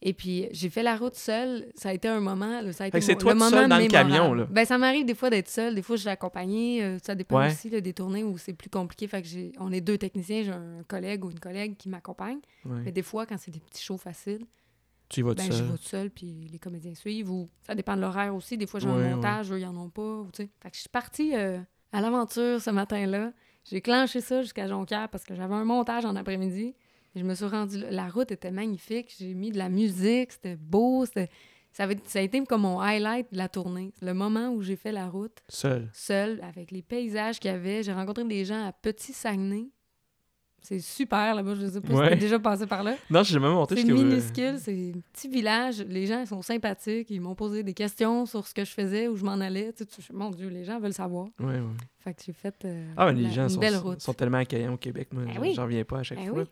[0.02, 1.66] Et puis, j'ai fait la route seule.
[1.74, 2.62] Ça a été un moment.
[2.62, 4.46] là, ça a été c'est toi le tout moment seul dans le camion, là.
[4.50, 5.74] Ben, ça m'arrive des fois d'être seule.
[5.74, 6.82] Des fois, je suis accompagnée.
[6.82, 7.48] euh, ça dépend Ouais.
[7.48, 9.06] aussi là, des tournées où c'est plus compliqué.
[9.08, 10.42] Fait que j'ai, on est deux techniciens.
[10.42, 12.38] J'ai un collègue ou une collègue qui m'accompagne.
[12.64, 12.80] Ouais.
[12.86, 14.46] Mais des fois, quand c'est des petits shows faciles,
[15.10, 15.64] Tu y vas tout ben, je seul.
[15.66, 17.30] vais toute seule, puis les comédiens suivent.
[17.30, 18.56] Ou ça dépend de l'horaire aussi.
[18.56, 20.00] Des fois, j'ai Ouais, un montage, eux, ils en ont pas.
[20.02, 20.28] ou.
[20.34, 21.58] Fait que je suis partie euh,
[21.92, 23.32] à l'aventure ce matin-là.
[23.70, 26.74] J'ai clenché ça jusqu'à Jonquière parce que j'avais un montage en après-midi.
[27.16, 27.90] Je me suis rendue là.
[27.90, 29.14] La route était magnifique.
[29.18, 30.32] J'ai mis de la musique.
[30.32, 31.04] C'était beau.
[31.06, 31.28] C'était...
[31.72, 33.92] Ça, avait- ça a été comme mon highlight de la tournée.
[34.02, 35.88] Le moment où j'ai fait la route Seul.
[35.92, 37.82] seule, avec les paysages qu'il y avait.
[37.84, 39.66] J'ai rencontré des gens à Petit Saguenay.
[40.62, 41.54] C'est super là-bas.
[41.54, 42.12] Je sais pas Ouais.
[42.12, 42.94] si déjà passé par là.
[43.08, 45.80] Non, j'ai même monté C'est jusqu'à- minuscule, c'est un petit village.
[45.88, 47.08] Les gens sont sympathiques.
[47.10, 49.72] Ils m'ont posé des questions sur ce que je faisais, où je m'en allais.
[49.72, 51.28] Tu sais, tu- mon Dieu, les gens veulent savoir.
[51.38, 51.60] Ouais, ouais.
[52.02, 54.00] Fait que j'ai fait euh, Ah, les gens une sont, belle route.
[54.00, 55.08] sont tellement accueillants au Québec.
[55.12, 55.52] Moi, j'en- oui.
[55.54, 56.38] j'en reviens pas à chaque Ben fois.
[56.38, 56.44] oui.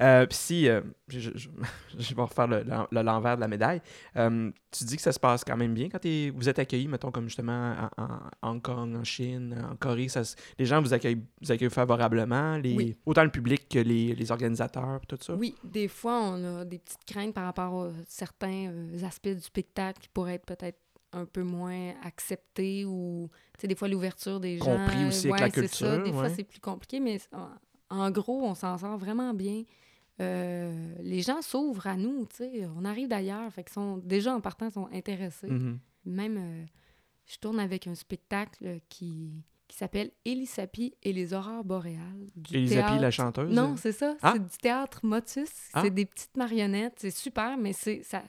[0.00, 1.30] Euh, Puis si, euh, je, je-
[1.98, 3.82] je- vais refaire le, le- le- l'envers de la médaille.
[4.16, 6.88] Euh, tu dis que ça se passe quand même bien quand t'es- vous êtes accueillis,
[6.88, 8.02] mettons, comme justement en,
[8.42, 10.08] en Hong Kong, en Chine, en Corée.
[10.08, 10.22] Ça,
[10.58, 12.96] les gens vous accueillent, vous accueillent favorablement, les, Oui.
[13.04, 15.34] autant le public que les, les organisateurs, tout ça?
[15.34, 18.72] Oui, des fois, on a des petites craintes par rapport à certains
[19.04, 20.78] aspects du spectacle qui pourraient être peut-être
[21.14, 24.64] un peu moins acceptés ou, tu sais, des fois, l'ouverture des gens.
[24.64, 25.86] Compris aussi avec la c'est ça.
[25.86, 27.20] culture, Des fois, c'est plus compliqué, mais
[27.90, 29.62] en, gros, on s'en sort vraiment bien.
[30.20, 32.68] Euh, les gens s'ouvrent à nous, tu sais.
[32.76, 35.48] On arrive d'ailleurs, fait qu'ils sont déjà en partant, sont intéressés.
[35.48, 35.78] Mhm.
[36.04, 36.64] Même, euh,
[37.26, 39.32] je tourne avec un spectacle qui,
[39.66, 42.26] qui s'appelle Elisapi et les aurores boréales.
[42.36, 43.52] Du Elisabeth, la chanteuse?
[43.52, 44.16] Non, c'est ça.
[44.22, 44.34] Ah.
[44.34, 45.50] C'est du théâtre motus.
[45.72, 45.82] Ah.
[45.82, 46.94] C'est des petites marionnettes.
[46.98, 48.22] C'est super, mais c'est ça.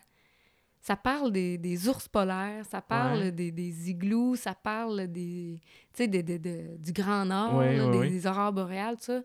[0.87, 3.31] Ça parle des, des ours polaires, ça parle Ouais.
[3.31, 5.59] des, des igloos, ça parle des,
[5.91, 6.21] tu sais, des-
[6.77, 9.23] du Grand Nord, Ouais, là, ouais, des, aurores boréales, tout ça.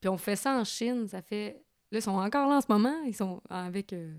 [0.00, 1.62] Puis on fait ça en Chine, ça fait...
[1.92, 4.12] Là, ils sont encore là en ce moment, ils sont avec euh,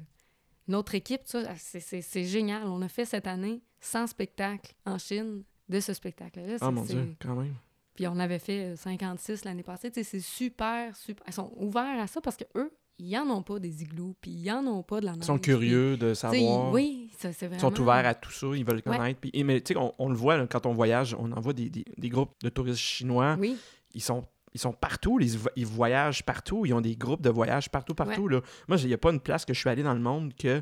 [0.70, 1.24] une autre équipe.
[1.26, 2.64] C'est- génial.
[2.66, 6.56] On a fait cette année 100 spectacles en Chine de ce spectacle-là.
[6.62, 7.54] Ah mon Dieu, quand même.
[7.96, 9.92] puis on avait fait euh, 56 l'année passée.
[9.94, 11.26] C'est super, super.
[11.28, 14.32] Ils sont ouverts à ça parce que eux, ils en ont pas des igloos, puis
[14.32, 15.22] ils en ont pas de la neige.
[15.24, 16.72] Ils sont curieux de ils- savoir.
[16.72, 17.62] oui, ça, c'est Ils vraiment...
[17.76, 19.20] sont ouverts à tout ça, ils veulent connaître.
[19.20, 21.70] Puis, mais tu sais, on, on le voit là, quand on voyage, on envoie des,
[21.70, 23.38] des, des groupes de touristes chinois.
[23.40, 23.56] Oui,
[23.94, 27.30] Ils sont, ils sont partout, ils, vo- ils voyagent partout, ils ont des groupes de
[27.30, 28.28] voyage partout, partout.
[28.28, 28.42] Là.
[28.68, 30.62] Moi, il n'y a pas une place que je suis allé dans le monde que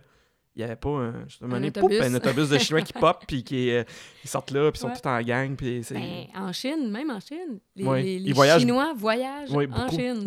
[0.55, 1.23] il n'y avait pas un,
[1.67, 2.01] autobus.
[2.01, 3.85] un autobus de Chinois qui pop, puis qui est-
[4.23, 4.93] ils sortent là, puis ils sont Ouais.
[5.01, 5.55] tous en gang.
[5.55, 5.95] Puis c'est...
[5.95, 9.67] ben, en Chine, même en Chine, les, Ouais, les- ils les voyagent- Chinois voyagent Ouais,
[9.71, 9.89] en.
[9.89, 10.23] Chine.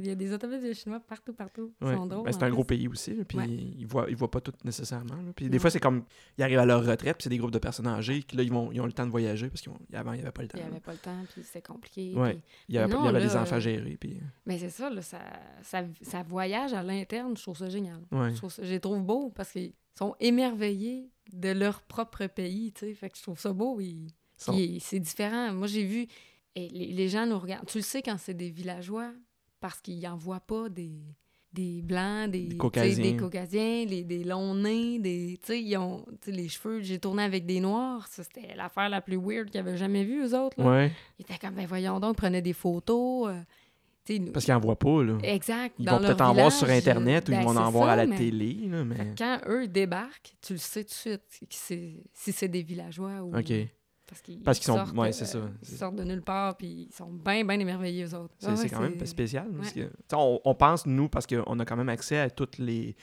[0.00, 1.72] Il y a des autobus de Chinois partout, partout.
[1.80, 1.94] Ils Ouais.
[1.94, 2.24] sont drôles.
[2.24, 3.38] Ben, c'est un gros pays aussi, là, puis
[3.78, 5.14] ils voient, ils voient pas tout nécessairement.
[5.14, 5.32] là.
[5.34, 6.02] Puis des fois, c'est comme,
[6.36, 8.52] ils arrivent à leur retraite, puis c'est des groupes de personnes âgées qui, là, ils,
[8.52, 10.58] vont, ils ont le temps de voyager, parce qu'avant, il n'y avait pas le temps.
[10.58, 12.14] Il n'y avait pas le temps, puis c'était compliqué.
[12.14, 14.20] Puis- Il y avait, Non, il y avait là, des enfants euh, gérés, puis...
[14.44, 15.18] Mais c'est ça, là, ça,
[15.62, 17.36] ça, ça voyage à l'interne.
[17.36, 18.00] Je trouve ça génial.
[18.12, 19.52] Je, les trouve beaux parce
[19.98, 22.94] sont émerveillés de leur propre pays, tu sais.
[22.94, 23.80] Fait que je trouve ça beau.
[23.80, 25.52] Ils- Sont- Puis c'est différent.
[25.52, 26.06] Moi, j'ai vu
[26.54, 27.66] Et les, gens nous regardent.
[27.66, 29.12] Tu le sais quand c'est des villageois,
[29.60, 30.90] parce qu'ils n'en voient pas des,
[31.52, 33.04] des blancs, des, Des Caucasiens.
[33.12, 36.80] des caucasiens, les- des longs nez, des, tu sais, ils ont les cheveux.
[36.80, 38.08] J'ai tourné avec des noirs.
[38.08, 40.60] Ça, c'était l'affaire la plus weird qu'ils avaient jamais vue, eux autres.
[40.60, 40.68] là.
[40.68, 40.92] Ouais.
[41.18, 43.28] Ils étaient comme, ben voyons donc, ils prenaient des photos.
[43.28, 43.40] euh,
[44.18, 45.18] nous- Parce qu'ils n'en voient pas, là.
[45.22, 45.74] exact.
[45.78, 48.06] Ils vont peut-être en voir sur Internet ou ben, ils vont en voir à la
[48.06, 49.14] mais- télé, là, mais...
[49.18, 51.22] Quand eux débarquent, tu le sais tout de suite
[52.12, 53.36] si c'est des villageois ou.
[53.36, 53.52] OK.
[54.42, 55.38] Parce qu'ils sont- sortent, ouais, euh, c'est ça.
[55.62, 58.34] Ils sortent de nulle part, puis ils sont bien, bien émerveillés, eux autres.
[58.38, 59.48] C'est Ah ouais, quand même spécial.
[59.54, 62.96] Parce que, on, on pense, nous, parce qu'on a quand même accès à toutes les.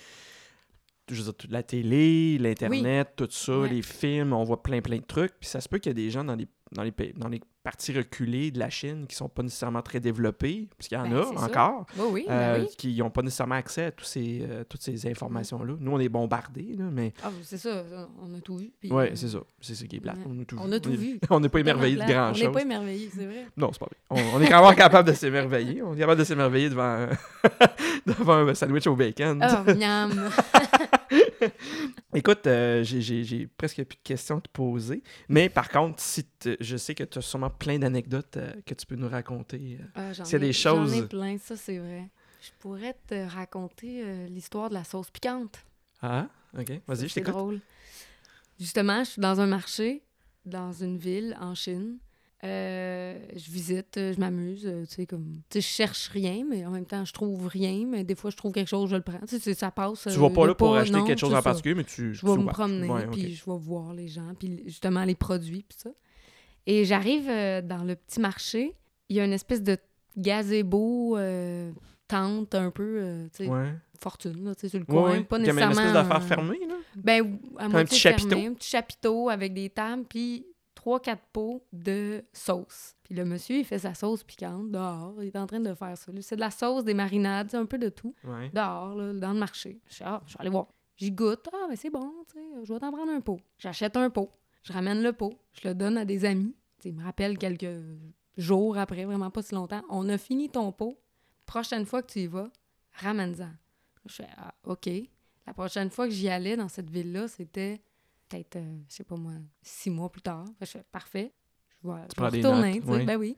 [1.08, 4.97] Je veux dire, toute la télé, l'Internet, tout ça, les films, on voit plein, plein
[4.97, 5.34] de trucs.
[5.39, 7.28] Puis ça se peut qu'il y a des gens dans les, dans les, pays- dans
[7.30, 11.03] les parties reculées de la Chine qui sont pas nécessairement très développés, puisqu'il y en
[11.09, 12.68] Ben, a encore, Oui, oui, ben euh, oui.
[12.78, 15.74] qui n'ont pas nécessairement accès à tous ces, euh, toutes ces informations-là.
[15.80, 17.13] Nous, on est bombardés, là, mais.
[17.24, 17.84] Ah, c'est ça,
[18.22, 18.72] on a tout vu.
[18.91, 19.39] euh, c'est ça.
[19.61, 20.18] C'est ce qui est plate.
[20.28, 20.74] On a tout On vu.
[20.74, 20.91] a tout.
[21.32, 22.36] On n'est pas émerveillé de Vraiment grand plate.
[22.38, 22.43] chose.
[22.45, 23.47] On n'est pas émerveillés, c'est vrai.
[23.57, 23.97] Non, c'est pas vrai.
[24.34, 25.82] On, on est quand même capable de s'émerveiller.
[25.82, 27.07] On est capable de s'émerveiller devant,
[28.05, 29.39] devant un sandwich au bacon.
[29.41, 30.30] Ah, miam!
[32.14, 35.03] Écoute, euh, j'ai- presque plus de questions à te poser.
[35.30, 36.26] Mais par contre, si
[36.60, 39.78] je sais que tu as sûrement plein d'anecdotes euh, que tu peux nous raconter.
[39.82, 39.86] euh.
[39.95, 42.10] Ah, j'en S'il y a ai- des J'en ai choses- plein, ça, c'est vrai.
[42.41, 45.58] Je pourrais te raconter euh, l'histoire de la sauce piquante.
[46.01, 46.28] Ah,
[46.58, 46.82] ok.
[46.88, 47.34] Vas-y, je c'est t'écoute.
[47.34, 47.60] drôle.
[48.60, 50.03] Justement, je suis dans un marché,
[50.45, 51.97] dans une ville en Chine.
[52.44, 55.42] Euh, je visite, euh, je m'amuse, euh, tu sais, comme...
[55.50, 58.30] Tu sais, je cherche rien, mais en même temps, je trouve rien, mais des fois,
[58.30, 59.20] je trouve quelque chose, je le prends.
[59.28, 60.04] Tu sais, ça passe.
[60.12, 61.42] Tu vas pas là pour acheter non, quelque chose en ça.
[61.42, 62.14] particulier, mais tu.
[62.14, 65.66] Je vais me promener, Ouais, puis je vais voir les gens, puis justement les produits,
[65.68, 65.90] puis ça.
[66.68, 68.76] Et j'arrive euh, dans le petit marché,
[69.10, 69.78] il y a une espèce de
[70.18, 71.72] gazebo euh,
[72.08, 73.74] tente un peu, tu sais, Ouais.
[74.00, 75.24] fortune, là, tu sais, sur le coin, ouais.
[75.24, 76.00] pas Il y a même une nécessairement...
[76.00, 76.76] espèce d'affaire fermée, là.
[76.96, 78.38] Ben, à un petit chapiteau.
[78.38, 82.95] un petit chapiteau avec des tables, puis trois, quatre pots de sauce.
[83.03, 85.15] Puis le monsieur, il fait sa sauce piquante dehors.
[85.23, 86.11] Il est en train de faire ça.
[86.21, 88.49] C'est de la sauce, des marinades, c'est un peu de tout Ouais.
[88.53, 89.80] dehors, là, dans le marché.
[89.89, 90.67] Je dis, ah, je vais aller voir.
[90.97, 91.47] J'y goûte.
[91.53, 93.39] Ah, mais c'est bon, tu sais, je vais t'en prendre un pot.
[93.57, 94.30] J'achète un pot.
[94.63, 95.34] Je ramène le pot.
[95.53, 96.55] Je le donne à des amis.
[96.80, 97.84] Tu me rappellent quelques
[98.38, 99.84] jours après, vraiment pas si longtemps.
[99.89, 100.99] On a fini ton pot.
[101.45, 102.49] Prochaine fois que tu y vas,
[102.93, 103.51] ramène-en.
[104.07, 104.89] Je fais, ah, OK.
[105.47, 107.82] La prochaine fois que j'y allais dans cette ville-là, c'était
[108.28, 110.45] peut-être, euh, je sais pas moi, six mois plus tard.
[110.59, 111.34] Fait Je fais, parfait.
[111.84, 112.73] Je vais, je prends vais des retourner.
[112.76, 113.05] notes, tu oui.
[113.05, 113.38] Ben oui.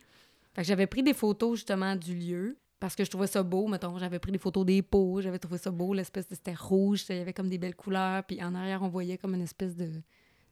[0.54, 3.68] Fait que j'avais pris des photos justement du lieu parce que je trouvais ça beau,
[3.68, 3.98] mettons.
[3.98, 6.36] J'avais pris des photos des pots, j'avais trouvé ça beau, l'espèce de...
[6.36, 9.34] C'était rouge, il y avait comme des belles couleurs, puis en arrière, on voyait comme
[9.34, 9.92] une espèce de,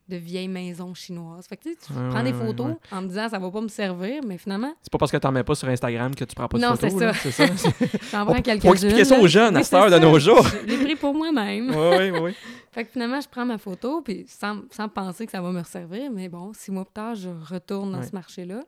[0.08, 1.48] de vieille maison chinoise.
[1.48, 2.78] Fait que tu, sais, tu Ouais, prends des photos ouais.
[2.92, 5.32] en me disant ça va pas me servir, mais finalement, C'est pas parce que t'en
[5.32, 7.00] mets pas sur Instagram que tu prends pas de Non, photos.
[7.00, 7.14] ça.
[7.14, 7.46] C'est ça.
[8.12, 8.72] j'en prends faut quelques-unes.
[8.72, 10.46] expliquer ça aux jeunes à cette heure de nos jours.
[10.48, 11.70] Je l'ai pris pour moi-même.
[11.72, 12.36] Oui, oui, oui.
[12.72, 15.60] Fait que finalement, je prends ma photo, puis sans, sans penser que ça va me
[15.60, 18.62] resservir, mais bon, six mois plus tard, je retourne dans ce marché-là.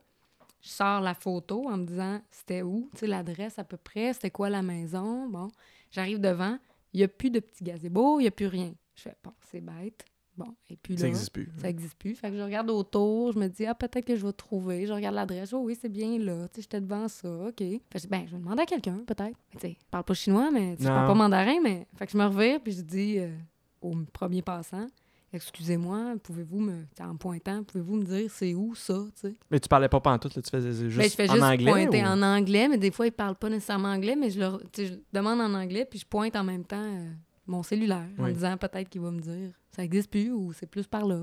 [0.60, 4.12] Je sors la photo en me disant c'était où, tu sais, l'adresse à peu près,
[4.12, 5.28] c'était quoi la maison?
[5.28, 5.48] Bon,
[5.92, 6.58] j'arrive devant,
[6.92, 8.72] il n'y a plus de petits gazebos, il n'y a plus rien.
[8.96, 10.04] Je fais, bon, c'est bête.
[10.38, 11.50] Bon, et puis là, Ça n'existe plus.
[11.56, 12.14] ça n'existe plus.
[12.14, 14.86] Fait que je regarde autour, je me dis, ah, peut-être que je vais trouver.
[14.86, 16.46] Je regarde l'adresse, oh oui, c'est bien là.
[16.48, 17.58] Tu sais, j'étais devant ça, OK.
[17.58, 19.36] Fait que ben, je vais demander à quelqu'un, peut-être.
[19.50, 21.88] Tu sais, je parle pas chinois, mais je parle pas mandarin, mais.
[21.96, 23.34] Fait que je me revire, puis je dis euh,
[23.82, 24.86] au premier passant,
[25.32, 26.84] excusez-moi, pouvez-vous me.
[27.00, 29.36] En pointant, pouvez-vous me dire c'est où ça, tu sais?
[29.50, 31.70] Mais tu parlais pas pantoute, là, tu faisais juste, Ben, je fais en juste anglais.
[31.70, 34.60] pointer ou- en anglais, mais des fois, ils parlent pas nécessairement anglais, mais je leur
[34.76, 37.10] je demande en anglais, puis je pointe en même temps euh,
[37.48, 38.32] mon cellulaire en Oui.
[38.34, 41.18] disant peut-être qu'il va me dire ça existe plus ou c'est plus par là.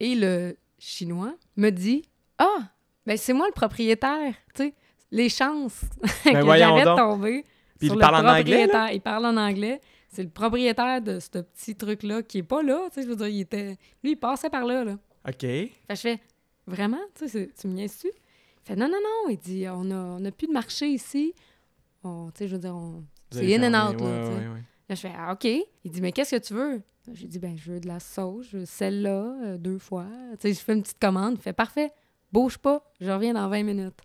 [0.00, 2.02] Et le chinois me dit
[2.38, 2.70] Ah,
[3.06, 4.74] ben c'est moi le propriétaire, tu sais,
[5.10, 5.80] les chances
[6.24, 7.44] que Ben, voyons j'avais tomber.
[7.78, 8.92] Puis sur il le parle en anglais, propriétaire.
[8.92, 9.80] Il parle en anglais.
[10.08, 12.88] C'est le propriétaire de ce petit truc-là qui est pas là.
[12.96, 13.76] Je veux dire, il était...
[14.02, 14.92] Lui, il passait par là, là.
[15.28, 15.40] OK.
[15.40, 16.20] Fait que je fais,
[16.68, 17.00] vraiment?
[17.16, 17.24] Tu
[17.66, 18.06] me niaises-tu?
[18.08, 19.30] Il fait, non, non, non.
[19.30, 21.34] Il dit, on a, on a plus de marché ici.
[22.04, 23.02] On- je veux dire, on...
[23.32, 24.38] C'est in and out, là, ouais, tu sais.
[24.38, 24.62] ouais, ouais.
[24.88, 25.44] Là, je fais, ah, OK.
[25.44, 26.82] Il dit, mais qu'est-ce que tu veux?
[27.12, 30.06] J'ai dit, ben, je veux de la sauce, je veux celle-là, euh, deux fois.
[30.32, 31.34] Tu sais, je fais une petite commande.
[31.38, 31.92] Il fait, parfait,
[32.32, 33.98] bouge pas, je reviens dans 20 minutes.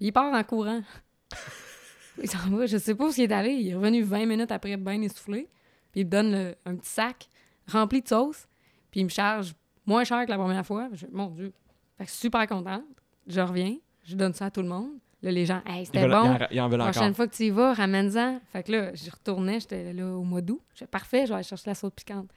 [0.00, 0.82] Il part en courant.
[2.22, 3.50] il s'en va, je sais pas où il est allé.
[3.52, 5.48] Il est revenu 20 minutes après, bien essoufflé.
[5.92, 7.28] Puis il me donne le- un petit sac
[7.68, 8.46] rempli de sauce.
[8.90, 9.54] Puis il me charge
[9.86, 10.88] moins cher que la première fois.
[10.92, 11.52] Je, mon Dieu.
[11.98, 12.82] Fait que super contente.
[13.26, 14.98] Je reviens, je donne ça à tout le monde.
[15.26, 16.24] Là, les gens, hey, c'était bon.
[16.24, 17.16] ils en- Ils en veulent Prochaine encore.
[17.16, 18.40] fois que tu y vas, ramène-en.
[18.52, 20.60] Fait que là, j'y retournais, j'étais là au mois d'août.
[20.74, 22.28] Je parfait, je vais aller chercher la sauce piquante.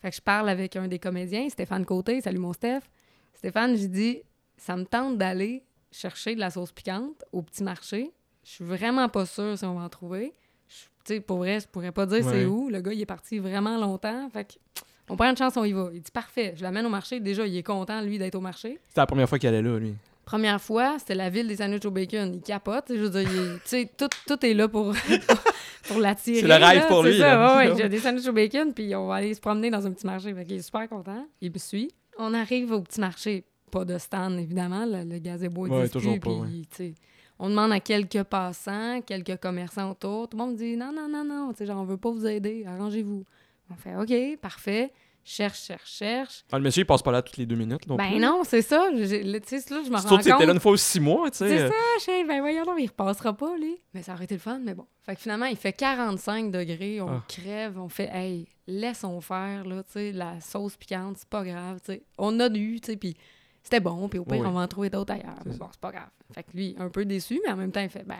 [0.00, 2.80] Fait que je parle avec un des comédiens, Stéphane Côté, salut mon Steph.
[3.34, 4.22] Stéphane, j'ai dit,
[4.56, 8.12] ça me tente d'aller chercher de la sauce piquante au petit marché.
[8.44, 10.32] Je suis vraiment pas sûre si on va en trouver.
[10.68, 10.74] Je-
[11.04, 12.32] Tu sais, pour vrai, je pourrais pas dire Ouais.
[12.32, 12.68] c'est où.
[12.70, 14.28] Le gars, il est parti vraiment longtemps.
[14.30, 14.54] Fait que
[15.10, 15.90] on prend une chance, on y va.
[15.92, 17.18] Il dit parfait, je l'amène au marché.
[17.20, 18.78] Déjà, il est content, lui, d'être au marché.
[18.88, 19.94] C'était la première fois qu'il allait là, lui.
[20.28, 22.34] Première fois, c'était la ville des sandwichs au bacon.
[22.34, 22.84] Il capote.
[22.90, 24.92] Je veux dire, il sais, tout, tout est là pour,
[25.88, 26.40] pour l'attirer.
[26.42, 28.94] C'est le rêve là, pour lui, ça, ouais, ouais, j'ai des sandwichs au bacon, puis
[28.94, 30.34] on va aller se promener dans un petit marché.
[30.34, 31.26] Fait qu'il est super content.
[31.40, 31.90] Il me suit.
[32.18, 33.46] On arrive au petit marché.
[33.70, 34.84] Pas de stand, évidemment.
[34.84, 36.84] Le, le gazebo Ouais, existe toujours plus, pas,
[37.38, 40.28] On demande à quelques passants, quelques commerçants autour.
[40.28, 43.24] Tout le monde dit non, non, non, non, genre, on veut pas vous aider, arrangez-vous.
[43.70, 44.92] On fait OK, parfait.
[45.30, 46.44] Cherche, cherche, cherche.
[46.50, 47.86] Ah, le monsieur, il passe pas là toutes les deux minutes.
[47.86, 48.18] Non ben plus?
[48.18, 48.88] non, c'est ça.
[48.90, 50.48] Tu sais, là, je me rends c'était là compte.
[50.54, 51.48] une fois aux six mois, tu sais.
[51.48, 53.76] C'est ça, je ben voyons donc, il repassera pas, lui.
[53.92, 54.86] Mais ça aurait été le fun, mais bon.
[55.04, 57.24] Fait que finalement, il fait 45 degrés, on Ah.
[57.28, 61.78] crève, on fait, hey, laissons faire, là, tu sais, la sauce piquante, c'est pas grave,
[61.84, 62.02] tu sais.
[62.16, 63.14] On a eu, tu sais, puis
[63.62, 64.46] c'était bon, puis au pire, Oui.
[64.46, 65.34] on va en trouver d'autres ailleurs.
[65.42, 66.08] C'est Mais bon, c'est pas grave.
[66.34, 68.16] Fait que lui, un peu déçu, mais en même temps, il fait, ben,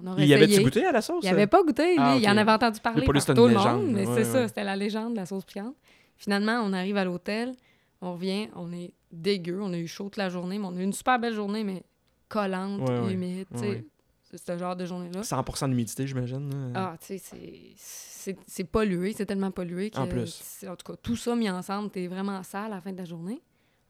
[0.00, 1.24] on aurait Il y avait-tu goûté à la sauce?
[1.24, 1.98] Il avait pas goûté, lui.
[1.98, 4.46] Ah, Il en avait entendu parler par tout le légende, monde, mais ouais, c'est ça,
[4.46, 5.74] c'était la légende de la sauce piquante.
[6.22, 7.52] Finalement, on arrive à l'hôtel,
[8.00, 10.80] on revient, on est dégueu, on a eu chaud toute la journée, mais on a
[10.80, 11.82] eu une super belle journée, mais
[12.28, 13.12] collante, Ouais, ouais.
[13.14, 13.84] humide, Ouais.
[14.22, 15.20] C'est ce genre de journée-là.
[15.22, 16.72] 100% d'humidité, j'imagine.
[16.74, 19.98] Ah, tu sais, c'est- pollué, c'est tellement pollué que...
[19.98, 20.64] En plus.
[20.66, 23.04] En tout cas, tout ça mis ensemble, t'es vraiment sale à la fin de la
[23.04, 23.42] journée.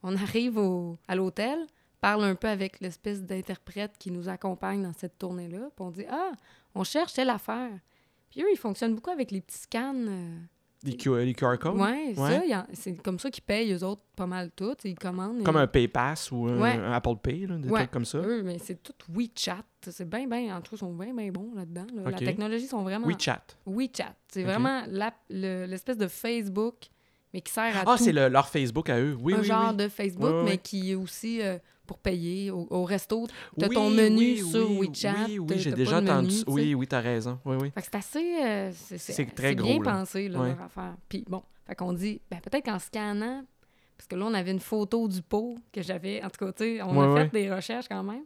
[0.03, 1.59] On arrive au, à l'hôtel,
[2.01, 6.07] parle un peu avec l'espèce d'interprète qui nous accompagne dans cette tournée-là, puis on dit
[6.11, 6.33] «Ah,
[6.75, 7.71] on cherche telle affaire.»
[8.31, 9.95] Puis eux, ils fonctionnent beaucoup avec les petits scans.
[9.95, 10.39] euh,
[10.85, 11.77] Les, Q- les QR codes?
[11.77, 12.55] ouais, Ouais.
[12.55, 14.75] en- c'est comme ça qu'ils payent, eux autres, pas mal tout.
[14.85, 15.45] Ils commandent.
[15.45, 16.77] Comme et- un PayPass ou un, Ouais.
[16.77, 17.81] un Apple Pay, là, des Ouais.
[17.81, 18.19] trucs comme ça.
[18.19, 19.63] Eux, mais c'est tout WeChat.
[19.89, 21.87] C'est bien, bien, entre eux, ils sont bien, bien bons là-dedans.
[21.95, 22.11] là.
[22.11, 23.07] La technologie sont vraiment...
[23.07, 23.43] WeChat.
[23.67, 24.15] WeChat.
[24.29, 24.51] C'est Ok.
[24.51, 26.75] vraiment le- l'espèce de Facebook,
[27.33, 28.05] mais qui sert à Ah, tout.
[28.05, 29.17] c'est le- leur Facebook à eux.
[29.21, 29.77] Oui, un oui, genre oui.
[29.77, 31.59] de Facebook, mais qui est aussi euh,
[31.93, 33.27] pour payer au, au resto.
[33.59, 36.43] T'as Oui, ton menu oui, sur oui, WeChat, Oui, oui, j'ai déjà entendu.
[36.43, 37.39] tu oui, oui, t'as raison.
[37.45, 37.71] Oui, oui.
[37.75, 38.43] Fait que c'est assez...
[38.43, 39.99] euh, c'est très gros, bien là.
[39.99, 40.97] pensé, là, leur affaire.
[41.11, 43.45] Puis bon, fait qu'on dit, ben, peut-être qu'en scannant,
[43.99, 46.65] parce que là, on avait une photo du pot que j'avais, en tout cas, tu
[46.79, 48.25] sais, on a fait des recherches quand même.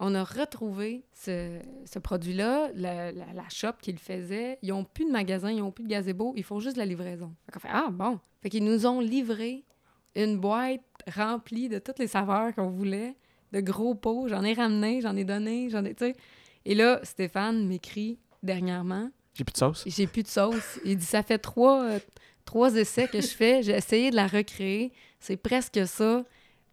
[0.00, 1.58] On a retrouvé ce,
[1.90, 4.58] ce produit-là, la, la, la shop qui le faisait.
[4.62, 7.32] Ils n'ont plus de magasin, ils n'ont plus de gazebo, ils font juste la livraison.
[7.46, 8.20] Fait qu'on fait, ah bon.
[8.42, 9.64] Fait qu'ils nous ont livré
[10.14, 13.14] une boîte remplie de toutes les saveurs qu'on voulait,
[13.52, 14.28] de gros pots.
[14.28, 16.14] J'en ai ramené, j'en ai donné, j'en ai, tu sais.
[16.64, 19.84] Et là, Stéphane m'écrit dernièrement, J'ai plus de sauce.
[19.86, 20.78] j'ai plus de sauce.
[20.84, 21.98] Il dit ça fait trois, euh,
[22.44, 23.62] trois essais que je fais.
[23.62, 24.92] J'ai essayé de la recréer.
[25.20, 26.24] C'est presque ça.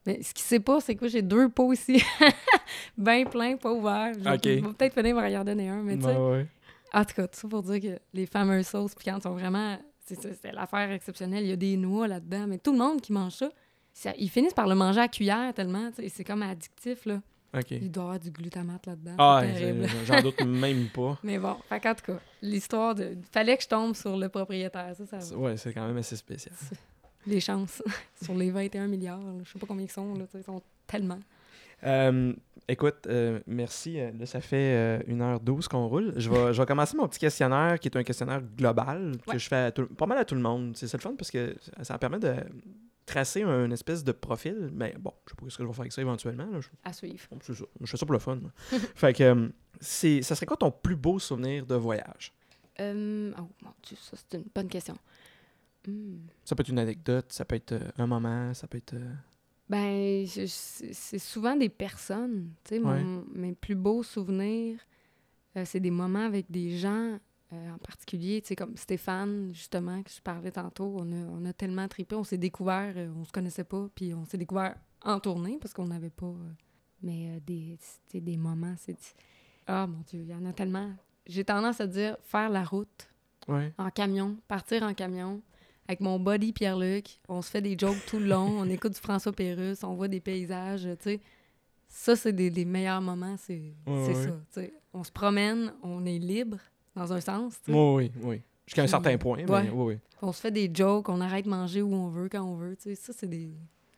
[0.05, 2.03] Mais ce qui sait pas, c'est que j'ai deux pots ici.
[2.97, 4.13] Bien plein, pas ouverts.
[4.13, 4.43] Je Ok.
[4.45, 5.81] vais peut-être y en donner un.
[5.81, 6.45] Mais tu sais, Ouais,
[6.93, 9.77] en tout cas, tout ça pour dire que les fameuses sauces piquantes sont vraiment.
[10.05, 11.43] C'est l'affaire exceptionnelle.
[11.43, 12.45] Il y a des noix là-dedans.
[12.47, 13.49] Mais tout le monde qui mange ça,
[13.95, 15.89] ça- ils finissent par le manger à cuillère tellement.
[16.09, 17.05] C'est comme addictif.
[17.05, 17.21] Là.
[17.71, 19.15] Il doit y avoir du glutamate là-dedans.
[19.17, 19.41] Ah,
[20.05, 21.17] j'en doute même pas.
[21.23, 23.15] Mais bon, fait qu'en tout cas, l'histoire de.
[23.31, 24.93] Fallait que je tombe sur le propriétaire.
[25.09, 25.35] Ça.
[25.37, 26.53] Ouais, c'est quand même assez spécial.
[27.25, 27.81] Les chances.
[28.21, 31.19] sur les 21 milliards, là, je sais pas combien ils sont, là, ils sont tellement.
[31.85, 32.33] Euh,
[32.67, 33.99] écoute, euh, merci.
[33.99, 36.13] Euh, Là, ça fait euh, 1h12 qu'on roule.
[36.17, 39.39] Je vais, je vais commencer mon petit questionnaire qui est un questionnaire global que Ouais.
[39.39, 40.73] je fais à tout- pas mal à tout le monde.
[40.75, 42.33] C'est ça le fun parce que ça, ça me permet de
[43.05, 44.69] tracer un espèce de profil.
[44.73, 46.45] Mais bon, je sais pas ce que je vais faire avec ça éventuellement.
[46.47, 46.59] là.
[46.61, 47.25] Je- À suivre.
[47.31, 47.65] bon, c'est ça.
[47.81, 48.39] Je fais ça pour le fun.
[48.95, 49.49] fait que, euh,
[49.79, 52.33] c'est, ça serait quoi ton plus beau souvenir de voyage?
[52.79, 54.97] Euh, oh mon Dieu, ça, c'est une bonne question.
[55.87, 56.17] Hmm.
[56.43, 58.95] Ça peut être une anecdote, ça peut être euh, un moment, ça peut être...
[59.69, 62.51] Ben, je- c'est souvent des personnes.
[62.63, 64.79] Tu sais, mon- mes plus beaux souvenirs,
[65.63, 67.17] c'est des moments avec des gens
[67.55, 70.95] euh, en particulier, tu sais, comme Stéphane, justement, que je parlais tantôt.
[70.99, 74.13] On a, on a tellement trippé, on s'est découvert, euh, on se connaissait pas, puis
[74.13, 76.25] on s'est découvert en tournée parce qu'on n'avait pas.
[76.27, 76.51] euh,
[77.01, 77.77] mais euh, des,
[78.19, 78.97] des moments, c'est.
[79.67, 80.91] Ah mon Dieu, il y en a tellement.
[81.27, 83.09] J'ai tendance à dire faire la route
[83.47, 83.71] Ouais.
[83.77, 85.41] en camion, partir en camion
[85.87, 87.19] avec mon buddy Pierre-Luc.
[87.29, 90.07] On se fait des jokes tout le long, on écoute du François Pérusse, on voit
[90.07, 91.21] des paysages, tu sais.
[91.87, 94.33] Ça, c'est des, des meilleurs moments, c'est Ouais, c'est ouais.
[94.49, 94.61] ça.
[94.93, 96.57] On se promène, on est libre,
[96.95, 97.55] dans un sens.
[97.67, 98.41] Oui, oui, oui.
[98.65, 99.97] Jusqu'à un certain point, mais oui, oui.
[100.21, 102.75] On se fait des jokes, on arrête de manger où on veut, quand on veut.
[102.95, 103.51] Ça, c'est des,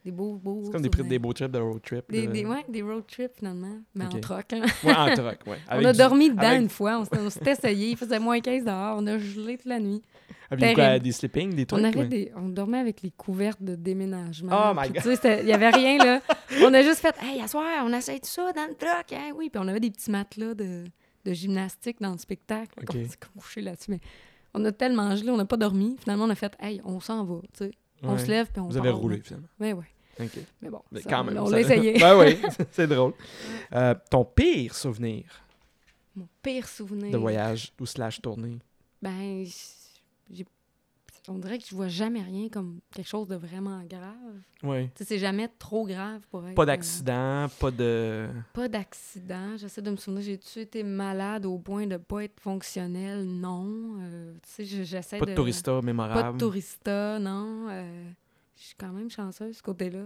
[0.03, 2.03] des beaux, beaux C'est comme des, des beaux trips de road trip.
[2.09, 4.51] Des, des- ouais, des road trips, finalement, mais en troc.
[4.51, 4.61] hein.
[4.83, 5.57] Ouais, en truck, ouais.
[5.71, 8.65] on a du- dormi dedans avec- une fois, on s'est- essayé, il faisait moins 15
[8.65, 10.01] dehors, on a gelé toute la nuit.
[10.49, 11.81] Avec quoi, des sleeping, des trucs.
[11.81, 12.07] On, avait ouais?
[12.07, 14.51] des, on dormait avec les couvertes de déménagement.
[14.53, 15.19] Oh my God.
[15.39, 16.21] Il n'y avait rien, là.
[16.63, 19.11] On a juste fait «Hey, à soir, on essaye tout ça dans le truck.
[19.11, 19.31] Hein?
[19.35, 20.85] Oui, puis on avait des petits matelas de,
[21.27, 22.79] de gymnastique dans le spectacle.
[22.81, 22.95] Ok.
[22.95, 23.91] On s'est couché là-dessus.
[23.91, 23.99] Mais
[24.53, 25.97] on a tellement gelé, on n'a pas dormi.
[25.99, 27.41] Finalement, on a fait «Hey, on s'en va.
[27.53, 27.71] tu sais.
[28.03, 28.19] On Ouais.
[28.19, 29.23] se lève, puis on Vous avez roulé, là.
[29.23, 29.47] finalement.
[29.59, 29.85] Ouais, ouais.
[30.19, 30.31] OK.
[30.61, 31.37] Mais bon, Mais ça, quand même.
[31.37, 31.93] on ça- l'a essayé.
[31.99, 32.37] ben oui,
[32.71, 33.13] c'est drôle.
[33.73, 35.23] Euh, ton pire souvenir?
[36.15, 37.11] Mon pire souvenir.
[37.11, 38.57] de voyage ou slash tournée?
[39.01, 39.45] Ben,
[40.31, 40.45] j'ai...
[41.29, 44.13] on dirait que je vois jamais rien comme quelque chose de vraiment grave.
[44.63, 44.85] Oui.
[44.87, 46.55] Tu sais, c'est jamais trop grave pour être.
[46.55, 48.27] Pas euh, d'accident, pas de.
[48.53, 49.57] pas d'accident.
[49.57, 53.25] J'essaie de me souvenir, j'ai-tu été malade au point de pas être fonctionnel?
[53.25, 53.97] Non.
[53.99, 55.31] Euh, tu sais, je- j'essaie Pas de...
[55.31, 56.37] de tourista Pas mémorable.
[56.37, 57.67] de tourista, non.
[57.69, 58.09] Euh,
[58.55, 60.05] je suis quand même chanceuse, de ce côté-là.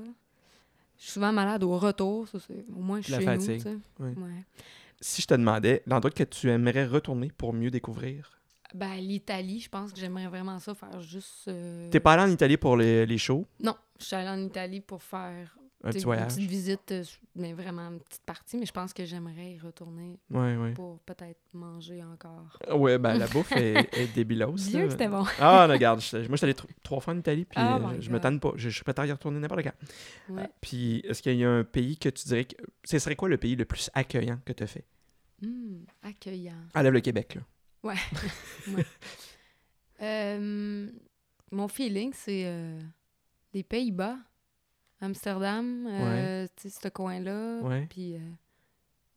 [0.97, 2.65] Je suis souvent malade au retour, ça, c'est...
[2.76, 4.11] Au moins, je suis La chez fatigue, nous, oui.
[4.17, 4.43] Ouais.
[4.99, 8.39] Si je te demandais l'endroit que tu aimerais retourner pour mieux découvrir.
[8.74, 11.47] Ben, l'Italie, je pense que j'aimerais vraiment ça, faire juste...
[11.47, 14.45] euh, T'es pas allé en Italie pour les, les shows, Non, je suis allée en
[14.45, 16.32] Italie pour faire un petit voyage.
[16.34, 17.03] une petite visite, euh,
[17.36, 20.74] mais vraiment une petite partie, mais je pense que j'aimerais y retourner Ouais, ouais.
[20.74, 22.57] pour peut-être manger encore.
[22.80, 24.53] Ouais, ben la bouffe est, est débilos.
[24.53, 25.26] Dieu c'était bon.
[25.39, 27.97] Ah, regarde, je- moi, je suis allé tr- trois fois en Italie, puis Oh euh,
[27.99, 28.51] je me tanne pas.
[28.57, 30.34] Je, je suis prêt à y retourner n'importe quand.
[30.36, 30.47] Ouais.
[30.61, 32.55] Puis, est-ce qu'il y a un pays que tu dirais que.
[32.84, 34.86] Ce serait quoi le pays le plus accueillant que tu as fait?
[35.43, 36.53] Hum, accueillant.
[36.76, 37.41] Enlève le Québec, là.
[40.04, 40.90] Euh,
[41.52, 42.80] mon feeling, c'est euh,
[43.54, 44.18] les Pays-Bas,
[45.00, 47.60] Amsterdam, euh, ce coin-là.
[47.62, 47.86] Ouais.
[47.88, 48.20] Puis euh,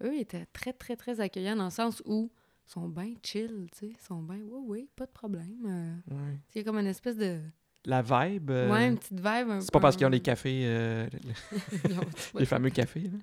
[0.02, 2.30] eux étaient très, très, très accueillants dans le sens où
[2.68, 3.86] ils sont bien chill, tu sais.
[3.98, 6.02] Ils sont bien, oui, oui, pas de problème.
[6.10, 6.38] Ouais.
[6.54, 7.40] Il y a comme une espèce de.
[7.86, 8.50] La vibe.
[8.50, 9.50] euh, ouais, une petite vibe.
[9.50, 11.06] un c'est pas parce qu'ils ont les cafés, euh,
[12.38, 13.18] les fameux cafés, là.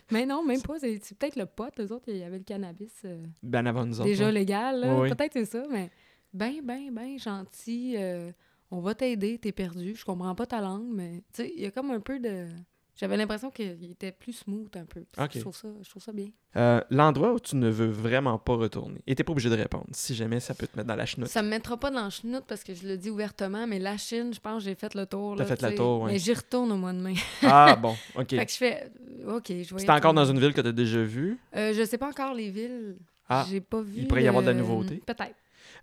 [0.10, 0.78] Mais non, même pas.
[0.78, 3.84] C'est c'est peut-être le pot, eux autres, il y avait le cannabis euh, Ben avant
[3.86, 4.04] nous autres.
[4.08, 4.80] déjà légal.
[4.80, 4.94] là.
[4.94, 5.08] Oui, oui.
[5.16, 5.90] Peut-être c'est ça, mais
[6.32, 7.94] ben, ben, ben gentil.
[7.96, 8.30] euh,
[8.70, 9.94] on va t'aider, t'es perdu.
[9.94, 12.46] Je comprends pas ta langue, mais tu sais, il y a comme un peu de.
[12.94, 15.04] J'avais l'impression qu'il était plus smooth un peu.
[15.32, 16.28] Je, trouve ça, je trouve ça bien.
[16.56, 19.00] Euh, L'endroit où tu ne veux vraiment pas retourner.
[19.06, 19.86] Et t'es pas obligé de répondre.
[19.92, 21.28] Si jamais ça peut te mettre dans la chenoute.
[21.28, 23.96] Ça me mettra pas dans le chenoute parce que je le dis ouvertement, mais la
[23.96, 25.36] Chine, je pense que j'ai fait le tour.
[25.36, 26.12] T'as fait le tour, ouais.
[26.12, 27.14] Mais j'y retourne au mois de mai.
[27.42, 28.30] Ah, bon, ok.
[28.30, 28.90] fait que je fais.
[29.26, 29.62] euh, OK, je vais.
[29.62, 31.38] y C'est encore dans une ville que tu as déjà vue?
[31.56, 32.96] Euh, je sais pas encore les villes.
[33.28, 33.94] Ah, J'ai pas vu.
[33.96, 35.02] il pourrait y avoir de la nouveauté.
[35.06, 35.34] Peut-être.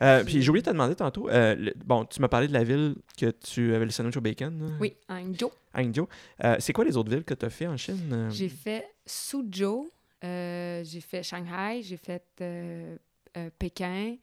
[0.01, 1.29] Euh, puis j'ai oublié de te demander tantôt.
[1.29, 4.21] euh, le- bon, tu m'as parlé de la ville que tu avais le sandwich au
[4.21, 4.57] bacon.
[4.59, 5.51] là, Oui, Hangzhou.
[5.75, 6.07] Hangzhou.
[6.43, 8.09] Euh, c'est quoi les autres villes que tu as fait en Chine?
[8.13, 8.29] Euh?
[8.29, 9.89] J'ai fait Suzhou,
[10.23, 12.95] euh, j'ai fait Shanghai, j'ai fait euh,
[13.37, 14.15] euh, Pékin,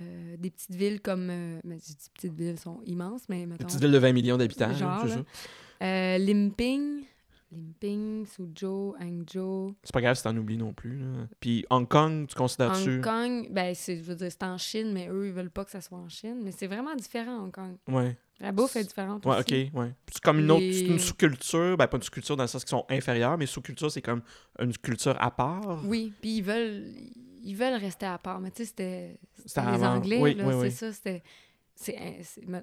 [0.00, 1.28] euh, des petites villes comme.
[1.30, 3.64] euh, mais je dis petites villes, elles sont immenses, mais Une mettons.
[3.64, 4.68] petite ville de 20 millions d'habitants.
[4.68, 5.14] là, Genre, c'est là.
[5.14, 5.86] ça.
[5.86, 7.04] Euh, Limping,
[7.52, 9.74] Limping, Suzhou, Hangzhou.
[9.84, 10.98] C'est pas grave si t'en oublies non plus.
[10.98, 11.26] là.
[11.40, 12.96] Puis Hong Kong, tu considères-tu?
[12.96, 15.64] Hong Kong, ben, c'est, je veux dire, c'est en Chine, mais eux, ils veulent pas
[15.64, 16.40] que ça soit en Chine.
[16.42, 17.76] Mais c'est vraiment différent, Hong Kong.
[17.88, 18.16] Ouais.
[18.40, 19.68] La bouffe est différente Ouais, aussi.
[19.72, 19.94] ok, ouais.
[20.10, 22.84] C'est comme une autre, une sous-culture, ben pas une sous-culture dans le sens qu'ils sont
[22.88, 24.22] inférieurs, mais sous-culture, c'est comme
[24.58, 25.80] une culture à part.
[25.86, 26.84] Oui, puis ils veulent,
[27.44, 28.40] ils veulent rester à part.
[28.40, 29.18] Mais tu sais, c'était,
[29.56, 29.84] les.
[29.84, 30.92] Anglais, Oui, là, oui, c'est ça.
[30.92, 31.22] C'était,
[31.76, 31.96] c'est,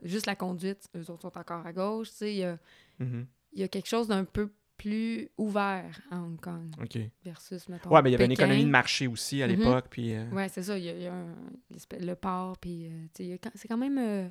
[0.03, 2.09] juste la conduite, eux autres sont encore à gauche.
[2.09, 2.57] Tu sais, il y a,
[2.99, 4.51] Mhm, il y a quelque chose d'un peu
[4.81, 6.97] plus ouvert à Hong Kong Ok.
[7.23, 9.55] versus, mettons, Ouais, mais il y avait une économie de marché aussi à Mhm.
[9.55, 9.85] l'époque.
[9.89, 10.77] Puis, euh, Ouais, c'est ça.
[10.77, 11.35] Il y a, il y a un-
[11.99, 13.97] le port, puis euh, c'est quand même...
[13.99, 14.27] euh,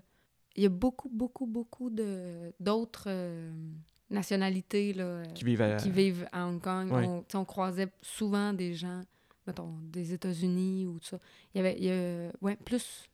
[0.57, 3.09] il y a beaucoup, beaucoup, beaucoup de, d'autres
[4.11, 5.77] nationalités là, qui vivent à...
[5.77, 6.91] qui vivent à Hong Kong.
[6.93, 7.07] Ouais.
[7.35, 9.03] On, croisait souvent des gens,
[9.47, 11.19] mettons, des États-Unis ou tout ça.
[11.55, 13.09] Il y avait, il y a, ouais, plus,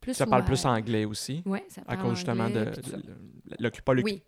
[0.00, 3.56] plus Ça parle plus anglais aussi, Ouais, ça à parle cause justement de, anglais, de-
[3.62, 4.22] l'occup- pas le- Oui.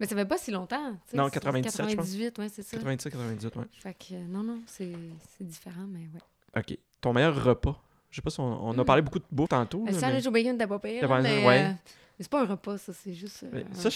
[0.00, 0.92] Mais ça fait pas si longtemps.
[1.14, 2.06] Non, c'est 97, je pense.
[2.06, 2.76] 98, ouais, c'est ça.
[2.76, 3.64] 97, 98, ouais.
[3.80, 4.92] Fait que, euh, non, non, c'est,
[5.36, 6.20] c'est différent, mais ouais.
[6.60, 6.78] OK.
[7.00, 7.80] Ton meilleur repas?
[8.10, 8.84] Je sais pas si on, on a Hmm.
[8.84, 9.84] parlé beaucoup de bouffe tantôt.
[9.86, 11.58] Le sandwich mais, au bacon, t'as pas là, pas- mais, ouais.
[11.64, 11.76] euh, mais
[12.20, 13.90] c'est pas un repas, ça, c'est juste euh, ça,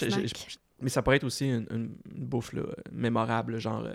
[0.80, 3.86] mais ça pourrait être aussi une, bouffe là, mémorable, genre...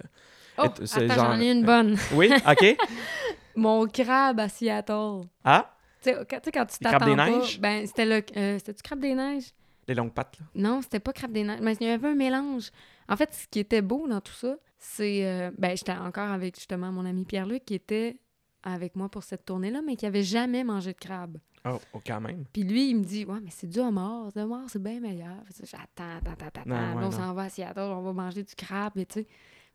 [0.57, 1.97] Oh, être- c'est attends, genre- j'en ai une bonne.
[2.13, 2.77] Oui, OK.
[3.55, 5.21] Mon crabe à Seattle.
[5.43, 7.29] Ah, Tu sais, quand, tu t'attends des pas...
[7.29, 7.59] neiges?
[7.59, 8.23] Ben, c'était le...
[8.37, 9.51] euh, C'était-tu crabe des neiges?
[9.87, 10.45] Les longues pattes, là.
[10.55, 11.59] Non, c'était pas crabe des neiges.
[11.61, 12.71] Mais il y avait un mélange.
[13.07, 15.25] En fait, ce qui était beau dans tout ça, c'est...
[15.25, 18.19] euh, ben, j'étais encore avec, justement, mon ami Pierre-Luc, qui était
[18.63, 21.37] avec moi pour cette tournée-là, mais qui avait jamais mangé de crabe.
[21.65, 22.45] Oh, oh, quand même.
[22.51, 24.29] Puis lui, il me dit, ouais, mais c'est du homard.
[24.35, 25.43] Le homard, c'est bien meilleur.
[25.63, 26.61] J'attends, attends, attends, attends.
[26.65, 29.21] Non, ouais, Là, on s'en va à Seattle, on va manger du crabe, et tu
[29.21, 29.27] sais.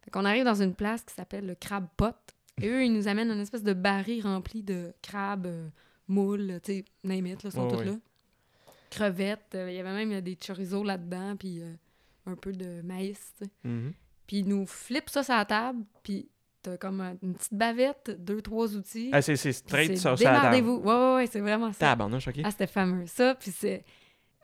[0.02, 2.16] Fait qu'on arrive dans une place qui s'appelle le Crab Pot.
[2.60, 5.68] Et eux, ils nous amènent une espèce de baril rempli de crabes, euh,
[6.08, 7.84] moules, tu sais, name it, là, sont toutes ouais.
[7.86, 7.96] là.
[8.92, 11.72] Crevettes, euh, il y avait même euh, des chorizo là-dedans, puis euh,
[12.26, 13.34] un peu de maïs.
[13.64, 13.92] Mhm.
[14.26, 16.28] Puis ils nous flippent ça sur la table, puis
[16.62, 19.10] t'as comme un- une petite bavette, deux, trois outils.
[19.12, 20.76] Ah, c'est straight sur ça démerdez-vous.
[20.76, 21.78] Ouais, ouais, ouais, c'est vraiment ça.
[21.80, 22.40] Tabarnouche, OK.
[22.44, 23.06] Ah, c'était fameux.
[23.06, 23.84] Ça, puis c'est...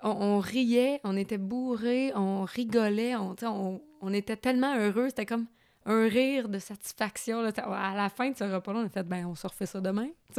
[0.02, 5.08] On, on riait, on était bourrés, on rigolait, on, on, on était tellement heureux.
[5.08, 5.46] C'était comme
[5.86, 7.40] un rire de satisfaction.
[7.40, 7.50] Là.
[7.72, 10.08] À la fin de ce repas-là, on a fait, ben, on se refait ça demain.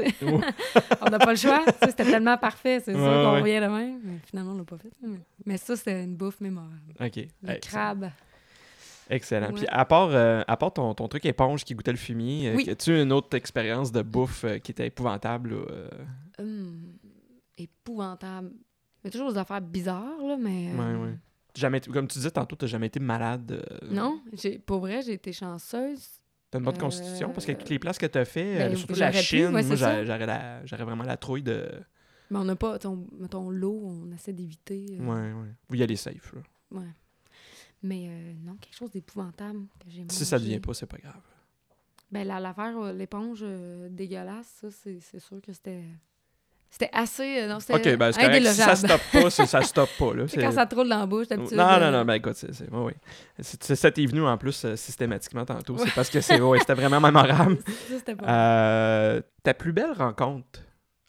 [1.01, 1.63] on n'a pas le choix.
[1.81, 3.41] C'était tellement parfait, c'est sûr Ouais, qu'on ouais.
[3.41, 3.97] riait demain.
[4.03, 4.91] Mais finalement, on l'a pas fait.
[5.01, 6.93] Mais, mais ça, c'était une bouffe mémorable.
[6.99, 7.15] OK.
[7.43, 8.09] Le Hey, crabe.
[9.09, 9.47] Excellent.
[9.47, 9.53] Ouais.
[9.53, 12.55] Puis à part, euh, à part ton, ton truc éponge qui goûtait le fumier, euh,
[12.55, 12.69] Oui.
[12.69, 15.53] as-tu une autre expérience de bouffe euh, qui était épouvantable?
[15.53, 15.89] euh?
[16.37, 16.93] Hum,
[17.57, 18.51] épouvantable.
[19.03, 20.73] Il y a toujours des affaires bizarres, là, mais...
[20.73, 21.15] Ouais, ouais.
[21.59, 23.51] Jamais, comme tu disais tantôt, t'as jamais été malade.
[23.51, 26.07] euh, Non, j'ai, pour vrai, j'ai été chanceuse.
[26.51, 28.75] T'as une bonne Euh, constitution parce que toutes les places que t'as fait, ben, euh,
[28.75, 31.69] surtout la pu, Chine, moi j'aurais vraiment la trouille de.
[32.31, 34.85] Mais on n'a pas, ton, mettons, l'eau, on essaie d'éviter.
[34.99, 35.49] euh, Ouais, ouais.
[35.67, 36.41] Vous y allez safe, là.
[36.79, 36.87] ouais.
[37.83, 40.47] Mais euh, non, quelque chose d'épouvantable que j'ai Si ça mangé.
[40.49, 41.21] devient pas, c'est pas grave.
[42.11, 45.83] Ben, la- l'affaire, euh, l'éponge euh, dégueulasse, ça, c'est sûr que c'était...
[46.71, 47.41] C'était assez...
[47.41, 48.45] euh, non, c'était Ok, ben c'est correct.
[48.47, 50.27] Si ça stoppe pas, ça stoppe pas, là.
[50.27, 51.57] C'est quand ça te roule dans la bouche, d'habitude.
[51.57, 52.53] Non, non, non, ben écoute, c'est.
[52.53, 52.69] c'est-
[53.39, 55.77] c'est- Ça t'est venu en plus euh, systématiquement tantôt.
[55.79, 57.57] C'est parce que c'est, ouais, c'était vraiment mémorable.
[57.65, 58.25] Ça, c'était pas...
[58.29, 60.59] Euh, ta plus belle rencontre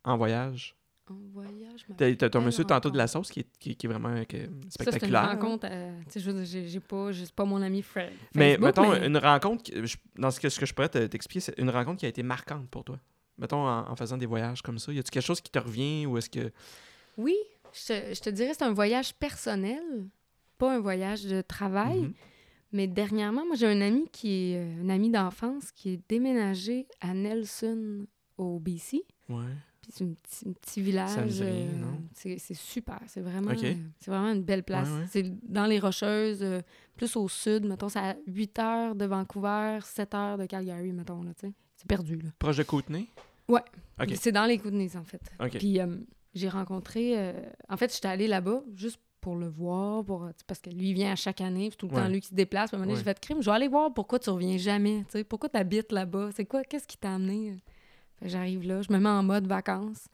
[0.04, 0.74] en voyage?
[1.10, 4.10] En voyage, T'as, ton monsieur tantôt de la sauce qui est, qui, qui est vraiment
[4.10, 5.28] euh, que- Ça, c'est une spectaculaire.
[5.30, 5.66] rencontre...
[5.68, 7.10] euh, tu sais, j'ai, j'ai pas...
[7.10, 8.12] j'ai- pas mon ami Fred.
[8.34, 11.04] Mais mettons, mais- une rencontre, qui- je- dans ce que, ce que je pourrais te-
[11.06, 12.96] t'expliquer, c'est une rencontre qui a été marquante pour toi.
[13.40, 14.92] Mettons, en, en faisant des voyages comme ça?
[14.92, 16.52] Y a-tu quelque chose qui te revient ou est-ce que.
[17.16, 17.36] Oui,
[17.72, 19.82] je te, je te dirais c'est un voyage personnel,
[20.58, 22.00] pas un voyage de travail.
[22.00, 22.14] Mhm.
[22.72, 26.86] Mais dernièrement, moi, j'ai un ami qui est euh, un ami d'enfance qui est déménagé
[27.00, 28.06] à Nelson,
[28.40, 29.02] au BC.
[29.28, 29.44] Ouais.
[29.82, 31.10] Puis c'est un petit, village.
[31.10, 32.00] Ça me euh, non?
[32.14, 33.00] c'est super.
[33.06, 34.88] C'est vraiment, euh, c'est vraiment une belle place.
[34.88, 35.06] Ouais, ouais.
[35.10, 36.60] C'est dans les Rocheuses, euh,
[36.96, 37.64] plus au sud.
[37.64, 41.22] Mettons, c'est à 8 heures de Vancouver, 7 heures de Calgary, mettons.
[41.22, 41.52] Là, c'est
[41.88, 42.16] perdu.
[42.16, 42.30] Là.
[42.38, 43.06] Proche de Kootenay?
[43.50, 43.60] Ouais.
[44.16, 45.20] C'est dans les Kootenays, en fait.
[45.58, 45.86] Puis euh,
[46.34, 47.12] j'ai rencontré.
[47.18, 47.32] euh,
[47.68, 51.12] en fait, j'étais allée là-bas juste pour le voir, pour, parce que lui, il vient
[51.12, 52.70] à chaque année, puis c'est tout le temps lui qui se déplace.
[52.70, 53.04] Puis à un moment donné, Ouais.
[53.04, 53.42] j'ai fait crime.
[53.42, 55.04] Je vais aller voir pourquoi tu reviens jamais.
[55.28, 56.30] Pourquoi tu habites là-bas?
[56.34, 56.62] C'est quoi?
[56.64, 57.56] Qu'est-ce qui t'a amené?
[58.22, 60.06] J'arrive là, je me mets en mode vacances.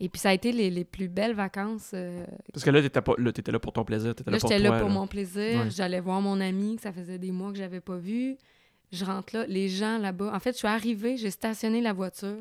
[0.00, 1.92] Et puis ça a été les, les plus belles vacances.
[1.94, 4.14] euh, Parce que là, t'étais, pas, là, t'étais là pour ton plaisir.
[4.14, 5.60] T'étais Là, j'étais là pour mon plaisir.
[5.62, 5.70] Ouais.
[5.70, 8.36] J'allais voir mon ami, que ça faisait des mois que j'avais pas vu.
[8.92, 10.32] Je rentre là, les gens là-bas.
[10.34, 12.38] En fait, je suis arrivée, j'ai stationné la voiture.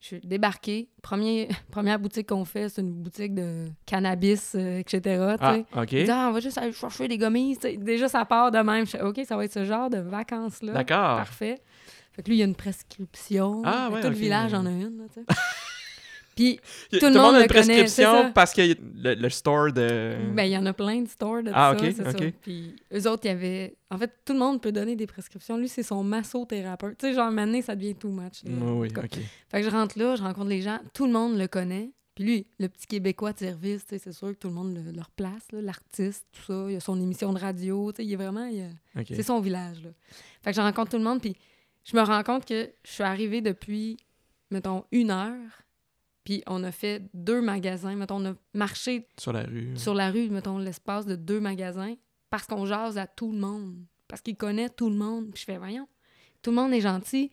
[0.00, 0.88] Je suis débarquée.
[1.02, 5.34] Premier, première boutique qu'on fait, c'est une boutique de cannabis, euh, etc.
[5.40, 5.56] Ah.
[5.76, 5.94] OK.
[6.08, 7.56] Ah, on va juste aller chercher des gommis.
[7.56, 8.84] Tu sais, Déjà, ça part de même.
[9.02, 10.72] OK, ça va être ce genre de vacances-là.
[10.72, 11.16] D'accord.
[11.16, 11.60] Parfait.
[12.12, 13.62] Fait que lui, il y a une prescription.
[13.64, 14.98] Ah, ouais, Tout le village en a une.
[14.98, 15.34] là.
[16.38, 20.16] Puis, tout le monde a une prescription parce que le, le store de.
[20.34, 22.10] Ben, il y en a plein de stores de Ah, ça, ok, c'est ça.
[22.10, 22.32] ok.
[22.42, 23.74] Puis eux autres, il y avait...
[23.90, 25.56] En fait, tout le monde peut donner des prescriptions.
[25.56, 26.96] Lui, c'est son massothérapeute.
[26.98, 28.44] Tu sais, genre, maintenant, ça devient too much.
[28.44, 28.50] là.
[28.72, 28.88] Oui.
[28.96, 29.18] OK.
[29.50, 30.78] Fait que je rentre là, je rencontre les gens.
[30.94, 31.90] Tout le monde le connaît.
[32.14, 34.74] Puis lui, le petit Québécois de service, tu sais, c'est sûr que tout le monde
[34.74, 36.66] le, le replace, là, l'artiste, tout ça.
[36.70, 38.44] Il a son émission de radio, tu sais, il est vraiment...
[38.46, 39.06] il a- OK.
[39.10, 39.90] C'est son village, là.
[40.42, 41.36] Fait que je rencontre tout le monde, puis
[41.84, 43.96] je me rends compte que je suis arrivée depuis,
[44.50, 45.62] mettons, une heure,
[46.28, 47.94] puis on a fait deux magasins.
[47.94, 49.74] Mettons, on a marché Sur la rue.
[49.78, 51.94] sur la rue, mettons, l'espace de deux magasins,
[52.28, 53.76] parce qu'on jase à tout le monde,
[54.08, 55.30] parce qu'il connaît tout le monde.
[55.32, 55.88] Puis je fais, voyons,
[56.42, 57.30] tout le monde est gentil.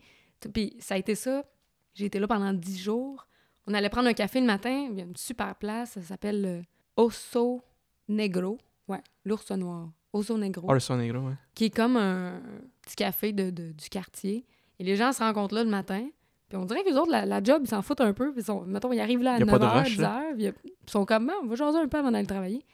[0.54, 1.44] Puis ça a été ça.
[1.92, 3.26] J'ai été là pendant dix jours.
[3.66, 4.88] On allait prendre un café le matin.
[4.90, 5.90] Il y a une super place.
[5.92, 6.62] Ça s'appelle le
[6.96, 7.62] Osso
[8.08, 8.56] Negro.
[8.88, 9.90] Ouais, l'ours noir.
[10.14, 10.70] Osso Negro.
[10.70, 11.34] Orson Negro, ouais.
[11.54, 12.40] Qui est comme un
[12.80, 14.46] petit café de, de- du quartier.
[14.78, 16.08] Et les gens se rencontrent là le matin.
[16.48, 18.32] Puis on dirait que les autres, la, la job, ils s'en foutent un peu.
[18.32, 20.00] Puis ils sont, mettons, ils arrivent là à Y a pas de 9h, rush, 10h.
[20.00, 20.22] là.
[20.34, 22.64] puis Ils sont comme, Ah, on va jaser un peu avant d'aller travailler.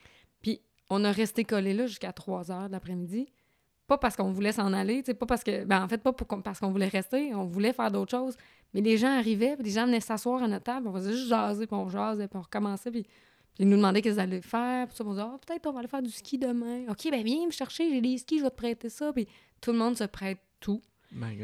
[0.41, 3.27] Puis on a resté collés là jusqu'à 3h de l'après-midi.
[3.87, 5.65] Pas parce qu'on voulait s'en aller, tu sais, pas parce que.
[5.65, 8.37] Ben, en fait, pas pour parce qu'on voulait rester, on voulait faire d'autres choses.
[8.73, 11.27] Mais les gens arrivaient, puis les gens venaient s'asseoir à notre table, on faisait juste
[11.27, 13.11] jaser, puis on jasait, puis on recommençait, puis, puis
[13.59, 15.79] ils nous demandaient qu'est-ce qu'ils allaient faire, puis ça, on disait, ah, peut-être on va
[15.79, 16.85] aller faire du ski demain.
[16.89, 19.11] OK, ben viens me chercher, j'ai des skis, je vais te prêter ça.
[19.13, 19.27] Puis
[19.61, 20.81] tout le monde se prête tout.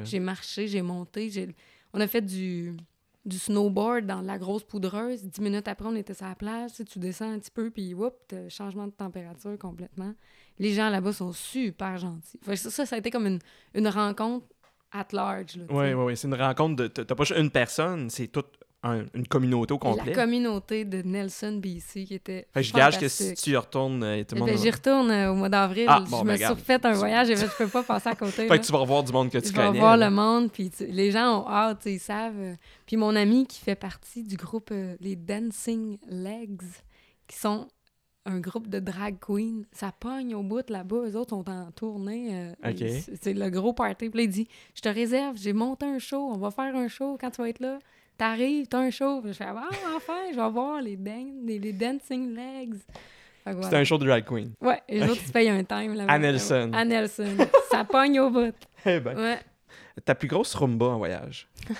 [0.06, 1.50] J'ai marché, j'ai monté, j'ai...
[1.94, 2.76] on a fait du,
[3.26, 5.24] du snowboard dans la grosse poudreuse.
[5.24, 6.72] Dix minutes après, on était sur la plage.
[6.72, 10.14] Tu, sais, tu descends un petit peu, puis whoop, changement de température complètement.
[10.57, 12.40] Les gens là-bas sont super gentils.
[12.41, 13.40] Fait que ça, ça, ça a été comme une,
[13.74, 14.45] une rencontre
[14.91, 15.60] at large.
[15.70, 16.18] Oui, oui, oui.
[16.18, 16.88] C'est une rencontre de.
[16.88, 20.14] T'as pas juste une personne, c'est toute un- une communauté au complet.
[20.14, 22.48] La communauté de Nelson, BC, qui était.
[22.54, 24.50] Fait je gage que si tu y retournes, euh, tout le Eh monde.
[24.50, 25.86] ben, J'y retourne euh, au mois d'avril.
[25.90, 28.32] Ah, je me ben, suis refait un voyage et je peux pas passer à côté.
[28.32, 28.58] Fait là.
[28.58, 29.80] que tu vas revoir du monde que tu Je connais.
[29.80, 30.10] voir là.
[30.10, 32.56] le monde, puis tu- les gens ont hâte, tu ils savent.
[32.86, 36.62] Puis mon ami qui fait partie du groupe euh, les Dancing Legs,
[37.28, 37.68] qui sont
[38.26, 42.30] un groupe de drag queen, ça pogne au bout là-bas, eux autres sont en tournée.
[42.64, 44.10] euh, c'est- C'est le gros party.
[44.10, 46.88] Puis là, il dit Je te réserve, j'ai monté un show, on va faire un
[46.88, 47.80] show quand tu vas être là.
[48.20, 49.22] T'arrives, t'as un show.
[49.22, 52.74] Puis je fais Ah, enfin, je vais voir les, dan- les, les Dancing Legs.
[52.74, 53.78] Que C'était voilà.
[53.80, 54.52] un show de drag queen.
[54.62, 56.12] Ouais, les autres, ils se payent un time là-bas.
[56.14, 56.70] À Nelson.
[56.74, 57.36] À Nelson.
[57.72, 58.54] ça pogne au bout.
[58.86, 59.18] Eh ben.
[59.18, 59.40] Ouais.
[60.06, 61.48] Ta plus grosse rumba en voyage?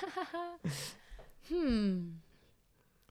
[1.52, 2.12] Hmm.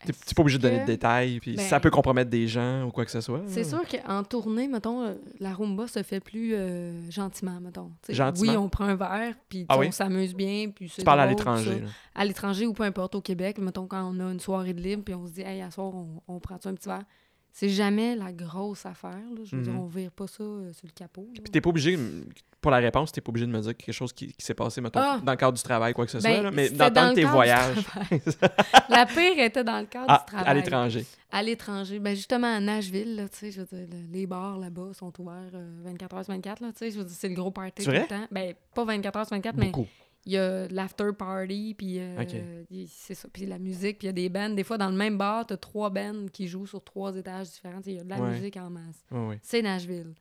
[0.05, 2.85] T'es t'es pas obligé de donner de détails, puis Ben- ça peut compromettre des gens
[2.85, 3.43] ou quoi que ce soit.
[3.47, 7.91] C'est sûr qu'en tournée, mettons, la rumba se fait plus euh, gentiment, mettons.
[8.09, 8.53] Gentiment?
[8.53, 9.87] Oui, on prend un verre, puis Ah oui?
[9.89, 11.83] on s'amuse bien, puis Tu parles à l'étranger.
[12.15, 15.03] À l'étranger ou peu importe, au Québec, mettons, quand on a une soirée de libre,
[15.05, 17.05] puis on se dit, hey, à soir, on, on prend un petit verre?
[17.53, 19.11] C'est jamais la grosse affaire.
[19.11, 19.41] là.
[19.45, 19.79] Je veux dire, Mhm.
[19.81, 21.27] on vire pas ça euh, sur le capot.
[21.35, 21.41] là.
[21.43, 21.99] Puis t'es pas obligé,
[22.61, 24.81] pour la réponse, t'es pas obligé de me dire quelque chose qui, qui s'est passé,
[24.81, 25.21] mettons, Ah!
[25.25, 27.77] dans le cadre du travail, quoi que ce Ben, soit, là, mais dans, tes voyages.
[28.89, 30.49] La pire était dans le cadre ah, du travail.
[30.51, 31.07] à l'étranger.
[31.31, 31.99] À l'étranger.
[31.99, 35.13] Ben justement, à Nashville, là, tu sais, je veux dire, le- les bars là-bas sont
[35.21, 37.51] ouverts euh, 24 heures sur 24, là, tu sais, je veux dire, c'est le gros
[37.51, 38.27] party tout le temps.
[38.31, 39.73] Ben, pas 24 heures sur 24, mais.
[40.29, 42.23] Il y a l'after party, puis euh,
[42.87, 44.51] c'est ça, puis la musique, puis il y a des bands.
[44.51, 47.81] Des fois, dans le même bar, t'as trois bands qui jouent sur trois étages différents.
[47.87, 48.31] Il y a de la Ouais.
[48.31, 49.03] musique en masse.
[49.11, 49.39] Ouais, ouais.
[49.43, 50.13] C'est Nashville.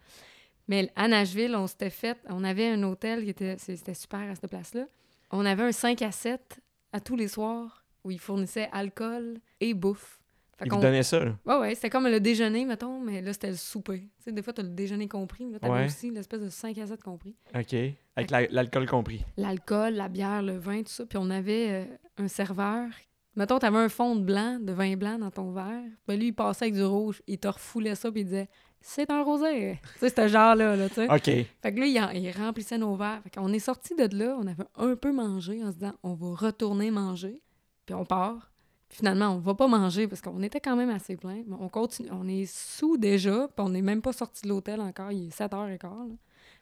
[0.70, 2.18] Mais à Nashville, on s'était fait...
[2.30, 3.58] On avait un hôtel qui était...
[3.58, 4.86] C'était super à cette place-là.
[5.32, 6.60] On avait un 5 à 7
[6.94, 10.17] à tous les soirs où ils fournissaient alcool et bouffe.
[10.58, 11.36] Fait Ils vous donnaient ça, là.
[11.46, 14.00] Ouais, ouais, c'était comme le déjeuner, mettons, mais là, c'était le souper.
[14.18, 15.86] Tu sais, des fois, t'as le déjeuner compris, mais là, t'avais Ouais.
[15.86, 17.36] aussi l'espèce de 5 à 7 compris.
[17.56, 17.76] OK.
[18.16, 19.24] Avec la- l'alcool compris.
[19.38, 21.06] L'alcool, la bière, le vin, tout ça.
[21.06, 21.86] Puis on avait euh,
[22.24, 22.88] un serveur.
[23.36, 25.84] Mettons, t'avais un fond de blanc, de vin blanc dans ton verre.
[26.08, 28.50] Ben lui, il passait avec du rouge, il te refoulait ça, puis il disait
[28.82, 31.06] «C'est un rosé!» Tu sais, ce genre-là, là, tu sais.
[31.06, 31.24] OK.
[31.62, 33.22] Fait que là, il, en- il remplissait nos verres.
[33.22, 36.16] Fait qu'on est sortis de là, on avait un peu mangé en se disant on
[36.16, 37.44] va retourner manger,
[37.86, 38.52] puis on part.
[38.90, 41.44] Finalement, on va pas manger parce qu'on était quand même assez plein.
[41.46, 44.80] Mais on continue, on est sous déjà, puis on n'est même pas sorti de l'hôtel
[44.82, 45.82] encore, il est 7h15.
[45.84, 46.16] Là.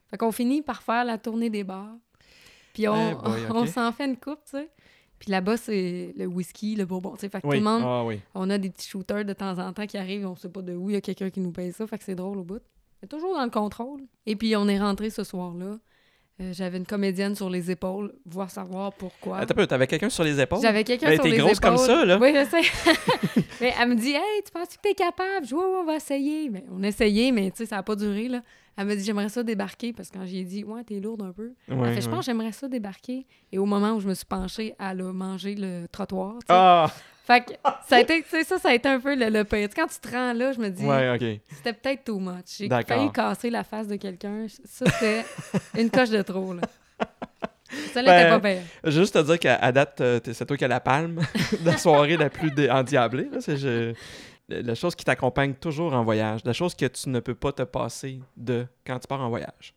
[0.08, 1.96] Fait qu'on finit par faire la tournée des bars.
[2.74, 4.70] Puis on, Eh boy, on s'en fait une coupe, tu sais.
[5.18, 7.30] Puis là-bas, c'est le whisky, le bourbon, tu sais.
[7.30, 7.58] Fait que Oui.
[7.60, 8.20] tout le monde, Ah oui.
[8.34, 10.74] on a des petits shooters de temps en temps qui arrivent, on sait pas de
[10.76, 12.62] où, il y a quelqu'un qui nous paye ça, fait que c'est drôle au bout.
[13.02, 14.02] Mais toujours dans le contrôle.
[14.26, 15.78] Et puis on est rentré ce soir-là.
[16.42, 19.38] Euh, J'avais une comédienne sur les épaules, voir savoir pourquoi.
[19.38, 20.60] Attends un peu, t'avais quelqu'un sur les épaules?
[20.62, 21.86] J'avais quelqu'un Elle sur était les grosse comme épaules.
[21.86, 22.18] ça, là.
[22.20, 23.42] Oui, je sais.
[23.62, 25.46] mais elle me dit Hey, tu penses que t'es capable?
[25.48, 26.50] Je on va essayer.
[26.50, 28.28] Mais on a essayé, mais tu sais, ça n'a pas duré.
[28.28, 28.42] Là.
[28.76, 31.32] Elle me dit J'aimerais ça débarquer parce que quand j'ai dit Ouais, t'es lourde un
[31.32, 31.54] peu.
[31.70, 33.26] Ouais, elle fait Je pense que j'aimerais ça débarquer.
[33.54, 36.36] Et au moment où je me suis penchée, elle a mangé le trottoir.
[36.50, 36.92] Ah!
[37.26, 37.54] Fait que
[37.88, 39.68] ça a été, tu sais, ça, ça a été un peu le, le pire.
[39.76, 41.18] Quand tu te rends là, je me dis, Ouais,
[41.50, 42.46] c'était peut-être too much.
[42.60, 44.46] J'ai failli casser la face de quelqu'un.
[44.66, 45.26] Ça, c'était
[45.82, 46.62] une coche de trop, là.
[47.94, 48.30] Celle-là Ben, était
[48.62, 48.92] pas pire.
[48.92, 51.16] Juste te dire qu'à date, euh, c'est toi qui as la palme
[51.62, 53.28] de la soirée la plus endiablée.
[53.32, 53.42] là.
[53.42, 53.94] C'est je-
[54.48, 56.42] la chose qui t'accompagne toujours en voyage.
[56.46, 59.74] La chose que tu ne peux pas te passer de quand tu pars en voyage.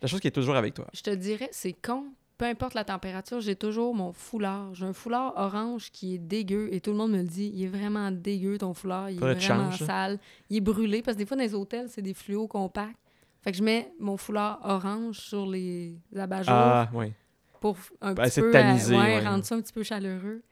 [0.00, 0.86] La chose qui est toujours avec toi.
[0.94, 2.04] Je te dirais, c'est con.
[2.36, 4.74] Peu importe la température, j'ai toujours mon foulard.
[4.74, 7.52] J'ai un foulard orange qui est dégueu et tout le monde me le dit.
[7.54, 9.08] Il est vraiment dégueu ton foulard.
[9.10, 9.86] Il est vraiment ça.
[9.86, 10.18] sale.
[10.50, 12.96] Il est brûlé parce que des fois, dans les hôtels, c'est des fluos compacts.
[13.42, 17.12] Fait que je mets mon foulard orange sur les abat-jours Ah, oui.
[17.60, 19.24] pour un Ben, petit peu tamisé, ouais, ouais.
[19.26, 20.42] rendre ça un petit peu chaleureux.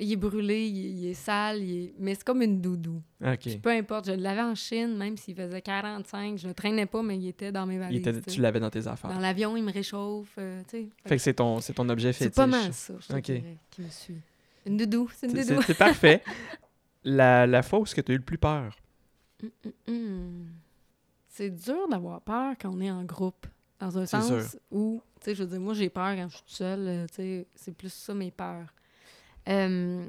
[0.00, 3.02] Il est brûlé, il est, il est sale, il est- mais c'est comme une doudou.
[3.24, 3.60] OK.
[3.60, 7.16] Peu importe, je l'avais en Chine, même s'il faisait 45, je le traînais pas, mais
[7.18, 8.06] il était dans mes Il valises.
[8.06, 9.10] était- tu l'avais dans tes affaires.
[9.12, 10.88] Dans l'avion, il me réchauffe, euh, tu sais.
[11.06, 12.36] Fait que c'est ton, c'est ton objet C'est fétiche.
[12.36, 13.22] pas mal ça, je te Ok.
[13.22, 14.20] dirais, qui me suit.
[14.66, 15.60] Une doudou, c'est une C'est- doudou.
[15.62, 16.22] C'est c'est parfait.
[17.04, 18.76] La, la fois où est-ce que tu as eu le plus peur?
[19.42, 20.46] Hum, hum, hum.
[21.28, 23.46] C'est dur d'avoir peur quand on est en groupe.
[23.78, 24.60] Dans un C'est sens sûr.
[24.72, 26.86] où, tu sais, je veux dire, moi, j'ai peur quand je suis toute seule.
[26.88, 28.74] euh, Tu sais, c'est plus ça, mes peurs.
[29.48, 30.06] Euh,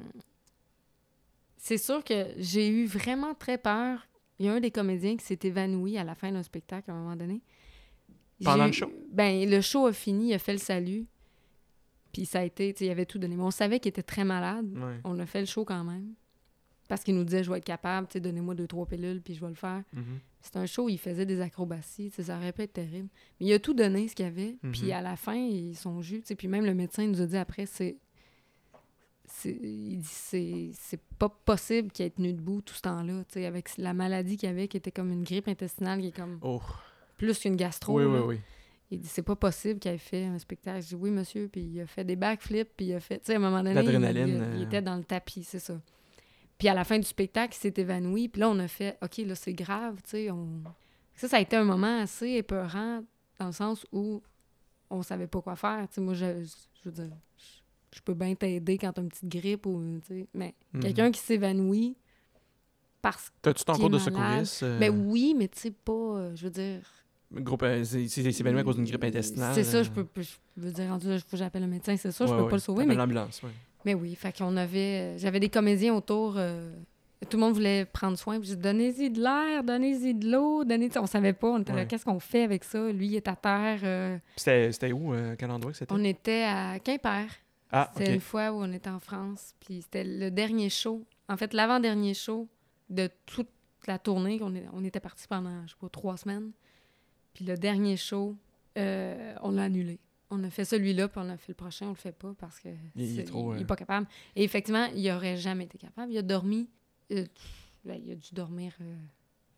[1.58, 4.08] c'est sûr que j'ai eu vraiment très peur.
[4.40, 6.94] Il y a un des comédiens qui s'est évanoui à la fin d'un spectacle à
[6.94, 7.42] un moment donné.
[8.44, 8.92] Pendant le show?
[9.12, 11.06] Ben, le show a fini, il a fait le salut.
[12.14, 13.36] Puis ça a été, tu sais, il avait tout donné.
[13.36, 14.72] Mais on savait qu'il était très malade.
[14.76, 15.00] Ouais.
[15.04, 16.14] On a fait le show quand même.
[16.88, 19.36] Parce qu'il nous disait, je vais être capable, tu sais, donnez-moi deux, trois pilules, puis
[19.36, 19.84] je vais le faire.
[19.94, 20.20] Mhm.
[20.42, 23.10] C'est un show où il faisait des acrobaties, ça aurait pu être terrible.
[23.40, 24.58] Mais il a tout donné, ce qu'il y avait.
[24.64, 24.72] Mhm.
[24.72, 27.68] Puis à la fin, ils sont jus, puis même le médecin nous a dit après,
[27.68, 27.98] c'est...
[29.46, 33.78] Il dit, c'est pas possible qu'il ait tenu debout tout ce temps-là, tu sais, avec
[33.78, 36.62] la maladie qu'il avait, qui était comme une grippe intestinale, qui est comme Oh.
[37.18, 37.98] plus qu'une gastro.
[38.00, 38.40] Oui, oui, oui.
[38.92, 40.82] Il dit, c'est pas possible qu'il ait fait un spectacle.
[40.82, 41.48] Je dis, oui, monsieur.
[41.48, 42.70] Puis il a fait des backflips.
[42.76, 44.66] Puis il a fait, tu sais, à un moment donné, il, L'adrénaline, il- il euh.
[44.66, 45.80] était dans le tapis, c'est ça.
[46.58, 48.30] Puis à la fin du spectacle, il s'est évanoui.
[48.30, 50.32] Puis là, on a fait, OK, là, c'est grave, tu sais.
[50.32, 50.64] On...
[51.16, 53.04] Ça, ça a été un moment assez épeurant
[53.40, 54.24] dans le sens où
[54.90, 55.88] on savait pas quoi faire.
[55.90, 57.59] Tu sais, moi, je, je veux dire, je,
[57.94, 60.28] je peux bien t'aider quand t'as une petite grippe ou, tu sais.
[60.34, 60.82] Mais Mhm.
[60.82, 61.96] quelqu'un qui s'évanouit
[63.02, 63.36] parce que.
[63.42, 64.64] T'as-tu ton cours de secouriste?
[64.64, 66.82] euh, Ben oui, mais tu sais pas, euh, je veux dire.
[67.32, 69.54] groupe, euh, c'est évanoui à cause d'une grippe intestinale.
[69.56, 71.68] C'est ça, je euh, peux, je veux dire, rendu là, il faut que j'appelle le
[71.68, 72.50] médecin, c'est ça, je peux ouais.
[72.50, 72.86] pas le sauver.
[72.86, 73.52] Mais, l'ambulance, ouais.
[73.86, 76.72] mais oui, fait qu'on avait, euh, j'avais des comédiens autour, euh,
[77.30, 80.64] tout le monde voulait prendre soin, puis je dis, donnez-y de l'air, donnez-y de l'eau,
[80.66, 81.86] donnez, on savait pas, on était Ouais.
[81.88, 82.92] qu'est-ce qu'on fait avec ça?
[82.92, 85.14] Lui, il est à terre, euh, C'était c'était où?
[85.14, 85.94] euh, quel endroit que c'était?
[85.94, 87.28] on était à Quimper.
[87.72, 91.38] Ah, C'était une fois où on était en France, puis c'était le dernier show, en
[91.38, 92.48] fait, l'avant-dernier show
[92.90, 93.50] de toute
[93.88, 96.52] la tournée, on, est- on était parti pendant, je sais pas, trois semaines.
[97.34, 98.36] Puis le dernier show,
[98.78, 100.00] euh, on l'a annulé.
[100.32, 102.60] On a fait celui-là, puis on a fait le prochain, on le fait pas parce
[102.60, 104.08] que Il- est trop, il est euh, pas capable.
[104.36, 106.12] Et effectivement, il aurait jamais été capable.
[106.12, 106.68] Il a dormi
[107.12, 107.26] euh,
[107.86, 108.96] ben, il a dû dormir euh,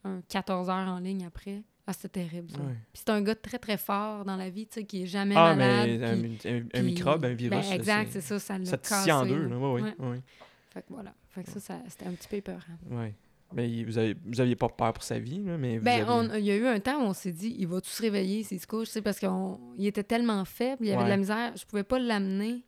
[0.03, 1.63] un 14 heures en ligne après.
[1.87, 2.59] Ah, c'était terrible, ça.
[2.59, 2.75] Ouais.
[2.93, 5.35] Puis c'est un gars très, très fort dans la vie, tu sais, qui est jamais
[5.37, 5.89] Ah, malade.
[5.89, 7.67] mais un, puis- un- un puis- microbe, un virus.
[7.69, 9.11] ben, exact, c'est ça, ça l'a Ça cassé.
[9.11, 9.43] en deux.
[9.47, 9.49] là.
[9.49, 9.57] Là.
[9.71, 10.21] Ouais, ouais.
[10.69, 11.13] Fait que voilà.
[11.29, 12.59] Fait que ça, ça c'était un petit peu épeurant.
[12.91, 13.13] Ouais.
[13.53, 16.33] Mais vous, avez, vous aviez pas peur pour sa vie, là, mais vous Ben, on-
[16.35, 18.43] il y a eu un temps où on s'est dit, il va tout se réveiller
[18.43, 21.17] s'il se couche, tu sais, parce qu'il était tellement faible, il y avait de la
[21.17, 22.63] misère, je pouvais pas l'amener.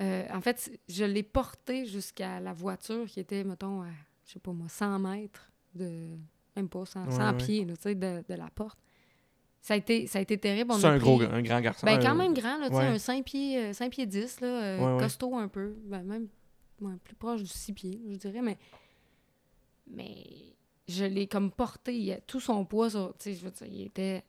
[0.00, 3.88] Euh, en fait, je l'ai porté jusqu'à la voiture qui était, mettons, à,
[4.24, 6.16] je sais pas moi, 100 mètres de.
[6.56, 7.36] Même pas, 100, Ouais, 100 ouais.
[7.36, 8.78] pieds, là, de, de la porte.
[9.62, 10.72] Ça a été, ça a été terrible.
[10.78, 11.84] C'est un pris- gros un grand garçon.
[11.86, 12.84] Ben, quand euh, même grand, là, ouais.
[12.86, 15.74] un 5 pieds, euh, 5 pieds 10, là, euh, costaud un peu.
[15.84, 16.28] Ben, même
[17.04, 18.56] plus proche du 6 pieds, je dirais, mais.
[19.86, 20.24] Mais
[20.88, 23.14] je l'ai comme porté, il a tout son poids sur.
[23.24, 24.22] Je veux dire, il était.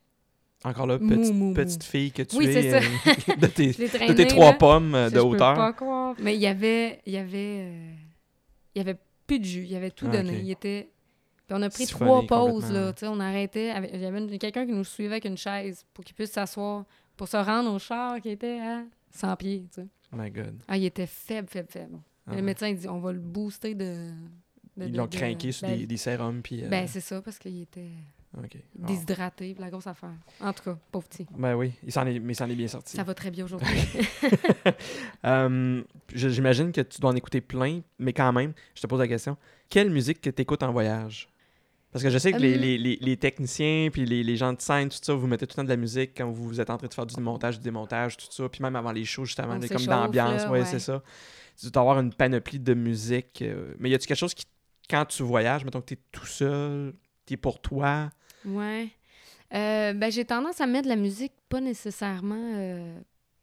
[0.63, 2.79] Encore là, Mou, petite, mou, fille que tu Oui, c'est es euh,
[3.37, 4.53] de, tes, de tes trois là.
[4.53, 5.55] pommes de je peux hauteur.
[5.55, 6.15] pas croire.
[6.19, 6.99] Mais il y avait.
[7.07, 7.61] Il y avait.
[7.63, 7.91] euh,
[8.75, 9.65] il y avait plus de jus.
[9.67, 10.39] Il avait tout Ah, donné.
[10.39, 10.89] Il était.
[11.51, 12.93] Puis on a pris trois pauses, là.
[13.03, 13.71] On arrêtait.
[13.71, 16.85] avec- Il y avait quelqu'un qui nous suivait avec une chaise pour qu'il puisse s'asseoir
[17.17, 19.87] pour se rendre au char qui était à 100 pieds, tu sais.
[20.13, 20.61] Oh my God.
[20.67, 21.99] Ah, il était faible, faible, faible.
[22.27, 24.11] Ah Le médecin, il dit on va le booster de.
[24.77, 26.41] de- Ils l'ont de- craqué sur ben, des, des sérums.
[26.41, 27.89] Puis, euh, Ben, c'est ça, parce qu'il était
[28.37, 28.57] ok.
[28.75, 28.87] Bon.
[28.87, 30.13] déshydraté, la grosse affaire.
[30.39, 31.25] En tout cas, pauvre petit.
[31.37, 32.95] Ben oui, il s'en est, mais il s'en est bien sorti.
[32.95, 33.67] Ça va très bien aujourd'hui.
[35.23, 39.07] Je- J'imagine que tu dois en écouter plein, mais quand même, je te pose la
[39.07, 39.37] question.
[39.69, 41.29] Quelle musique que tu écoutes en voyage?
[41.91, 42.61] Parce que je sais que les, Hum.
[42.61, 45.53] les- les- les techniciens puis les, les gens de scène, tout ça, vous mettez tout
[45.53, 47.63] le temps de la musique quand vous êtes en train de faire du montage, du
[47.63, 48.47] démontage, tout ça.
[48.47, 50.43] Puis même avant les shows, justement, les- comme d'ambiance.
[50.45, 50.65] Ouais, ouais.
[50.65, 51.03] c'est ça.
[51.59, 53.41] Tu dois avoir une panoplie de musique.
[53.41, 54.45] euh, mais y a-tu quelque chose qui,
[54.89, 56.93] quand tu voyages, mettons que tu es tout seul,
[57.25, 58.09] tu es pour toi?
[58.45, 58.87] Ouais.
[59.53, 62.53] Euh, ben, j'ai tendance à mettre de la musique pas nécessairement.
[62.55, 62.97] euh,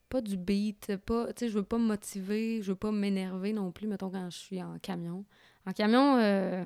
[0.08, 1.26] pas du beat, pas.
[1.34, 4.30] Tu sais, je veux pas me motiver, je veux pas m'énerver non plus, mettons, quand
[4.30, 5.26] je suis en camion.
[5.66, 6.64] En camion, euh,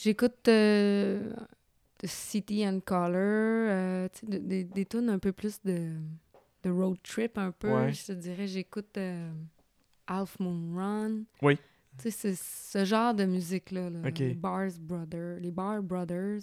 [0.00, 1.32] j'écoute euh,
[1.98, 5.92] The City and Color, euh, tu sais, de- des, des tunes un peu plus de,
[6.62, 7.72] de road trip, un peu.
[7.72, 7.92] Ouais.
[7.92, 9.30] Je te dirais, j'écoute euh,
[10.06, 11.22] Half Moon Run.
[11.42, 11.56] Oui.
[12.00, 13.90] Tu sais, c'est ce genre de musique-là.
[13.90, 13.98] là.
[14.28, 15.40] Les Bars Brothers.
[15.40, 16.42] Les Bar Brothers.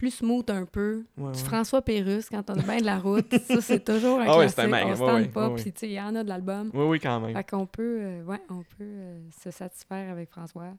[0.00, 1.04] Plus smooth un peu.
[1.18, 1.44] Ouais, Du ouais.
[1.44, 3.30] François Pérusse, quand on a bien de la route.
[3.46, 4.54] ça, c'est toujours un ouais, classique.
[4.56, 6.14] c'est un on se ouais, tente ouais, pas, ouais, puis tu sais, il y en
[6.16, 6.70] a de l'album.
[6.72, 7.34] Oui, oui, quand même.
[7.36, 10.72] Fait qu'on peut, euh, ouais, on peut euh, se satisfaire avec François.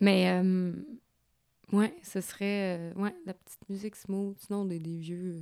[0.00, 0.72] Mais, euh,
[1.72, 4.36] ouais, ce serait, euh, ouais, la petite musique smooth.
[4.40, 5.36] Sinon, des, des vieux...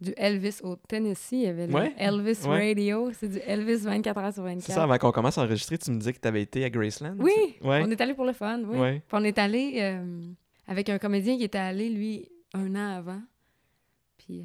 [0.00, 2.68] du Elvis au Tennessee, il y avait le Ouais, Elvis ouais.
[2.68, 3.10] Radio.
[3.12, 4.62] C'est du Elvis 24 heures sur 24.
[4.64, 6.70] C'est ça, avant qu'on commence à enregistrer, tu me disais que tu avais été à
[6.70, 7.16] Graceland.
[7.18, 7.32] Oui,
[7.62, 7.82] Ouais.
[7.84, 8.78] on est allé pour le fun, oui.
[8.78, 9.02] Ouais.
[9.06, 10.04] Puis on est allé euh,
[10.68, 13.20] avec un comédien qui était allé, lui, un an avant.
[14.18, 14.44] Puis euh,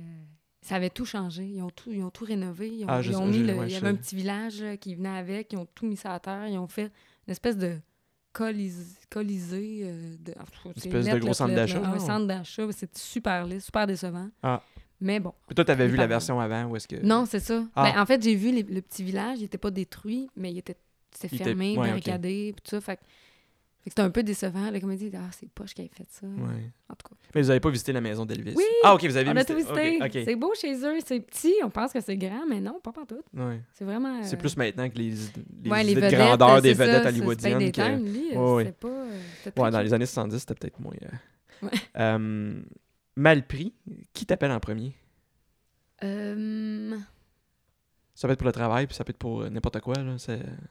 [0.62, 1.44] ça avait tout changé.
[1.46, 2.70] Ils ont tout, ils ont tout rénové.
[2.70, 4.64] Ils ont, Ah, je ont mis je- le- ouais, il y avait un petit village
[4.82, 5.52] qui venait avec.
[5.54, 6.48] Ils ont tout mis ça à terre.
[6.48, 6.92] Ils ont fait
[7.28, 7.78] une espèce de
[8.34, 9.82] colis- colisée.
[9.84, 10.34] euh, de,
[10.78, 11.82] c'est espèce de gros centre d'achat.
[11.86, 12.72] Un centre d'achat.
[12.72, 14.30] C'était super laid, super décevant.
[14.44, 14.62] Ah.
[15.02, 15.34] Mais bon.
[15.48, 16.96] Puis toi, tu avais Il vu la version avant ou est-ce que.
[17.04, 17.66] Non, c'est ça.
[17.76, 17.84] Ah.
[17.92, 19.40] Ben, en fait, j'ai vu les- le petit village.
[19.40, 20.78] Il n'était pas détruit, mais il était,
[21.12, 22.82] c'était fermé, ouais, barricadé, puis tout ça.
[22.82, 23.00] Fait,
[23.92, 24.72] c'était un peu décevant.
[24.72, 26.26] Le comédien dit Ah, c'est poche qui avait fait ça.
[26.26, 26.72] Ouais.
[26.90, 27.16] En tout cas.
[27.36, 28.54] Mais vous n'avez pas visité la maison d'Elvis?
[28.56, 28.64] Oui!
[28.84, 30.00] Ah, ok, vous avez On a tout visité.
[30.26, 31.54] C'est beau chez eux, c'est petit.
[31.64, 33.22] On pense que c'est grand, mais non, pas partout.
[33.34, 33.62] Ouais.
[33.74, 34.24] C'est vraiment.
[34.24, 35.12] C'est euh, plus maintenant que les,
[35.64, 37.72] les, ouais, idées de vedettes, grandeur des ça, vedettes hollywoodiennes.
[37.72, 38.88] Que- lui, euh, pas.
[39.68, 40.94] euh, dans les années 70, c'était peut-être moins.
[41.98, 42.62] euh,
[43.16, 43.74] mal pris.
[44.14, 44.94] Qui t'appelle en premier?
[48.16, 49.96] Ça peut être pour le travail, puis ça peut être pour n'importe quoi.
[49.96, 50.16] là.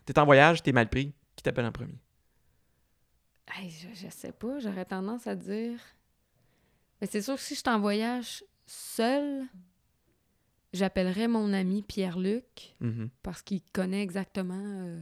[0.06, 1.12] T'es en voyage, t'es mal pris.
[1.36, 1.94] Qui t'appelle en premier?
[3.52, 5.78] Hey, je, je sais pas, j'aurais tendance à dire.
[7.00, 9.44] Mais c'est sûr que si je suis en voyage seul,
[10.72, 12.74] j'appellerais mon ami Pierre-Luc.
[12.80, 13.10] Mhm.
[13.22, 14.98] parce qu'il connaît exactement euh,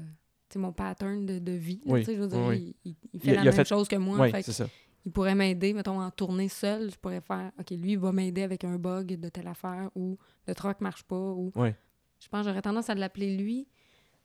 [0.56, 1.81] mon pattern de, de vie.
[1.86, 3.97] là, Oui, je veux dire, oui, il, fait Il la il même fait- chose que
[3.97, 4.19] moi.
[4.20, 4.69] Oui, fait que c'est ça.
[5.06, 6.90] il pourrait m'aider, mettons, en tournée seule.
[6.90, 10.19] Je pourrais faire, OK, lui, il va m'aider avec un bug de telle affaire ou
[10.47, 11.16] le truck marche pas.
[11.16, 11.51] ou.
[11.56, 13.66] Je pense que j'aurais tendance à l'appeler lui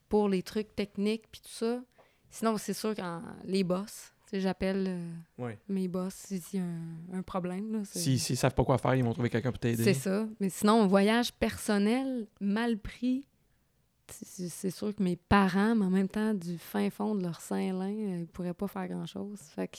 [0.10, 1.82] pour les trucs techniques puis tout ça.
[2.30, 4.86] Sinon, c'est sûr quand les boss, j'appelle
[5.40, 7.84] euh, mes boss si s'il y a un, un problème.
[7.86, 9.84] S'ils s'ils savent pas quoi faire, ils vont trouver quelqu'un pour t'aider.
[9.84, 10.28] c'est ça.
[10.40, 13.26] Mais sinon, un voyage personnel mal pris,
[14.10, 17.90] c'est sûr que mes parents, mais en même temps, du fin fond de leur Saint-Lin,
[17.92, 19.40] euh, ils pourraient pas faire grand-chose.
[19.56, 19.78] Fait que.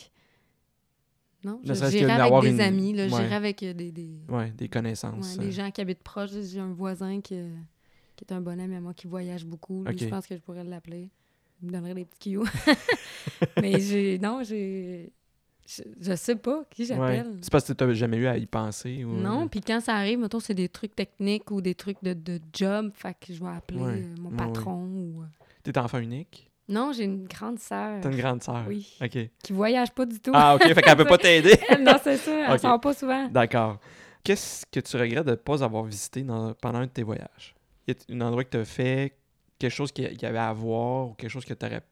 [1.45, 3.09] Non, Ne que j'irai avec des une- amis, ouais.
[3.09, 5.39] j'irai avec euh, des, des, Ouais, des connaissances.
[5.39, 6.31] des gens qui habitent proches.
[6.33, 7.37] J'ai un voisin qui,
[8.17, 9.85] qui est un bon ami à moi qui voyage beaucoup.
[9.85, 11.11] Lui, je pense que je pourrais l'appeler.
[11.63, 12.37] Me donnerait des petits
[13.61, 14.19] mais j'ai.
[14.19, 15.13] Non, j'ai.
[15.67, 16.87] Je, je sais pas qui Ouais.
[16.89, 17.37] j'appelle.
[17.43, 19.05] C'est parce que t'as jamais eu à y penser.
[19.05, 19.13] Ou...
[19.13, 22.41] Non, puis quand ça arrive, mettons, c'est des trucs techniques ou des trucs de, de
[22.55, 25.23] job, fait que je vais appeler Ouais, euh, mon ouais, patron ou...
[25.23, 25.27] euh,
[25.63, 26.51] T'es enfant unique?
[26.71, 28.01] Non, j'ai une grande sœur.
[28.01, 28.65] T'as une grande sœur.
[28.67, 28.97] Oui.
[29.03, 29.19] OK.
[29.43, 30.31] Qui voyage pas du tout.
[30.35, 31.59] Ah, OK, fait qu'elle peut pas t'aider.
[31.81, 32.47] Non, c'est ça.
[32.47, 32.61] Elle Ok.
[32.61, 33.29] sort pas souvent.
[33.29, 33.79] D'accord.
[34.25, 37.55] Qu'est-ce que tu regrettes de ne pas avoir visité dans- pendant un de tes voyages?
[37.87, 39.13] Y a un endroit que tu as fait,
[39.59, 41.83] quelque chose qu'il y- avait à voir ou quelque chose que tu aurais.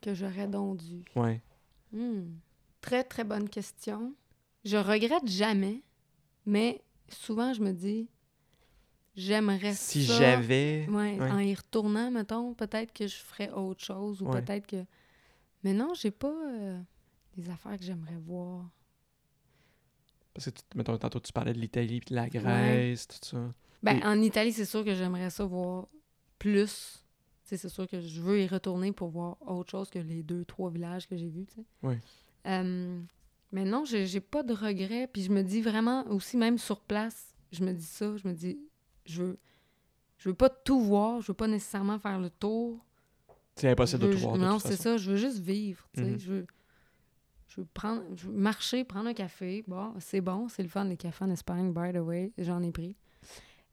[0.00, 1.02] Que j'aurais donc dû.
[1.16, 1.40] Ouais.
[1.92, 2.34] Hmm.
[2.80, 4.14] Très, très bonne question.
[4.64, 5.82] Je regrette jamais,
[6.46, 8.08] mais souvent, je me dis,
[9.16, 10.14] j'aimerais Si ça.
[10.18, 10.86] j'avais.
[10.88, 11.30] Ouais, Ouais.
[11.30, 14.42] en y retournant, mettons, peut-être que je ferais autre chose ou Ouais.
[14.42, 14.84] peut-être que.
[15.64, 16.80] Mais non, j'ai pas euh,
[17.36, 18.68] des affaires que j'aimerais voir.
[20.34, 23.52] Parce que, tu- mettons, tantôt, tu parlais de l'Italie puis de la Grèce, tout ça.
[23.82, 25.88] Ben, Et- en Italie, c'est sûr que j'aimerais ça voir
[26.38, 27.04] plus.
[27.42, 30.70] C'est sûr que je veux y retourner pour voir autre chose que les deux, trois
[30.70, 31.46] villages que j'ai vus.
[31.82, 31.94] Oui.
[32.46, 33.00] Euh,
[33.52, 35.08] mais non, j'ai pas de regrets.
[35.10, 38.34] Puis je me dis vraiment, aussi même sur place, je me dis ça, je me
[38.34, 38.58] dis,
[39.06, 39.38] je veux,
[40.18, 42.84] je veux pas tout voir, je veux pas nécessairement faire le tour.
[43.56, 44.34] C'est impossible de tout voir.
[44.34, 45.88] de Non, c'est ça, je veux juste vivre.
[45.96, 46.18] Mhm.
[46.18, 46.46] Je veux...
[47.48, 49.64] Je veux, prendre, je veux marcher, prendre un café.
[49.66, 52.30] Bon, c'est bon, c'est le fun, les cafés en Espagne, by the way.
[52.36, 52.94] J'en ai pris.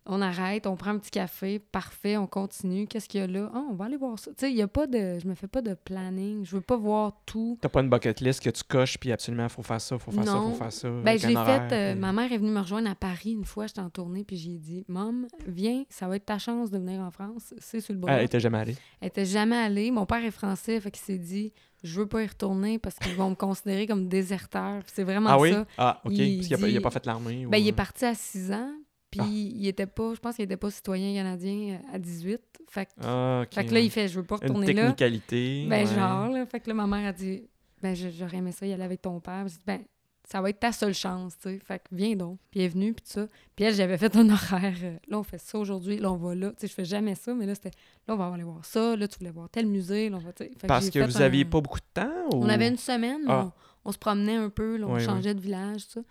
[0.07, 2.85] On arrête, on prend un petit café, parfait, on continue.
[2.85, 3.49] Qu'est-ce qu'il y a là?
[3.55, 4.29] Ah, on va aller voir ça.
[4.31, 5.17] Tu sais, il y a pas de...
[5.17, 6.45] Je me fais pas de planning.
[6.45, 7.57] Je veux pas voir tout.
[7.59, 10.23] T'as pas une bucket list que tu coches, puis absolument, faut faire ça, faut faire
[10.23, 10.51] ça, Non.
[10.51, 10.89] faut faire ça.
[11.03, 11.73] Ben, je l'ai fait.
[11.73, 13.65] euh, puis- ma mère est venue me rejoindre à Paris une fois.
[13.65, 17.01] J'étais en tournée, puis j'ai dit Mom, viens, ça va être ta chance de venir
[17.01, 17.55] en France.
[17.57, 18.01] C'est sur le.
[18.07, 18.75] Ah, Elle était jamais allée.
[19.01, 19.89] Elle était jamais allée.
[19.89, 21.51] Mon père est français, fait qu'il s'est dit
[21.83, 24.83] Je veux pas y retourner parce qu'ils vont me considérer comme déserteur.
[24.85, 25.51] C'est vraiment Ah oui?
[25.51, 25.65] ça.
[25.79, 26.11] Ah, OK.
[26.13, 27.45] Il Parce qu'il a, pas- fait l'armée.
[27.45, 28.71] ou- Ben, il est parti à 6 ans,
[29.17, 29.55] puis Ah.
[29.57, 32.39] il était pas, je pense qu'il était pas citoyen canadien euh, à 18.
[32.67, 34.81] Fait, que- Ah, fait que là, il fait Je veux pas Une retourner là.
[34.91, 35.65] technicalité.
[35.69, 35.95] Ben, ouais.
[35.95, 36.45] genre, là.
[36.45, 37.43] Fait que là, ma mère a dit
[37.81, 39.43] Ben, j'aurais aimé ça y aller avec ton père.
[39.47, 39.81] J'ai dit Ben,
[40.27, 41.59] ça va être ta seule chance, tu sais.
[41.59, 42.39] Fait que viens donc.
[42.49, 43.27] Puis elle est venue, puis tout ça.
[43.55, 44.73] Puis elle, j'avais fait un horaire.
[44.83, 46.49] euh, là, on fait ça aujourd'hui, là, on va là.
[46.49, 47.71] Tu sais, je fais jamais ça, mais là, c'était
[48.07, 48.95] là, on va aller voir ça.
[48.95, 50.09] Là, tu voulais voir tel musée.
[50.09, 50.51] Là, on va, tu sais.
[50.57, 52.11] Fait Parce j'ai que vous un- aviez pas beaucoup de temps?
[52.33, 52.43] Ou...
[52.43, 53.51] On avait une semaine, Ah.
[53.85, 55.05] on, on se promenait un peu, là, on Oui, oui.
[55.05, 56.01] changeait de village, tout ça.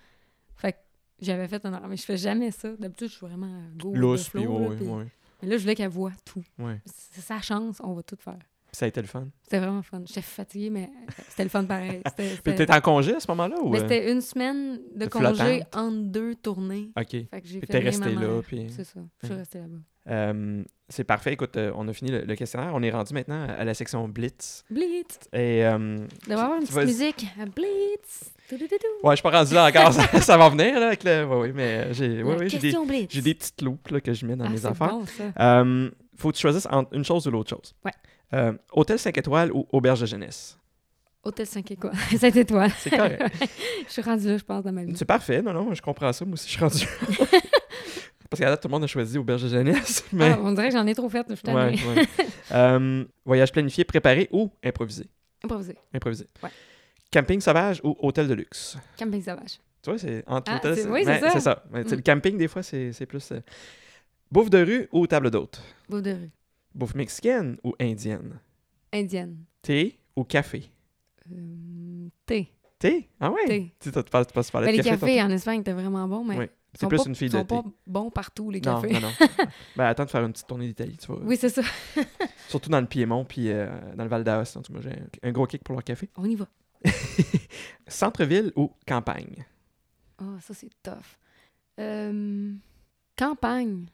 [1.25, 1.81] J'avais fait un.
[1.89, 2.71] Mais je fais jamais ça.
[2.79, 5.07] D'habitude, je suis vraiment euh, go Lousse, flow, puis ouais,
[5.43, 6.45] Mais là, je voulais qu'elle voit tout.
[6.59, 6.81] ouais.
[6.87, 8.39] C'est sa chance, on va tout faire.
[8.39, 9.29] Puis ça a été le fun.
[9.45, 10.03] C'était vraiment fun.
[10.05, 10.91] J'étais fatiguée, mais
[11.29, 12.03] c'était le fun pareil.
[12.17, 13.57] Puis t'étais en congé à ce moment-là?
[13.63, 13.75] Ou...
[13.75, 13.79] Euh?
[13.79, 15.77] c'était une semaine de de congé flottante?
[15.77, 16.91] entre deux tournées.
[16.97, 17.11] OK.
[17.11, 18.67] Fait que j'ai fait resté là, puis...
[18.71, 19.01] C'est ça.
[19.23, 19.79] Je suis restée là-bas.
[20.09, 21.33] Euh, c'est parfait.
[21.33, 22.71] Écoute, euh, on a fini le, le questionnaire.
[22.75, 24.65] On est rendu maintenant à la section Blitz.
[24.71, 25.19] Blitz!
[25.33, 25.65] Et...
[25.65, 25.99] euh,
[26.29, 27.27] avoir une tu petite vas- musique.
[27.57, 28.33] Blitz!
[29.03, 29.93] Ouais, je suis pas rendu là encore.
[29.95, 31.25] ça, ça va venir, là, avec le...
[31.25, 34.27] Ouais, oui, mais euh, j'ai ouais, ouais, des, j'ai des petites loupes là, que je
[34.27, 34.91] mets dans Ah, mes c'est affaires.
[34.91, 35.65] bon, ça.
[36.17, 37.75] Faut que tu choisisses entre une chose ou l'autre chose.
[37.85, 38.53] Ouais.
[38.73, 40.59] Hôtel 5 étoiles ou auberge de jeunesse?
[41.25, 41.95] Hôtel 5 étoiles.
[42.19, 42.71] 5 étoiles.
[42.77, 43.23] C'est correct.
[43.87, 44.93] je suis rendue là, je pense, dans ma vie.
[44.97, 45.41] C'est parfait.
[45.41, 46.25] Non, non, je comprends ça.
[46.27, 46.87] Moi aussi, je suis rendu.
[48.35, 50.05] Parce qu'à date, tout le monde a choisi auberge de jeunesse.
[50.13, 50.31] Mais...
[50.31, 51.27] Ah, on dirait que j'en ai trop fait.
[51.29, 51.55] Je Ouais,
[51.97, 52.07] ouais.
[52.53, 55.07] Euh, voyage planifié, préparé ou improvisé?
[55.43, 55.77] Improvisé.
[55.95, 56.27] Improvisé.
[56.43, 56.51] Ouais.
[57.11, 58.77] Camping sauvage ou hôtel de luxe?
[58.99, 59.59] Camping sauvage.
[59.83, 60.77] Tu vois, c'est entre Ah, hôtel...
[60.77, 61.31] c'est- oui, c'est Ouais, ça.
[61.31, 61.65] C'est ça.
[61.73, 61.97] Tu sais, Mm.
[61.99, 63.33] Le camping, des fois, c'est plus...
[63.33, 63.41] euh,
[64.31, 65.63] Bouffe de rue ou table d'hôte?
[65.89, 66.31] Bouffe de rue.
[66.75, 68.39] Bouffe mexicaine ou indienne?
[68.93, 69.37] Indienne.
[69.63, 70.65] Thé ou café?
[71.33, 72.53] Euh, thé.
[72.79, 73.09] Thé?
[73.21, 73.47] Ah ouais?
[73.47, 73.75] Thé.
[73.81, 74.99] Tu tu parles, tu parlais Ben, de les café.
[75.01, 76.47] cafés en Espagne étaient vraiment bons, mais Oui.
[76.75, 77.55] Ils C'est plus pas, une fille ils de sont thé.
[77.57, 78.93] pas bons partout, les Non, cafés.
[78.95, 79.13] non, non.
[79.77, 81.21] ben, attends de faire une petite tournée d'Italie, tu vois.
[81.23, 81.63] Oui, c'est ça.
[82.49, 84.59] Surtout dans le Piémont, puis euh, dans le Val d'Aoste.
[84.81, 86.11] J'ai un gros kick pour leur café.
[86.17, 86.47] On y va.
[87.89, 89.45] Centre-ville ou campagne?
[90.19, 91.19] Ah, ça, c'est tough.
[91.81, 92.53] Euh,
[93.17, 93.87] campagne.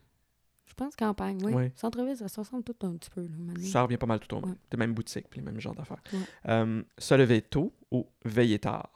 [0.66, 1.52] Je pense campagne, oui.
[1.52, 1.72] Ouais.
[1.76, 3.22] Centre-ville, ça se ressemble tout un petit peu.
[3.22, 3.28] Là.
[3.62, 4.40] Ça revient pas mal tout au.
[4.40, 4.54] Ouais.
[4.72, 6.02] Les mêmes boutiques, puis les mêmes genres d'affaires.
[6.12, 6.18] Ouais.
[6.48, 8.90] Euh, se lever tôt ou veiller tard?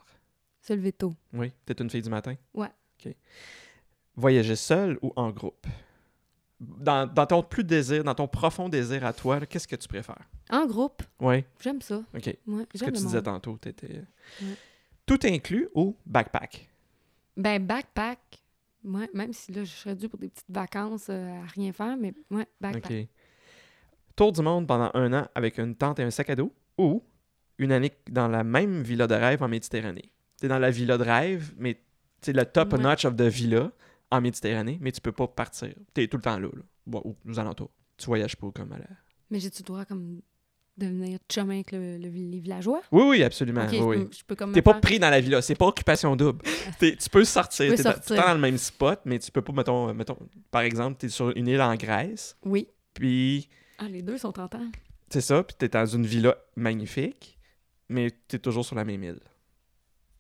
[0.63, 1.15] Se lever tôt.
[1.33, 1.53] Oui.
[1.67, 2.35] T'es une fille du matin?
[2.55, 2.69] Ouais.
[3.05, 3.15] OK.
[4.17, 5.67] Voyager seul ou en groupe?
[6.61, 10.29] Dans, dans ton plus désir, dans ton profond désir à toi, qu'est-ce que tu préfères?
[10.51, 11.45] En groupe, Oui.
[11.61, 12.03] j'aime ça.
[12.15, 12.37] OK.
[12.47, 13.59] Ouais, Ce que tu disais tantôt.
[13.65, 14.47] Ouais.
[15.05, 16.69] Tout inclus ou backpack?
[17.37, 18.19] Ben, backpack.
[18.85, 21.97] Ouais, même si là, je serais due pour des petites vacances euh, à rien faire,
[21.97, 22.91] mais ouais, backpack.
[22.91, 23.09] OK.
[24.15, 27.03] Tour du monde pendant un an avec une tente et un sac à dos ou
[27.59, 30.13] une année dans la même villa de rêve en Méditerranée?
[30.39, 31.81] T'es dans la villa de rêve, mais
[32.21, 32.79] c'est le top Ouais.
[32.79, 33.73] notch of the villa
[34.15, 35.75] en Méditerranée, mais tu peux pas partir.
[35.93, 36.63] T'es tout le temps là, là.
[36.87, 37.71] Bon, ou aux alentours.
[37.97, 38.87] Tu voyages pas comme à la...
[39.31, 40.21] Mais j'ai-tu le droit comme
[40.77, 42.83] devenir chum avec le, le- les villageois?
[42.91, 43.63] Oui, oui, absolument.
[43.65, 44.05] Ok, oui, je, oui.
[44.05, 46.43] peux, je peux comme T'es pas faire- pris dans la villa, c'est pas occupation double.
[46.81, 48.17] Tu peux sortir, peux t'es dans- sortir.
[48.17, 50.19] t'es dans le même spot, mais tu peux pas, mettons, euh, mettons
[50.51, 52.67] par exemple, t'es sur une île en Grèce, Oui.
[52.93, 54.67] puis Ah, les deux sont tentants.
[55.11, 57.39] c'est ça, puis t'es dans une villa magnifique,
[57.89, 59.21] mais t'es toujours sur la même île.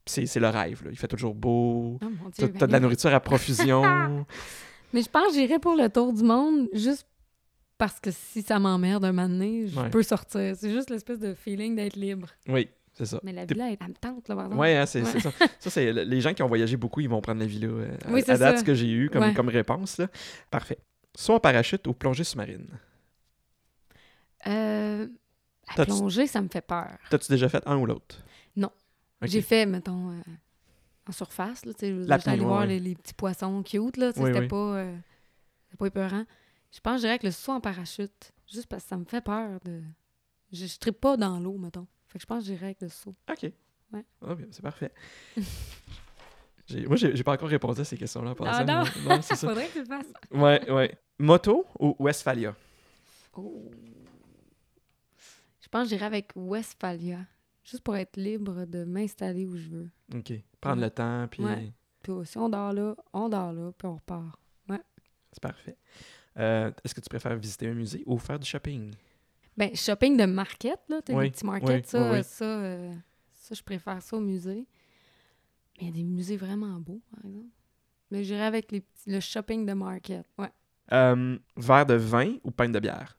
[0.06, 0.90] C'est le rêve, là.
[0.92, 1.98] Il fait toujours beau.
[2.02, 2.06] Oh
[2.36, 3.82] T'as de la ben, nourriture à profusion.
[4.92, 7.06] Mais je pense que j'irais pour le tour du monde juste
[7.78, 9.90] parce que si ça m'emmerde un moment donné, je Ouais.
[9.90, 10.54] peux sortir.
[10.56, 12.28] C'est juste l'espèce de feeling d'être libre.
[12.48, 13.18] Oui, c'est ça.
[13.24, 14.36] Mais la villa, elle, elle me tente, là.
[14.48, 15.20] Ouais, hein, c'est Ouais.
[15.20, 15.30] ça.
[15.58, 17.66] Ça, c'est les gens qui ont voyagé beaucoup, ils vont prendre la villa.
[17.68, 19.34] euh, Oui, à date, ce que j'ai eu comme, Ouais.
[19.34, 19.98] comme réponse.
[19.98, 20.06] Là.
[20.50, 20.78] Parfait.
[21.16, 22.68] Soit en parachute ou plongée sous-marine?
[24.46, 25.06] Euh,
[25.76, 26.98] à plonger, ça me fait peur.
[27.10, 28.22] T'as-tu déjà fait un ou l'autre?
[29.26, 30.20] J'ai fait, mettons, euh,
[31.08, 34.40] en surface, là, j'étais allée voir ouais, les, les petits poissons cute, là, Oui, c'était
[34.40, 34.48] oui.
[34.48, 34.96] pas, euh,
[35.78, 36.24] pas épeurant.
[36.72, 39.20] Je pense, je dirais que le saut en parachute, juste parce que ça me fait
[39.20, 39.82] peur de...
[40.52, 41.86] Je, je trippe pas dans l'eau, mettons.
[42.08, 43.14] Fait que je pense que j'irais avec le saut.
[43.30, 43.52] OK.
[43.92, 44.04] Ouais.
[44.22, 44.92] Ah, c'est parfait.
[46.86, 48.30] Moi, j'ai pas encore répondu à ces questions-là.
[48.38, 48.84] en Ah non!
[49.04, 49.48] mais- non c'est ça.
[49.48, 50.12] Faudrait que tu le fasses.
[50.30, 50.98] Ouais, ouais.
[51.18, 52.54] Moto ou Westphalia?
[53.36, 53.70] Oh.
[55.60, 57.18] Je pense que j'irais avec Westphalia.
[57.64, 59.90] Juste pour être libre de m'installer où je veux.
[60.14, 60.32] OK.
[60.60, 60.86] Prendre Ouais.
[60.86, 61.72] le temps, puis Ouais.
[62.02, 64.38] Puis si on dort là, on dort là, puis on repart.
[65.32, 65.76] c'est parfait.
[66.38, 68.92] Euh, Est-ce que tu préfères visiter un musée ou faire du shopping?
[69.56, 72.92] Ben, shopping de market, là, tu Oui, petits markets, oui, ça, oui, ça, euh,
[73.32, 74.66] ça, je préfère ça au musée.
[75.80, 77.46] Mais il y a des musées vraiment beaux, par exemple.
[78.10, 80.24] Mais j'irais avec les petits- le shopping de market.
[80.38, 80.50] Ouais.
[80.92, 83.16] Euh, verre de vin ou pinte de bière?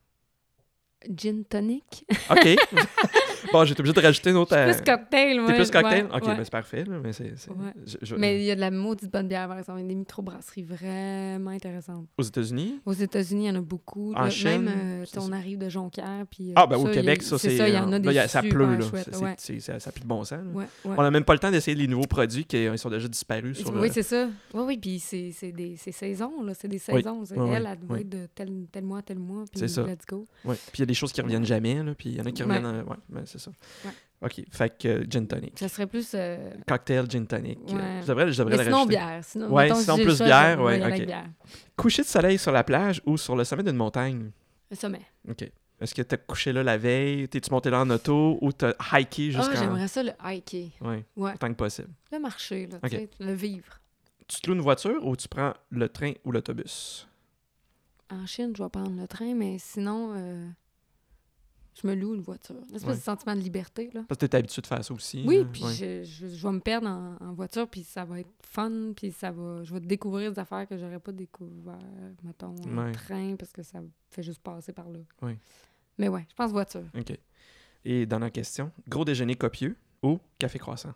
[1.10, 2.06] Gin tonic.
[2.30, 2.48] OK.
[3.54, 4.56] bon, j'ai été obligé de rajouter une autre.
[4.56, 5.48] Je euh, plus cocktail, moi.
[5.52, 6.06] T'es plus cocktail?
[6.06, 6.36] Ouais, OK, ouais.
[6.36, 6.84] ben c'est parfait.
[6.86, 7.74] Là, mais c'est, c'est- Ouais.
[7.86, 9.80] je- je- Mais il y a de la maudite bonne bière, par exemple.
[9.80, 12.08] Il y a des microbrasseries vraiment intéressantes.
[12.18, 12.80] Aux États-Unis?
[12.86, 14.14] Aux États-Unis, il y en a beaucoup.
[14.14, 14.30] En là.
[14.30, 16.26] Chine, Même, euh, on arrive de Jonquière.
[16.30, 17.58] Puis, euh, Ah, ben ça, au a- Québec, ça, c'est.
[17.58, 18.86] ça, il y en a là, des a- ça pleut, là.
[19.38, 20.32] C'est- ça n'a plus de bon sens.
[20.32, 20.38] là.
[20.54, 20.96] Ouais, ouais.
[20.98, 23.58] On n'a même pas le temps d'essayer les nouveaux produits qui ils sont déjà disparus
[23.60, 23.94] sur Oui, le...
[23.94, 24.28] c'est ça.
[24.54, 26.54] Oui, oui, puis c'est c'est des c'est saisons, là.
[26.54, 27.02] C'est des Oui.
[27.04, 27.24] saisons.
[27.36, 28.00] Elle, oui.
[28.02, 29.84] être de tel, tel mois, tel mois, puis C'est ça.
[29.84, 30.26] let's go.
[30.44, 32.32] Puis il y a des choses qui reviennent jamais, là, puis il y en a
[32.32, 32.84] qui reviennent...
[33.38, 33.52] c'est ça.
[33.86, 33.92] Ouais.
[34.22, 35.60] OK, fait que euh, gin tonic.
[35.60, 36.12] Ça serait plus...
[36.16, 37.60] euh, Cocktail gin tonic.
[37.68, 38.00] Ouais.
[38.02, 38.96] Je devrais, je devrais Mais le sinon, rajouter.
[38.96, 39.24] bière.
[39.24, 41.06] Sinon, Ouais, mettons, si sinon plus choix, bière, ouais, ok.
[41.06, 41.26] bière.
[41.76, 44.32] Coucher de soleil sur la plage ou sur le sommet d'une montagne?
[44.72, 45.02] Le sommet.
[45.30, 45.52] OK.
[45.82, 47.28] Est-ce que t'as couché là la veille?
[47.28, 49.56] T'es-tu monté là en auto ou t'as hiké Ah, jusqu'en...
[49.60, 50.70] j'aimerais ça, le hiker.
[50.82, 51.34] ouais, Ouais.
[51.34, 51.90] autant que possible.
[52.14, 52.80] Le marché, là,
[53.20, 53.82] le vivre.
[54.28, 57.06] Tu te loues une voiture ou tu prends le train ou l'autobus?
[58.10, 60.48] En Chine, je vais prendre le train, mais sinon, euh,
[61.82, 62.56] je me loue une voiture.
[62.70, 62.96] Une espèce Ouais.
[62.96, 64.04] de sentiment de liberté, là.
[64.08, 65.24] Parce que t'es habitué de faire ça aussi.
[65.28, 65.74] Oui, puis Ouais.
[65.74, 69.12] je, je, je vais me perdre en, en voiture, puis ça va être fun, puis
[69.12, 71.78] ça va, je vais découvrir des affaires que j'aurais pas découvert,
[72.24, 72.92] mettons, en Ouais.
[72.94, 73.80] train, parce que ça
[74.10, 75.00] fait juste passer par là.
[75.22, 75.34] Oui.
[75.98, 76.84] Mais ouais, je pense voiture.
[76.98, 77.18] OK.
[77.84, 78.72] Et dernière question.
[78.88, 80.94] Gros déjeuner copieux ou café croissant?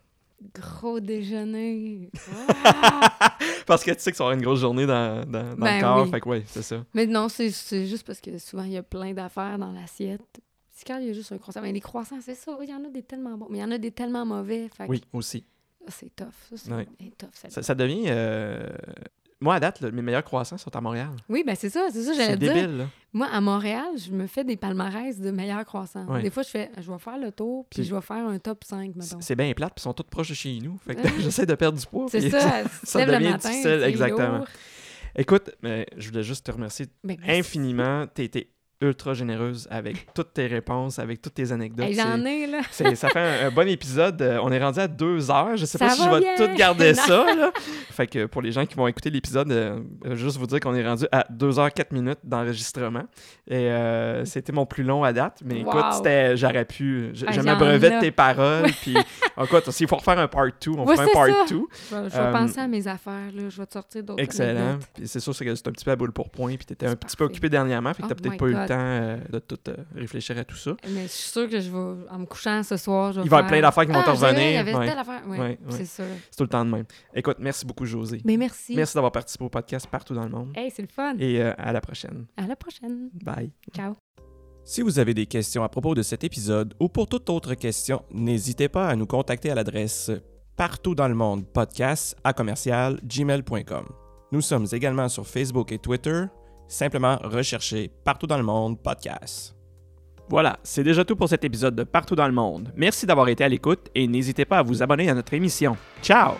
[0.56, 2.10] Gros déjeuner.
[2.64, 3.38] Ah!
[3.68, 5.76] Parce que tu sais que ça va avoir une grosse journée dans, dans, dans Ben
[5.76, 6.04] le corps.
[6.06, 6.10] oui.
[6.12, 6.84] Fait que ouais, c'est ça.
[6.94, 7.50] Mais non, c'est
[7.86, 10.40] juste parce que souvent, il y a plein d'affaires dans l'assiette.
[10.80, 12.58] Si quand il y a juste un croissant, mais les croissants, c'est ça.
[12.62, 14.70] Il y en a des tellement bons, mais il y en a des tellement mauvais.
[14.74, 15.44] Fait que Oui, aussi.
[15.90, 16.28] c'est tough.
[16.52, 17.30] Ça, c'est c'est tough.
[17.34, 17.50] ça.
[17.50, 18.06] Ça, ça devient...
[18.08, 18.66] euh,
[19.42, 21.10] Moi, à date, là, mes meilleurs croissants sont à Montréal.
[21.28, 22.54] Oui, ben c'est ça, c'est ça, C'est j'allais dire.
[22.54, 22.88] débile, là.
[23.12, 26.06] Moi, à Montréal, je me fais des palmarès de meilleurs croissants.
[26.22, 28.40] Des fois, je fais, je vais faire le tour, puis Puis- je vais faire un
[28.40, 29.22] top 5, C'est mettons.
[29.22, 30.78] c'est bien plate, puis ils sont tous proches de chez nous.
[30.86, 31.10] Fait que Ouais.
[31.20, 32.06] j'essaie de perdre du poids.
[32.10, 34.38] C'est ça, tu ça lèves le devient matin, difficile, c'est exactement.
[34.40, 34.48] lourd.
[35.16, 38.06] Écoute, mais je voulais juste te remercier Ben, infiniment.
[38.14, 38.52] T'as été
[38.82, 41.86] ultra généreuse avec toutes tes réponses, avec toutes tes anecdotes.
[41.88, 42.62] Hey, J'en ai, là.
[42.72, 44.22] Ça fait un, un bon épisode.
[44.22, 45.58] Euh, on est rendu à deux heures.
[45.58, 46.48] Je sais pas si je va vais bien.
[46.48, 47.36] tout garder ça.
[47.36, 47.52] Là.
[47.92, 49.80] Fait que pour les gens qui vont écouter l'épisode, euh,
[50.16, 53.04] juste vous dire qu'on est rendu à 2 heures 4 minutes d'enregistrement.
[53.48, 55.42] Et euh, c'était mon plus long à date.
[55.44, 56.36] Mais écoute, Wow.
[56.36, 57.10] j'aurais pu.
[57.14, 58.72] Je, Ah, m'abreuvais de tes paroles.
[58.82, 58.96] Puis,
[59.42, 61.54] écoute, s'il faut refaire un part 2, on Ouais, fera un part ça.
[61.54, 61.62] 2.
[61.92, 63.50] Je vais, je vais penser à mes affaires, là.
[63.50, 64.80] Je vais te sortir d'autres Excellent.
[65.04, 66.56] c'est sûr que c'est un petit peu à boule pour point.
[66.56, 67.94] Puis t'étais un petit peu occupé dernièrement.
[67.94, 68.69] Fait que Oh t'as peut-être my pas eu le.
[68.70, 70.72] Temps euh, de tout euh, réfléchir à tout ça.
[70.90, 71.78] Mais je suis sûre que je vais,
[72.10, 74.04] en me couchant ce soir, je vais Il va y avoir plein d'affaires qui vont
[74.04, 74.48] te revenir.
[74.50, 74.88] Il y avait Ouais.
[74.88, 75.22] telle affaire.
[75.28, 75.58] Ouais, Ouais, ouais.
[75.72, 76.06] c'est sûr.
[76.30, 76.86] C'est tout le temps de même.
[77.14, 78.22] Écoute, merci beaucoup, José.
[78.26, 78.76] Mais merci.
[78.76, 80.52] Merci d'avoir participé au podcast partout dans le monde.
[80.56, 81.16] Hey, c'est le fun.
[81.20, 82.26] Et euh, à la prochaine.
[82.38, 83.10] À la prochaine.
[83.24, 83.52] Bye.
[83.76, 83.96] Ciao.
[84.64, 88.04] Si vous avez des questions à propos de cet épisode ou pour toute autre question,
[88.12, 90.12] n'hésitez pas à nous contacter à l'adresse
[90.56, 93.86] partout dans le monde podcast à commercial gmail.com.
[94.32, 96.26] Nous sommes également sur Facebook et Twitter.
[96.70, 99.56] Simplement recherchez partout dans le monde podcast.
[100.30, 102.72] Voilà, c'est déjà tout pour cet épisode de Partout dans le monde.
[102.76, 105.76] Merci d'avoir été à l'écoute et n'hésitez pas à vous abonner à notre émission.
[106.04, 106.34] Ciao!